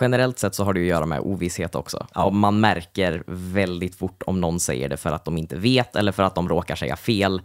[0.00, 2.06] Generellt sett så har det att göra med ovisshet också.
[2.14, 6.12] Och man märker väldigt fort om någon säger det för att de inte vet eller
[6.12, 7.42] för att de råkar säga fel,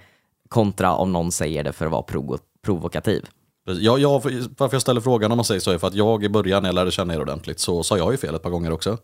[0.49, 3.25] kontra om någon säger det för att vara provo- provokativ.
[3.65, 4.11] Jag, jag,
[4.57, 6.69] varför jag ställer frågan om man säger så är för att jag i början när
[6.69, 8.97] jag lärde känna er ordentligt så sa jag ju fel ett par gånger också.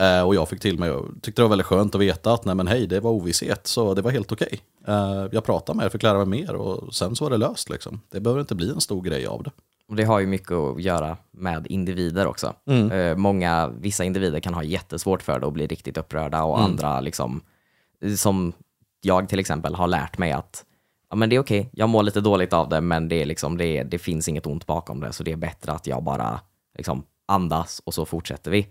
[0.00, 2.44] Eh, och jag fick till mig och tyckte det var väldigt skönt att veta att
[2.44, 4.60] nej men hej, det var ovisshet så det var helt okej.
[4.86, 7.70] Eh, jag pratade med er, fick lära mig mer och sen så var det löst
[7.70, 8.00] liksom.
[8.10, 9.50] Det behöver inte bli en stor grej av det.
[9.88, 12.54] Och det har ju mycket att göra med individer också.
[12.92, 17.00] Eh, många, vissa individer kan ha jättesvårt för det och bli riktigt upprörda och andra
[17.00, 17.40] liksom,
[18.16, 18.52] som
[19.02, 20.64] jag till exempel har lärt mig att
[21.10, 23.56] ja, men det är okej, jag mår lite dåligt av det men det, är liksom,
[23.56, 26.40] det, det finns inget ont bakom det så det är bättre att jag bara
[26.78, 28.66] liksom, andas och så fortsätter vi.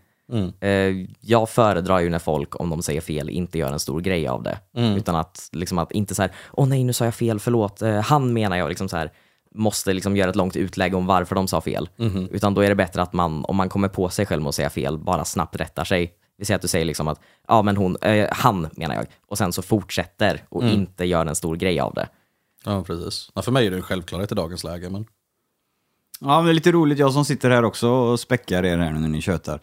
[0.59, 4.27] Eh, jag föredrar ju när folk, om de säger fel, inte gör en stor grej
[4.27, 4.57] av det.
[4.97, 7.99] Utan att, liksom att inte så här, åh nej nu sa jag fel, förlåt, eh,
[7.99, 9.11] han menar jag, liksom så här,
[9.53, 11.89] måste liksom göra ett långt utlägg om varför de sa fel.
[12.31, 14.55] Utan då är det bättre att man, om man kommer på sig själv med att
[14.55, 16.13] säga fel, bara snabbt rättar sig.
[16.37, 19.37] Vi säger att du säger liksom att, ja men hon, eh, han menar jag, och
[19.37, 22.07] sen så fortsätter och inte gör en stor grej av det.
[22.65, 23.31] Ja, precis.
[23.33, 24.89] Ja, för mig är det en självklarhet i dagens läge.
[24.89, 25.05] Men...
[26.19, 28.91] Ja, men det är lite roligt, jag som sitter här också och späckar er här
[28.91, 29.59] nu när ni tjötar.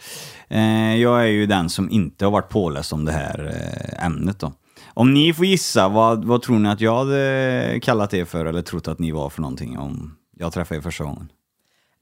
[0.48, 4.38] Eh, jag är ju den som inte har varit påläst om det här eh, ämnet
[4.38, 4.52] då.
[4.94, 8.62] Om ni får gissa, vad, vad tror ni att jag hade kallat er för eller
[8.62, 11.32] trott att ni var för någonting om jag träffade er första gången?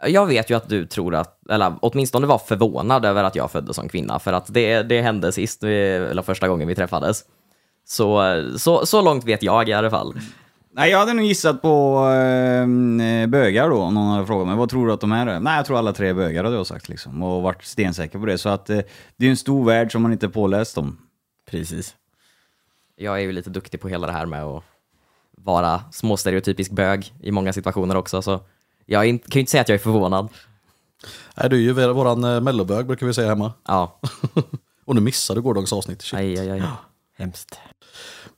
[0.07, 3.77] Jag vet ju att du tror att, eller åtminstone var förvånad över att jag föddes
[3.77, 7.25] som kvinna, för att det, det hände sist, vi- eller första gången vi träffades.
[7.87, 8.23] Så,
[8.59, 10.15] så, så långt vet jag i alla fall.
[10.73, 14.57] Nej, jag hade nog gissat på eh, bögar då, om någon hade frågat mig.
[14.57, 15.41] Vad tror du att de här är?
[15.41, 17.23] Nej, jag tror alla tre är bögar hade jag sagt liksom.
[17.23, 18.39] Och varit stensäker på det.
[18.39, 18.79] Så att eh,
[19.17, 20.99] det är en stor värld som man inte är påläst om.
[21.51, 21.95] Precis.
[23.01, 24.65] Jag är ju lite duktig på hela det här med att
[25.31, 28.41] vara småstereotypisk bög i många situationer också, så
[28.87, 30.29] jag kan ju inte säga att jag är förvånad.
[31.37, 33.53] Nej, du är ju våran eh, mellobög brukar vi säga hemma.
[33.67, 34.01] Ja,
[34.85, 36.03] Och nu missar du gårdagens avsnitt.
[36.03, 36.19] Shit.
[36.19, 36.63] aj, aj, aj.
[37.19, 37.59] Hemskt.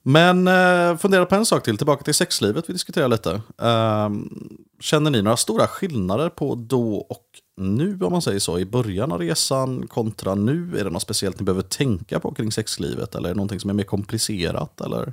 [0.03, 3.41] Men eh, fundera på en sak till, tillbaka till sexlivet vi diskuterar lite.
[3.63, 4.49] Ehm,
[4.81, 7.27] känner ni några stora skillnader på då och
[7.61, 10.79] nu, om man säger så, i början av resan kontra nu?
[10.79, 13.15] Är det något speciellt ni behöver tänka på kring sexlivet?
[13.15, 14.81] Eller är det någonting som är mer komplicerat?
[14.81, 15.13] Eller?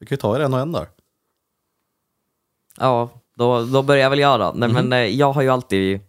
[0.00, 0.86] Vi kan ju ta er en och en där.
[2.78, 4.52] Ja, då, då börjar väl jag då.
[4.56, 6.00] Nej, men, eh, jag har ju alltid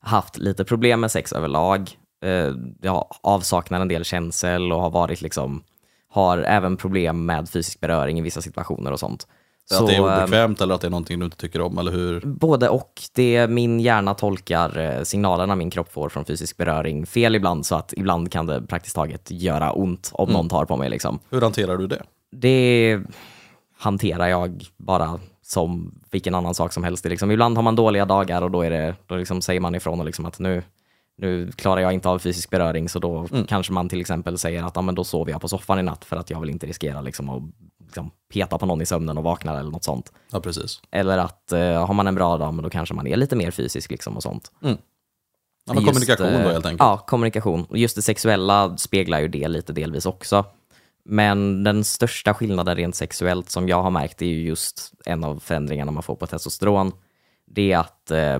[0.00, 1.98] haft lite problem med sex överlag.
[2.24, 2.52] Eh,
[2.82, 5.62] Jag har avsaknat en del känsel och har varit liksom,
[6.08, 9.26] har även problem med fysisk beröring i vissa situationer och sånt.
[9.70, 11.78] Så, att det är eh, obekvämt eller att det är någonting du inte tycker om,
[11.78, 12.20] eller hur?
[12.20, 12.92] Både och.
[13.14, 17.74] Det min hjärna tolkar eh, signalerna min kropp får från fysisk beröring fel ibland, så
[17.74, 20.90] att ibland kan det praktiskt taget göra ont om någon tar på mig.
[20.90, 21.18] Liksom.
[21.30, 22.02] Hur hanterar du det?
[22.32, 23.00] Det
[23.78, 27.04] hanterar jag bara som vilken annan sak som helst.
[27.04, 30.00] Liksom, ibland har man dåliga dagar och då, är det, då liksom säger man ifrån
[30.00, 30.62] och liksom att nu,
[31.18, 34.76] nu klarar jag inte av fysisk beröring, så då kanske man till exempel säger att
[34.76, 37.00] ah, men då sover jag på soffan i natt för att jag vill inte riskera
[37.00, 37.42] liksom, att
[37.86, 40.12] liksom, peta på någon i sömnen och vakna eller något sånt.
[40.30, 40.80] Ja, precis.
[40.90, 43.50] Eller att eh, har man en bra dag, men då kanske man är lite mer
[43.50, 44.52] fysisk liksom och sånt.
[44.60, 46.80] Ja, men Just, kommunikation då eh, helt enkelt.
[46.80, 47.66] Ja, kommunikation.
[47.70, 50.44] Just det sexuella speglar ju det lite delvis också.
[51.04, 55.38] Men den största skillnaden rent sexuellt som jag har märkt är ju just en av
[55.38, 56.92] förändringarna man får på testosteron.
[57.46, 58.34] Det är att eh,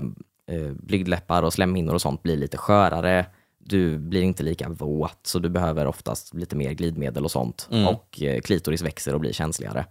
[0.50, 3.26] eh, blygdläppar och slemhinnor och sånt blir lite skörare.
[3.68, 7.68] Du blir inte lika våt, så du behöver oftast lite mer glidmedel och sånt.
[7.88, 9.86] Och eh, klitoris växer och blir känsligare.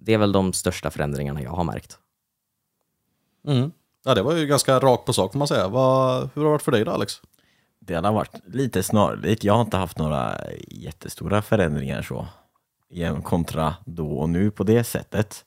[0.00, 1.98] Det är väl de största förändringarna jag har märkt.
[3.46, 3.72] Mm.
[4.04, 5.68] Ja, det var ju ganska rakt på sak får man säga.
[5.68, 7.12] Vad, hur har det varit för dig då Alex?
[7.78, 9.44] Det hade varit lite snarlikt.
[9.44, 12.26] Jag har inte haft några jättestora förändringar så.
[12.90, 15.44] Igen, kontra då och nu på det sättet.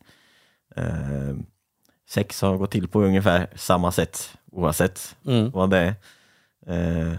[0.76, 1.36] Eh,
[2.10, 5.16] sex har gått till på ungefär samma sätt oavsett
[5.54, 5.96] vad det är.
[7.08, 7.14] Eh,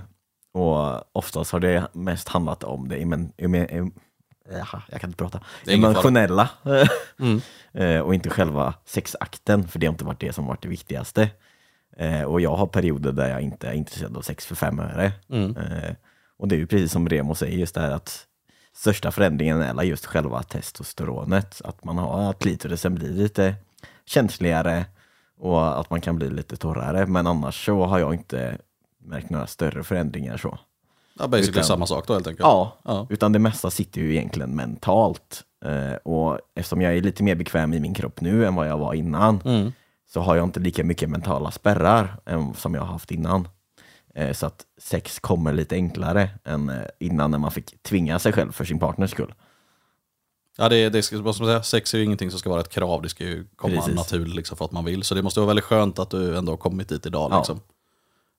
[0.58, 3.92] och oftast har det mest handlat om det men, men,
[4.50, 5.40] Jaha, jag kan inte prata.
[5.66, 6.48] Emotionella.
[7.72, 11.30] Eh, och inte själva sexakten, för det har inte varit det som varit det viktigaste.
[11.96, 15.12] Eh, och jag har perioder där jag inte är intresserad av sex för fem öre.
[15.32, 15.94] Eh,
[16.38, 18.26] och det är ju precis som Remo säger, just det här att
[18.74, 21.60] största förändringen är just själva testosteronet.
[21.64, 23.54] Att man har att klitorisen blir lite
[24.04, 24.84] känsligare
[25.38, 27.06] och att man kan bli lite torrare.
[27.06, 28.58] Men annars så har jag inte
[29.04, 30.58] märkt några större förändringar så.
[31.18, 32.40] Ja, basically Utan- samma sak då helt enkelt.
[32.46, 33.06] Ja, Ja.
[33.10, 35.44] utan det mesta sitter ju egentligen mentalt.
[35.64, 38.78] Eh, och eftersom jag är lite mer bekväm i min kropp nu än vad jag
[38.78, 39.72] var innan Mm.
[40.12, 43.48] så har jag inte lika mycket mentala spärrar än som jag har haft innan.
[44.14, 48.32] Eh, så att sex kommer lite enklare än eh, innan när man fick tvinga sig
[48.32, 49.34] själv för sin partners skull.
[50.56, 52.60] Ja, det, det ska, vad ska man säga, sex är ju ingenting som ska vara
[52.60, 53.94] ett krav, det ska ju komma Precis.
[53.96, 55.02] naturligt liksom, för att man vill.
[55.02, 57.30] Så det måste vara väldigt skönt att du ändå har kommit dit idag.
[57.48, 57.56] Ja.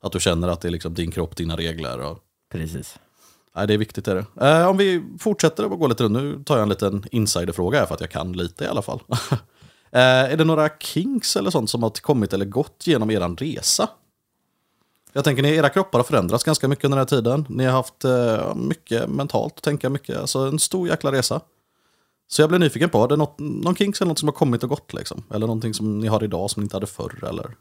[0.02, 2.00] Att du känner att det är liksom din kropp, dina regler.
[2.00, 2.20] Och,
[2.52, 3.00] Precis.
[3.56, 4.08] nej, det är viktigt.
[4.08, 4.47] Är det.
[4.47, 7.86] Eh, om vi fortsätter att gå lite runt, nu tar jag en liten insiderfråga här
[7.86, 9.01] för att jag kan lite i alla fall.
[9.92, 13.89] eh, är det några kinks eller sånt som har kommit eller gått genom er resa?
[15.13, 17.46] Jag tänker ni, era kroppar har förändrats ganska mycket under den här tiden.
[17.50, 21.42] Ni har haft eh, mycket mentalt att tänka mycket, alltså en stor jäkla resa.
[22.28, 24.63] Så jag blir nyfiken på, är det något, någon kinks eller något som har kommit
[24.63, 25.24] och gått liksom?
[25.34, 27.55] Eller någonting som ni har idag som ni inte hade förr eller?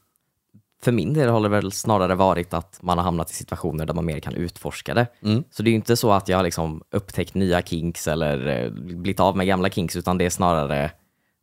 [0.83, 3.95] För min del har det väl snarare varit att man har hamnat i situationer där
[3.95, 5.07] man mer kan utforska det.
[5.51, 8.71] Så det är ju inte så att jag har liksom upptäckt nya kinks eller eh,
[8.71, 10.91] blivit av med gamla kinks, utan det är snarare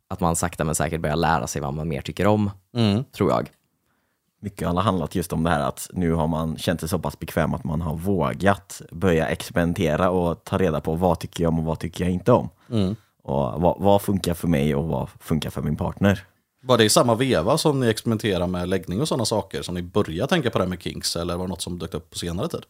[0.08, 2.50] att man sakta men säkert börjar lära sig vad man mer tycker om,
[3.16, 3.50] tror jag.
[4.40, 7.18] Mycket har handlat just om det här att nu har man känt sig så pass
[7.18, 11.58] bekväm att man har vågat börja experimentera och ta reda på vad tycker jag om
[11.58, 12.48] och vad tycker jag inte om.
[13.22, 16.24] Och vad, vad funkar för mig och vad funkar för min partner.
[16.66, 19.82] Var det i samma veva som ni experimenterar med läggning och sådana saker som ni
[19.82, 22.18] började tänka på det här med kinks eller var det något som dök upp på
[22.18, 22.62] senare tid?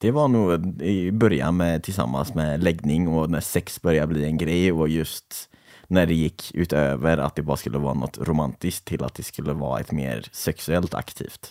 [0.00, 4.38] Det var nog i början med, tillsammans med läggning och när sex började bli en
[4.38, 5.48] grej och just
[5.88, 9.52] när det gick utöver att det bara skulle vara något romantiskt till att det skulle
[9.52, 11.50] vara ett mer sexuellt aktivt.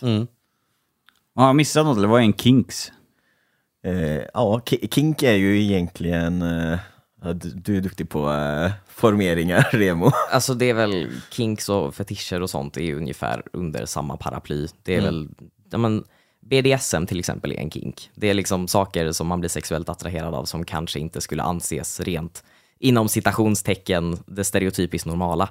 [1.34, 2.92] Har jag missat något eller vad är en kinks?
[3.84, 6.78] Eh, ja, ki- kink är ju egentligen, eh,
[7.22, 10.10] Ja, Du, du är duktig på eh, formeringar, Remo.
[10.30, 14.66] Alltså det är väl kinks och fetischer och sånt är ju ungefär under samma paraply.
[14.82, 15.28] Det är väl,
[15.70, 16.04] ja, men
[16.40, 18.10] BDSM till exempel är en kink.
[18.14, 22.00] Det är liksom saker som man blir sexuellt attraherad av som kanske inte skulle anses
[22.00, 22.44] rent
[22.78, 25.48] inom citationstecken det stereotypiskt normala.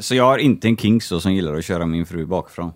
[0.00, 2.72] Så jag har inte en kinks då som gillar att köra min fru bakifrån.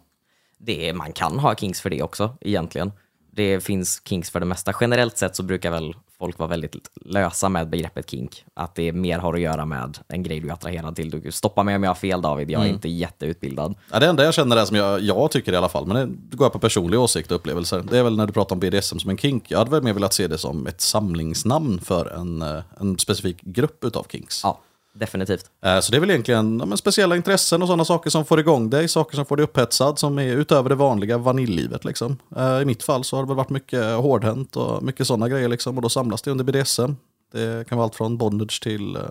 [0.58, 2.92] Det är, man kan ha kinks för det också egentligen.
[3.36, 4.72] Det finns kinks för det mesta.
[4.80, 8.44] Generellt sett så brukar väl folk vara väldigt lösa med begreppet kink.
[8.54, 11.10] Att det mer har att göra med en grej du är attraherad till.
[11.10, 13.74] Du stoppa mig om jag har fel David, jag är inte jätteutbildad.
[13.90, 16.36] Ja, det enda jag känner är som jag, jag tycker i alla fall, men det
[16.36, 17.82] går jag på personliga åsikter och upplevelser.
[17.90, 19.50] Det är väl när du pratar om BDSM som en kink.
[19.50, 23.40] Jag hade väl mer velat se det som ett samlingsnamn för en, eh, en specifik
[23.40, 24.40] grupp utav kinks.
[24.44, 24.60] Ja,
[24.94, 25.50] definitivt.
[25.64, 28.70] Eh, Så det är väl egentligen ja, speciella intressen och sådana saker som får igång
[28.70, 31.84] dig, saker som får dig upphetsad, som är utöver det vanliga vaniljlivet.
[31.84, 32.16] Liksom.
[32.36, 35.76] Eh, I mitt fall så har det varit mycket hårdhänt och mycket sådana grejer, liksom,
[35.76, 36.92] och då samlas det under BDSM.
[37.32, 39.02] Det kan vara allt från bondage till eh,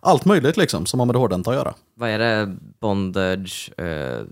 [0.00, 1.74] allt möjligt liksom, som har med det hårdhänta att göra.
[1.94, 2.56] Vad är det?
[2.80, 4.24] Bondage, eh,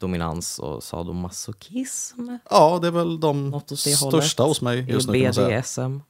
[0.00, 2.28] dominans och sadomasochism?
[2.50, 5.12] Ja, det är väl de största hos mig just nu.
[5.12, 6.00] BDSM?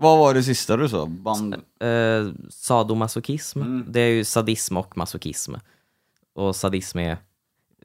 [0.00, 1.06] Vad var det sista du sa?
[1.06, 1.54] Band...
[1.54, 3.84] Eh, sadomasochism, Mm.
[3.88, 5.54] det är ju sadism och masochism.
[6.34, 7.16] Och sadism är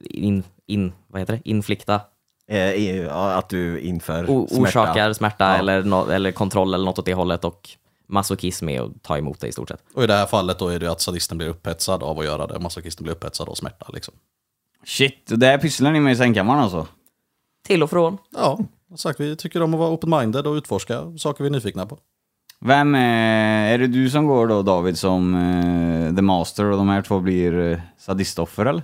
[0.02, 1.50] in, in, vad heter det?
[1.50, 2.02] inflikta,
[2.48, 4.62] Eh, att du inför o- smärta.
[4.64, 5.56] orsakar smärta Ja.
[5.58, 7.46] eller, no, eller kontroll eller något åt det hållet.
[7.46, 7.70] Och
[8.08, 9.84] masochism är att ta emot det i stort sett.
[9.94, 12.48] Och i det här fallet då är det att sadisten blir upphetsad av att göra
[12.48, 13.86] det, masochisten blir upphetsad av smärta.
[13.94, 14.14] Liksom.
[14.86, 16.88] Shit, och där pysslar ni med i sängkammaren alltså?
[17.68, 18.18] Till och från.
[18.36, 18.60] Ja,
[18.96, 21.98] sagt, vi tycker om att vara open-minded och utforska saker vi är nyfikna på.
[22.66, 26.90] Vem är, är det du som går då David som eh, the master och de
[26.90, 28.84] här två blir uh, sadistoffer eller?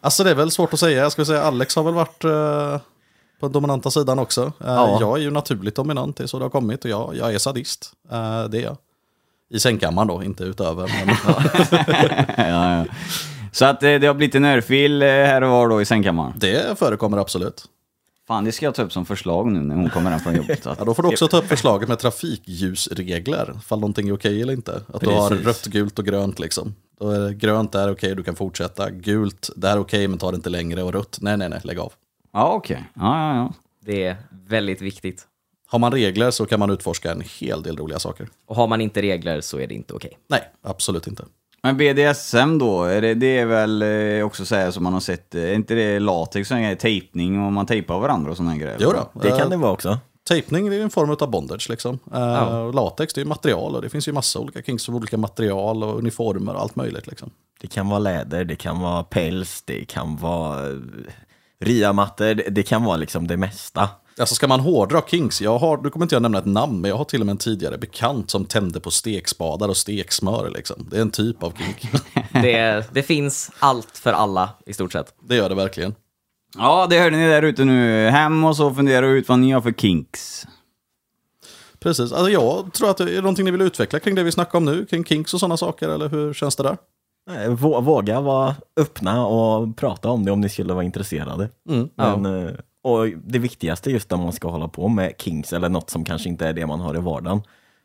[0.00, 1.02] Alltså det är väl svårt att säga.
[1.02, 2.80] Jag skulle säga Alex har väl varit eh,
[3.40, 4.42] på den dominanta sidan också.
[4.42, 4.98] Eh, Ja.
[5.00, 6.84] Jag är ju naturligt dominant, det är så det har kommit.
[6.84, 8.76] Och jag, jag är sadist, eh, det är jag.
[9.50, 10.92] I sängkammaren då, inte utöver.
[11.06, 11.16] Men,
[12.46, 12.84] ja, ja.
[13.52, 16.32] Så att eh, det har blivit en örfil eh, här och var då i sängkammaren.
[16.36, 17.64] det förekommer absolut.
[18.26, 20.66] Fan, det ska jag ta upp som förslag nu när hon kommer hem från jobbet.
[20.66, 24.42] Att, Ja, då får du också ta upp förslaget med trafikljusregler, ifall någonting är okej
[24.42, 24.82] eller inte.
[24.92, 25.46] Att du har Precis.
[25.46, 26.74] rött, gult och grönt liksom.
[27.00, 28.90] Då är det grönt, det är okej, du kan fortsätta.
[28.90, 30.82] Gult, det är okej, men ta det inte längre.
[30.82, 31.92] Och rött, nej, nej, nej, lägg av.
[32.32, 32.84] Ja, okej.
[32.94, 33.52] Ja, ja, ja.
[33.84, 35.26] Det är väldigt viktigt.
[35.68, 38.28] Har man regler så kan man utforska en hel del roliga saker.
[38.46, 40.18] Och har man inte regler så är det inte okej.
[40.28, 41.24] Nej, absolut inte.
[41.66, 45.00] Men BDSM då, är det, det är väl eh, också så här som man har
[45.00, 48.56] sett, eh, är inte det latex och grejer, tejpning och man tejpar varandra och sådana
[48.56, 48.76] grejer?
[48.80, 49.20] Jo då.
[49.20, 49.98] Det Eh, kan det vara också.
[50.28, 51.70] Tejpning är en form av bondage.
[51.70, 51.98] Liksom.
[52.14, 55.16] Eh, och Latex det är material och det finns ju massa olika kinks av olika
[55.16, 57.06] material och uniformer och allt möjligt.
[57.06, 57.30] Liksom.
[57.60, 60.76] Det kan vara läder, det kan vara päls, det kan vara eh,
[61.60, 63.88] riamattor, det, det kan vara liksom det mesta.
[64.20, 66.88] Alltså ska man hårdra kinks, jag har, du kommer inte jag nämna ett namn, men
[66.88, 70.50] jag har till och med en tidigare bekant som tände på stekspadar och steksmör.
[70.50, 70.86] Liksom.
[70.90, 71.88] Det är en typ av kink.
[72.32, 75.14] Det, det finns allt för alla i stort sett.
[75.28, 75.94] det gör det verkligen.
[76.58, 78.08] Ja, det hörde ni där ute nu.
[78.08, 80.46] Hem och så fundera ut vad ni har för kinks.
[81.78, 84.58] Precis, alltså jag tror att det är någonting ni vill utveckla kring det vi snackar
[84.58, 86.76] om nu, kring kinks och sådana saker, eller hur känns det där?
[87.30, 91.48] Nej, vå- Våga vara öppna och prata om det om ni skulle vara intresserade.
[91.68, 91.88] Mm.
[91.96, 92.50] Men, eh,
[92.86, 96.28] och det viktigaste just när man ska hålla på med kings eller något som kanske
[96.28, 97.42] inte är det man har i vardagen.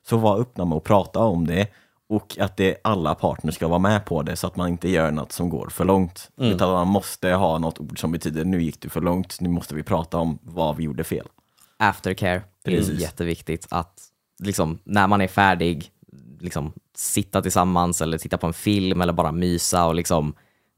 [0.07, 1.67] Så var öppna med att prata om det
[2.09, 5.11] och att det, alla partner ska vara med på det så att man inte gör
[5.11, 6.31] något som går för långt.
[6.37, 9.75] Utan man måste ha något ord som betyder nu gick du för långt, nu måste
[9.75, 11.27] vi prata om vad vi gjorde fel.
[11.77, 13.01] Aftercare är Precis.
[13.01, 13.67] jätteviktigt.
[13.69, 14.01] Att
[14.39, 15.91] liksom, när man är färdig,
[16.39, 20.33] liksom, sitta tillsammans eller titta på en film eller bara mysa och liksom,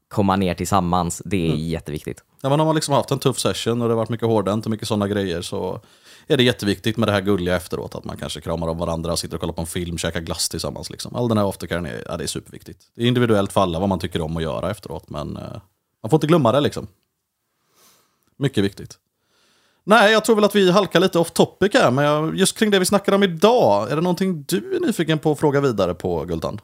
[0.08, 1.22] komma ner tillsammans.
[1.24, 2.24] Det är jätteviktigt.
[2.40, 4.64] Ja, men har man liksom haft en tuff session och det har varit mycket hårdhänt
[4.64, 5.80] och mycket sådana grejer så
[6.26, 7.94] är det jätteviktigt med det här gulliga efteråt.
[7.94, 10.90] Att man kanske kramar om varandra, sitter och kollar på en film, käkar glass tillsammans.
[10.90, 11.16] Liksom.
[11.16, 12.82] All den här aftercaren är, ja, det är superviktigt.
[12.96, 15.60] Det är individuellt för alla vad man tycker om att göra efteråt, men eh,
[16.02, 16.86] man får inte glömma det liksom.
[18.36, 18.98] Mycket viktigt.
[19.84, 22.78] Nej, jag tror väl att vi halkar lite off topic här, men just kring det
[22.78, 26.24] vi snackar om idag, är det någonting du är nyfiken på att fråga vidare på,
[26.24, 26.60] Gultan?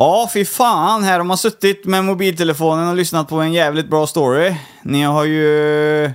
[0.00, 1.02] Ja, fy fan.
[1.02, 4.54] Här har man suttit med mobiltelefonen och lyssnat på en jävligt bra story.
[4.82, 6.10] Ni har ju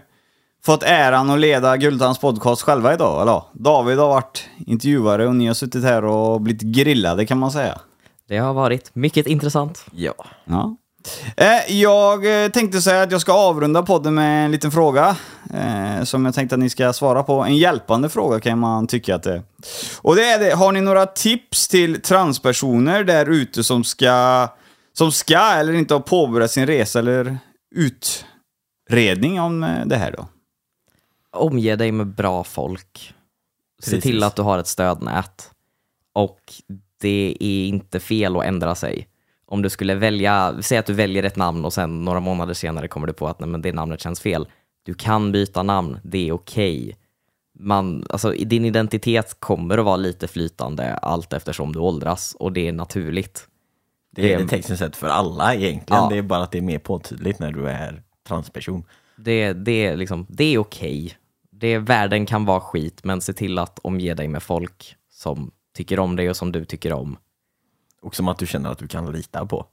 [0.66, 3.22] fått äran att leda Guldans podcast själva idag.
[3.22, 7.52] Eller David har varit intervjuare och ni har suttit här och blivit grillade kan man
[7.52, 7.80] säga.
[8.28, 9.86] Det har varit mycket intressant.
[9.92, 10.14] Ja.
[10.46, 10.76] Ja.
[11.38, 15.18] Eh, jag eh, tänkte säga att jag ska avrunda podden med en liten fråga.
[15.54, 17.44] Eh, som jag tänkte att ni ska svara på.
[17.44, 19.44] En hjälpande fråga kan man tycka att det är.
[20.02, 24.48] Och det är det, har ni några tips till transpersoner där ute som ska,
[24.94, 27.38] som ska eller inte har påbörjat sin resa eller
[27.76, 30.28] utredning om det här då?
[31.32, 33.14] Omge dig med bra folk.
[33.84, 34.04] Se Precis.
[34.04, 35.50] till att du har ett stödnät.
[36.14, 36.40] Och
[37.02, 39.08] det är inte fel att ändra sig.
[39.54, 42.88] Om du skulle välja, säg att du väljer ett namn och sen några månader senare
[42.88, 44.48] kommer du på att nej, men det namnet känns fel.
[44.84, 46.98] Du kan byta namn, det är okej.
[47.60, 52.68] Man, alltså, din identitet kommer att vara lite flytande allt eftersom du åldras och det
[52.68, 53.48] är naturligt.
[54.16, 56.04] Det är Det- tekniskt sett för alla egentligen.
[56.04, 56.10] Ja.
[56.10, 58.84] Det är bara att det är mer påtydligt när du är transperson.
[59.18, 61.14] Det, det, är liksom, det är okej.
[61.52, 66.00] Det, världen kan vara skit, men se till att omge dig med folk som tycker
[66.00, 67.18] om dig och som du tycker om.
[68.04, 69.66] Och som att du känner att du kan lita på.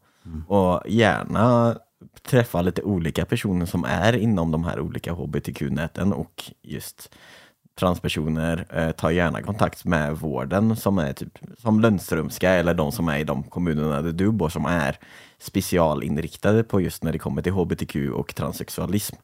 [0.49, 1.77] Och gärna
[2.23, 7.15] träffa lite olika personer som är inom de här olika hbtq-näten och just
[7.79, 8.67] transpersoner.
[8.71, 13.19] Eh, ta gärna kontakt med vården som är typ som Lundströmska eller de som är
[13.19, 14.99] i de kommunerna där du bor som är
[15.39, 19.17] specialinriktade på just när det kommer till hbtq och transsexualism.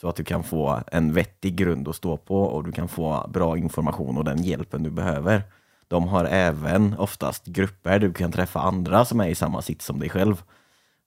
[0.00, 3.30] Så att du kan få en vettig grund att stå på och du kan få
[3.32, 5.42] bra information och den hjälpen du behöver.
[5.90, 9.82] De har även oftast grupper där du kan träffa andra som är i samma sitt
[9.82, 10.42] som dig själv.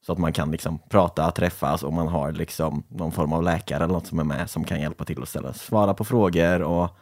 [0.05, 3.83] Så att man kan liksom prata, träffas och man har liksom någon form av läkare
[3.83, 6.97] eller något som är med som kan hjälpa till att ställa, svara på frågor och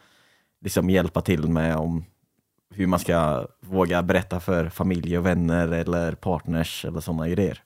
[0.60, 2.04] liksom hjälpa till med om
[2.74, 7.62] hur man ska våga berätta för familj och vänner eller partners eller sådana grejer.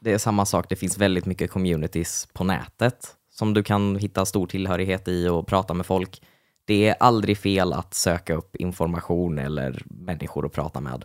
[0.00, 4.24] Det är samma sak, det finns väldigt mycket communities på nätet som du kan hitta
[4.26, 6.22] stor tillhörighet i och prata med folk.
[6.64, 11.04] Det är aldrig fel att söka upp information eller människor att prata med.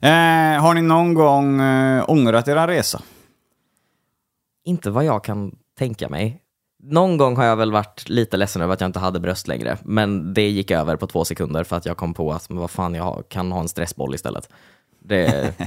[0.00, 3.02] Eh, har ni någon gång eh, ångrat er resa?
[4.64, 6.42] Inte vad jag kan tänka mig.
[6.82, 9.78] Någon gång har jag väl varit lite ledsen över att jag inte hade bröst längre,
[9.82, 12.70] men det gick över på två sekunder för att jag kom på att men vad
[12.70, 14.48] fan, jag kan ha en stressboll istället.
[15.00, 15.54] Det,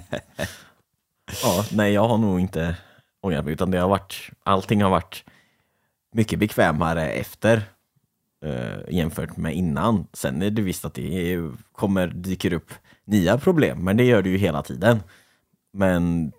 [1.44, 2.76] Ja, nej jag har nog inte
[3.22, 5.24] ångrat mig utan det har varit, allting har varit
[6.12, 7.64] mycket bekvämare efter
[8.46, 10.08] eh, jämfört med innan.
[10.14, 12.72] Sen är det visst att det är, kommer, dyker upp
[13.06, 15.00] nya problem, men det gör det ju hela tiden.
[15.74, 16.32] Men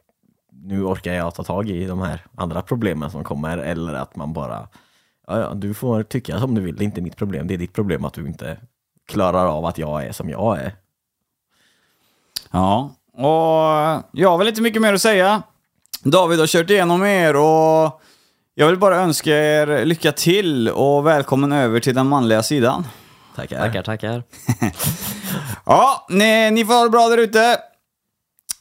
[0.53, 4.33] nu orkar jag ta tag i de här andra problemen som kommer eller att man
[4.33, 4.69] bara,
[5.27, 7.59] ja, ja du får tycka som du vill, det är inte mitt problem, det är
[7.59, 8.57] ditt problem att du inte
[9.07, 10.75] klarar av att jag är som jag är.
[12.51, 15.43] Ja, och jag har väl inte mycket mer att säga.
[16.03, 18.03] David har kört igenom er och
[18.61, 22.87] jag vill bara önska er lycka till och välkommen över till den manliga sidan.
[23.37, 23.59] Tackar.
[23.59, 24.23] tackar, tackar.
[25.67, 27.59] Ja, ni, ni får ha det bra där ute.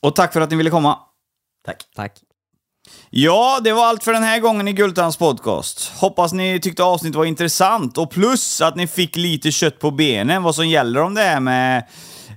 [0.02, 1.00] Och tack för att ni ville komma.
[1.66, 1.84] Tack.
[1.96, 2.14] Tack.
[3.10, 5.92] Ja, det var allt för den här gången i Gultans podcast.
[5.96, 10.44] Hoppas ni tyckte avsnittet var intressant och plus att ni fick lite kött på benen
[10.44, 11.84] vad som gäller om det här med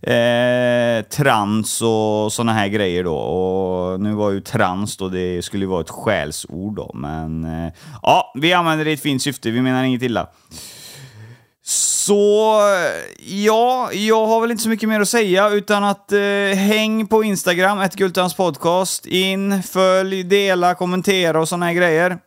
[0.02, 3.16] eh, trans och sådana här grejer då.
[3.16, 7.72] Och nu var ju trans då, det skulle ju vara ett skällsord då, men eh,
[8.02, 10.28] ja, vi använder det i ett fint syfte, vi menar inget illa.
[11.64, 12.60] Så
[13.26, 16.18] ja, jag har väl inte så mycket mer att säga utan att eh,
[16.56, 19.06] häng på Instagram, ett Gultans podcast.
[19.06, 22.18] In, följ, dela, kommentera och såna här grejer.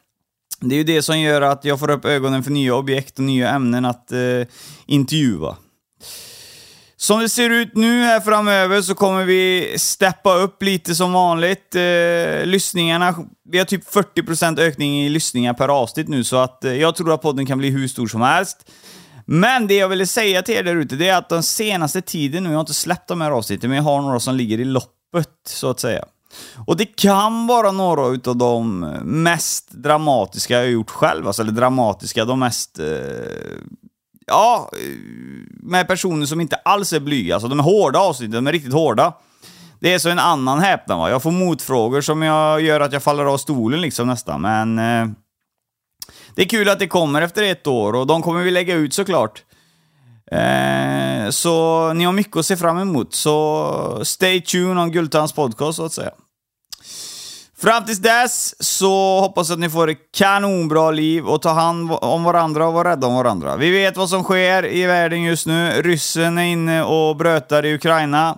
[0.60, 3.24] Det är ju det som gör att jag får upp ögonen för nya objekt och
[3.24, 4.20] nya ämnen att eh,
[4.86, 5.56] intervjua.
[7.06, 11.76] Som det ser ut nu här framöver så kommer vi steppa upp lite som vanligt.
[11.76, 13.16] Eh, lyssningarna,
[13.50, 17.14] vi har typ 40% ökning i lyssningar per avsnitt nu så att eh, jag tror
[17.14, 18.72] att podden kan bli hur stor som helst.
[19.26, 22.44] Men det jag ville säga till er där ute, det är att den senaste tiden
[22.44, 24.66] nu, jag har inte släppt de här avsnitten, men jag har några som ligger i
[24.66, 26.06] loppet, så att säga.
[26.68, 31.52] Och det kan vara några utav de mest dramatiska jag har gjort själv, alltså, eller
[31.52, 32.80] dramatiska, de mest...
[32.80, 32.86] Eh,
[34.28, 34.70] ja,
[35.64, 38.74] med personer som inte alls är blyga, alltså de är hårda avsnitt, de är riktigt
[38.74, 39.14] hårda.
[39.80, 43.04] Det är så en annan häpnad va, jag får motfrågor som jag gör att jag
[43.04, 44.80] faller av stolen liksom nästan, men...
[44.80, 45.08] Eh,
[46.36, 48.94] det är kul att det kommer efter ett år och de kommer vi lägga ut
[48.94, 49.44] såklart.
[50.32, 55.78] Eh, så ni har mycket att se fram emot, så stay tuned on Gultans podcast
[55.78, 56.12] så att säga.
[57.66, 62.24] Fram tills dess så hoppas att ni får ett kanonbra liv och ta hand om
[62.24, 63.58] varandra och vara rädda om varandra.
[63.58, 65.82] Vi vet vad som sker i världen just nu.
[65.82, 68.38] Ryssen är inne och brötar i Ukraina.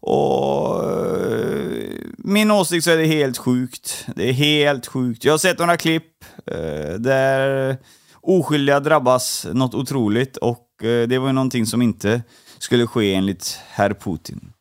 [0.00, 4.06] Och eh, min åsikt så är det helt sjukt.
[4.16, 5.24] Det är helt sjukt.
[5.24, 7.76] Jag har sett några klipp eh, där
[8.20, 12.22] oskyldiga drabbas något otroligt och eh, det var ju någonting som inte
[12.58, 14.51] skulle ske enligt herr Putin.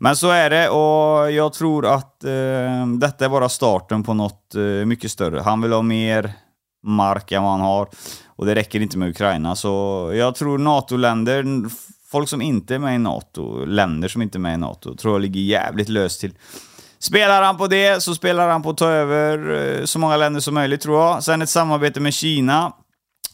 [0.00, 4.54] Men så är det och jag tror att eh, detta är bara starten på något
[4.54, 5.40] eh, mycket större.
[5.40, 6.32] Han vill ha mer
[6.86, 7.88] mark än vad han har
[8.26, 9.56] och det räcker inte med Ukraina.
[9.56, 9.68] Så
[10.14, 11.44] jag tror NATO-länder,
[12.10, 15.14] folk som inte är med i NATO, länder som inte är med i NATO, tror
[15.14, 16.32] jag ligger jävligt löst till.
[16.98, 20.40] Spelar han på det så spelar han på att ta över eh, så många länder
[20.40, 21.24] som möjligt tror jag.
[21.24, 22.72] Sen ett samarbete med Kina.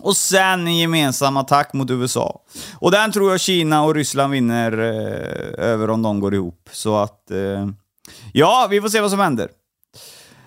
[0.01, 2.41] Och sen en gemensam attack mot USA.
[2.79, 6.69] Och den tror jag Kina och Ryssland vinner eh, över om de går ihop.
[6.73, 7.31] Så att...
[7.31, 7.69] Eh,
[8.33, 9.49] ja, vi får se vad som händer.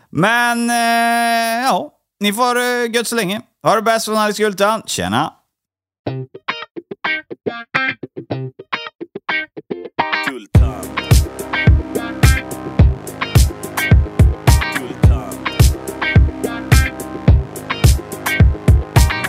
[0.10, 1.94] Men, eh, ja.
[2.20, 3.42] Ni får ha det gött så länge.
[3.64, 4.82] Ha det bäst från Alex Gultan.
[4.86, 5.34] Tjena!
[10.30, 10.97] Gultan.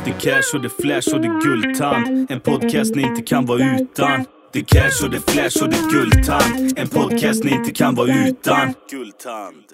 [0.09, 2.31] Det cash och det flash och det guldtand.
[2.31, 4.25] En podcast ni inte kan vara utan.
[4.53, 6.79] Det cash och det flash och det guldtand.
[6.79, 8.75] En podcast ni inte kan vara utan.
[8.91, 9.68] Guldtand.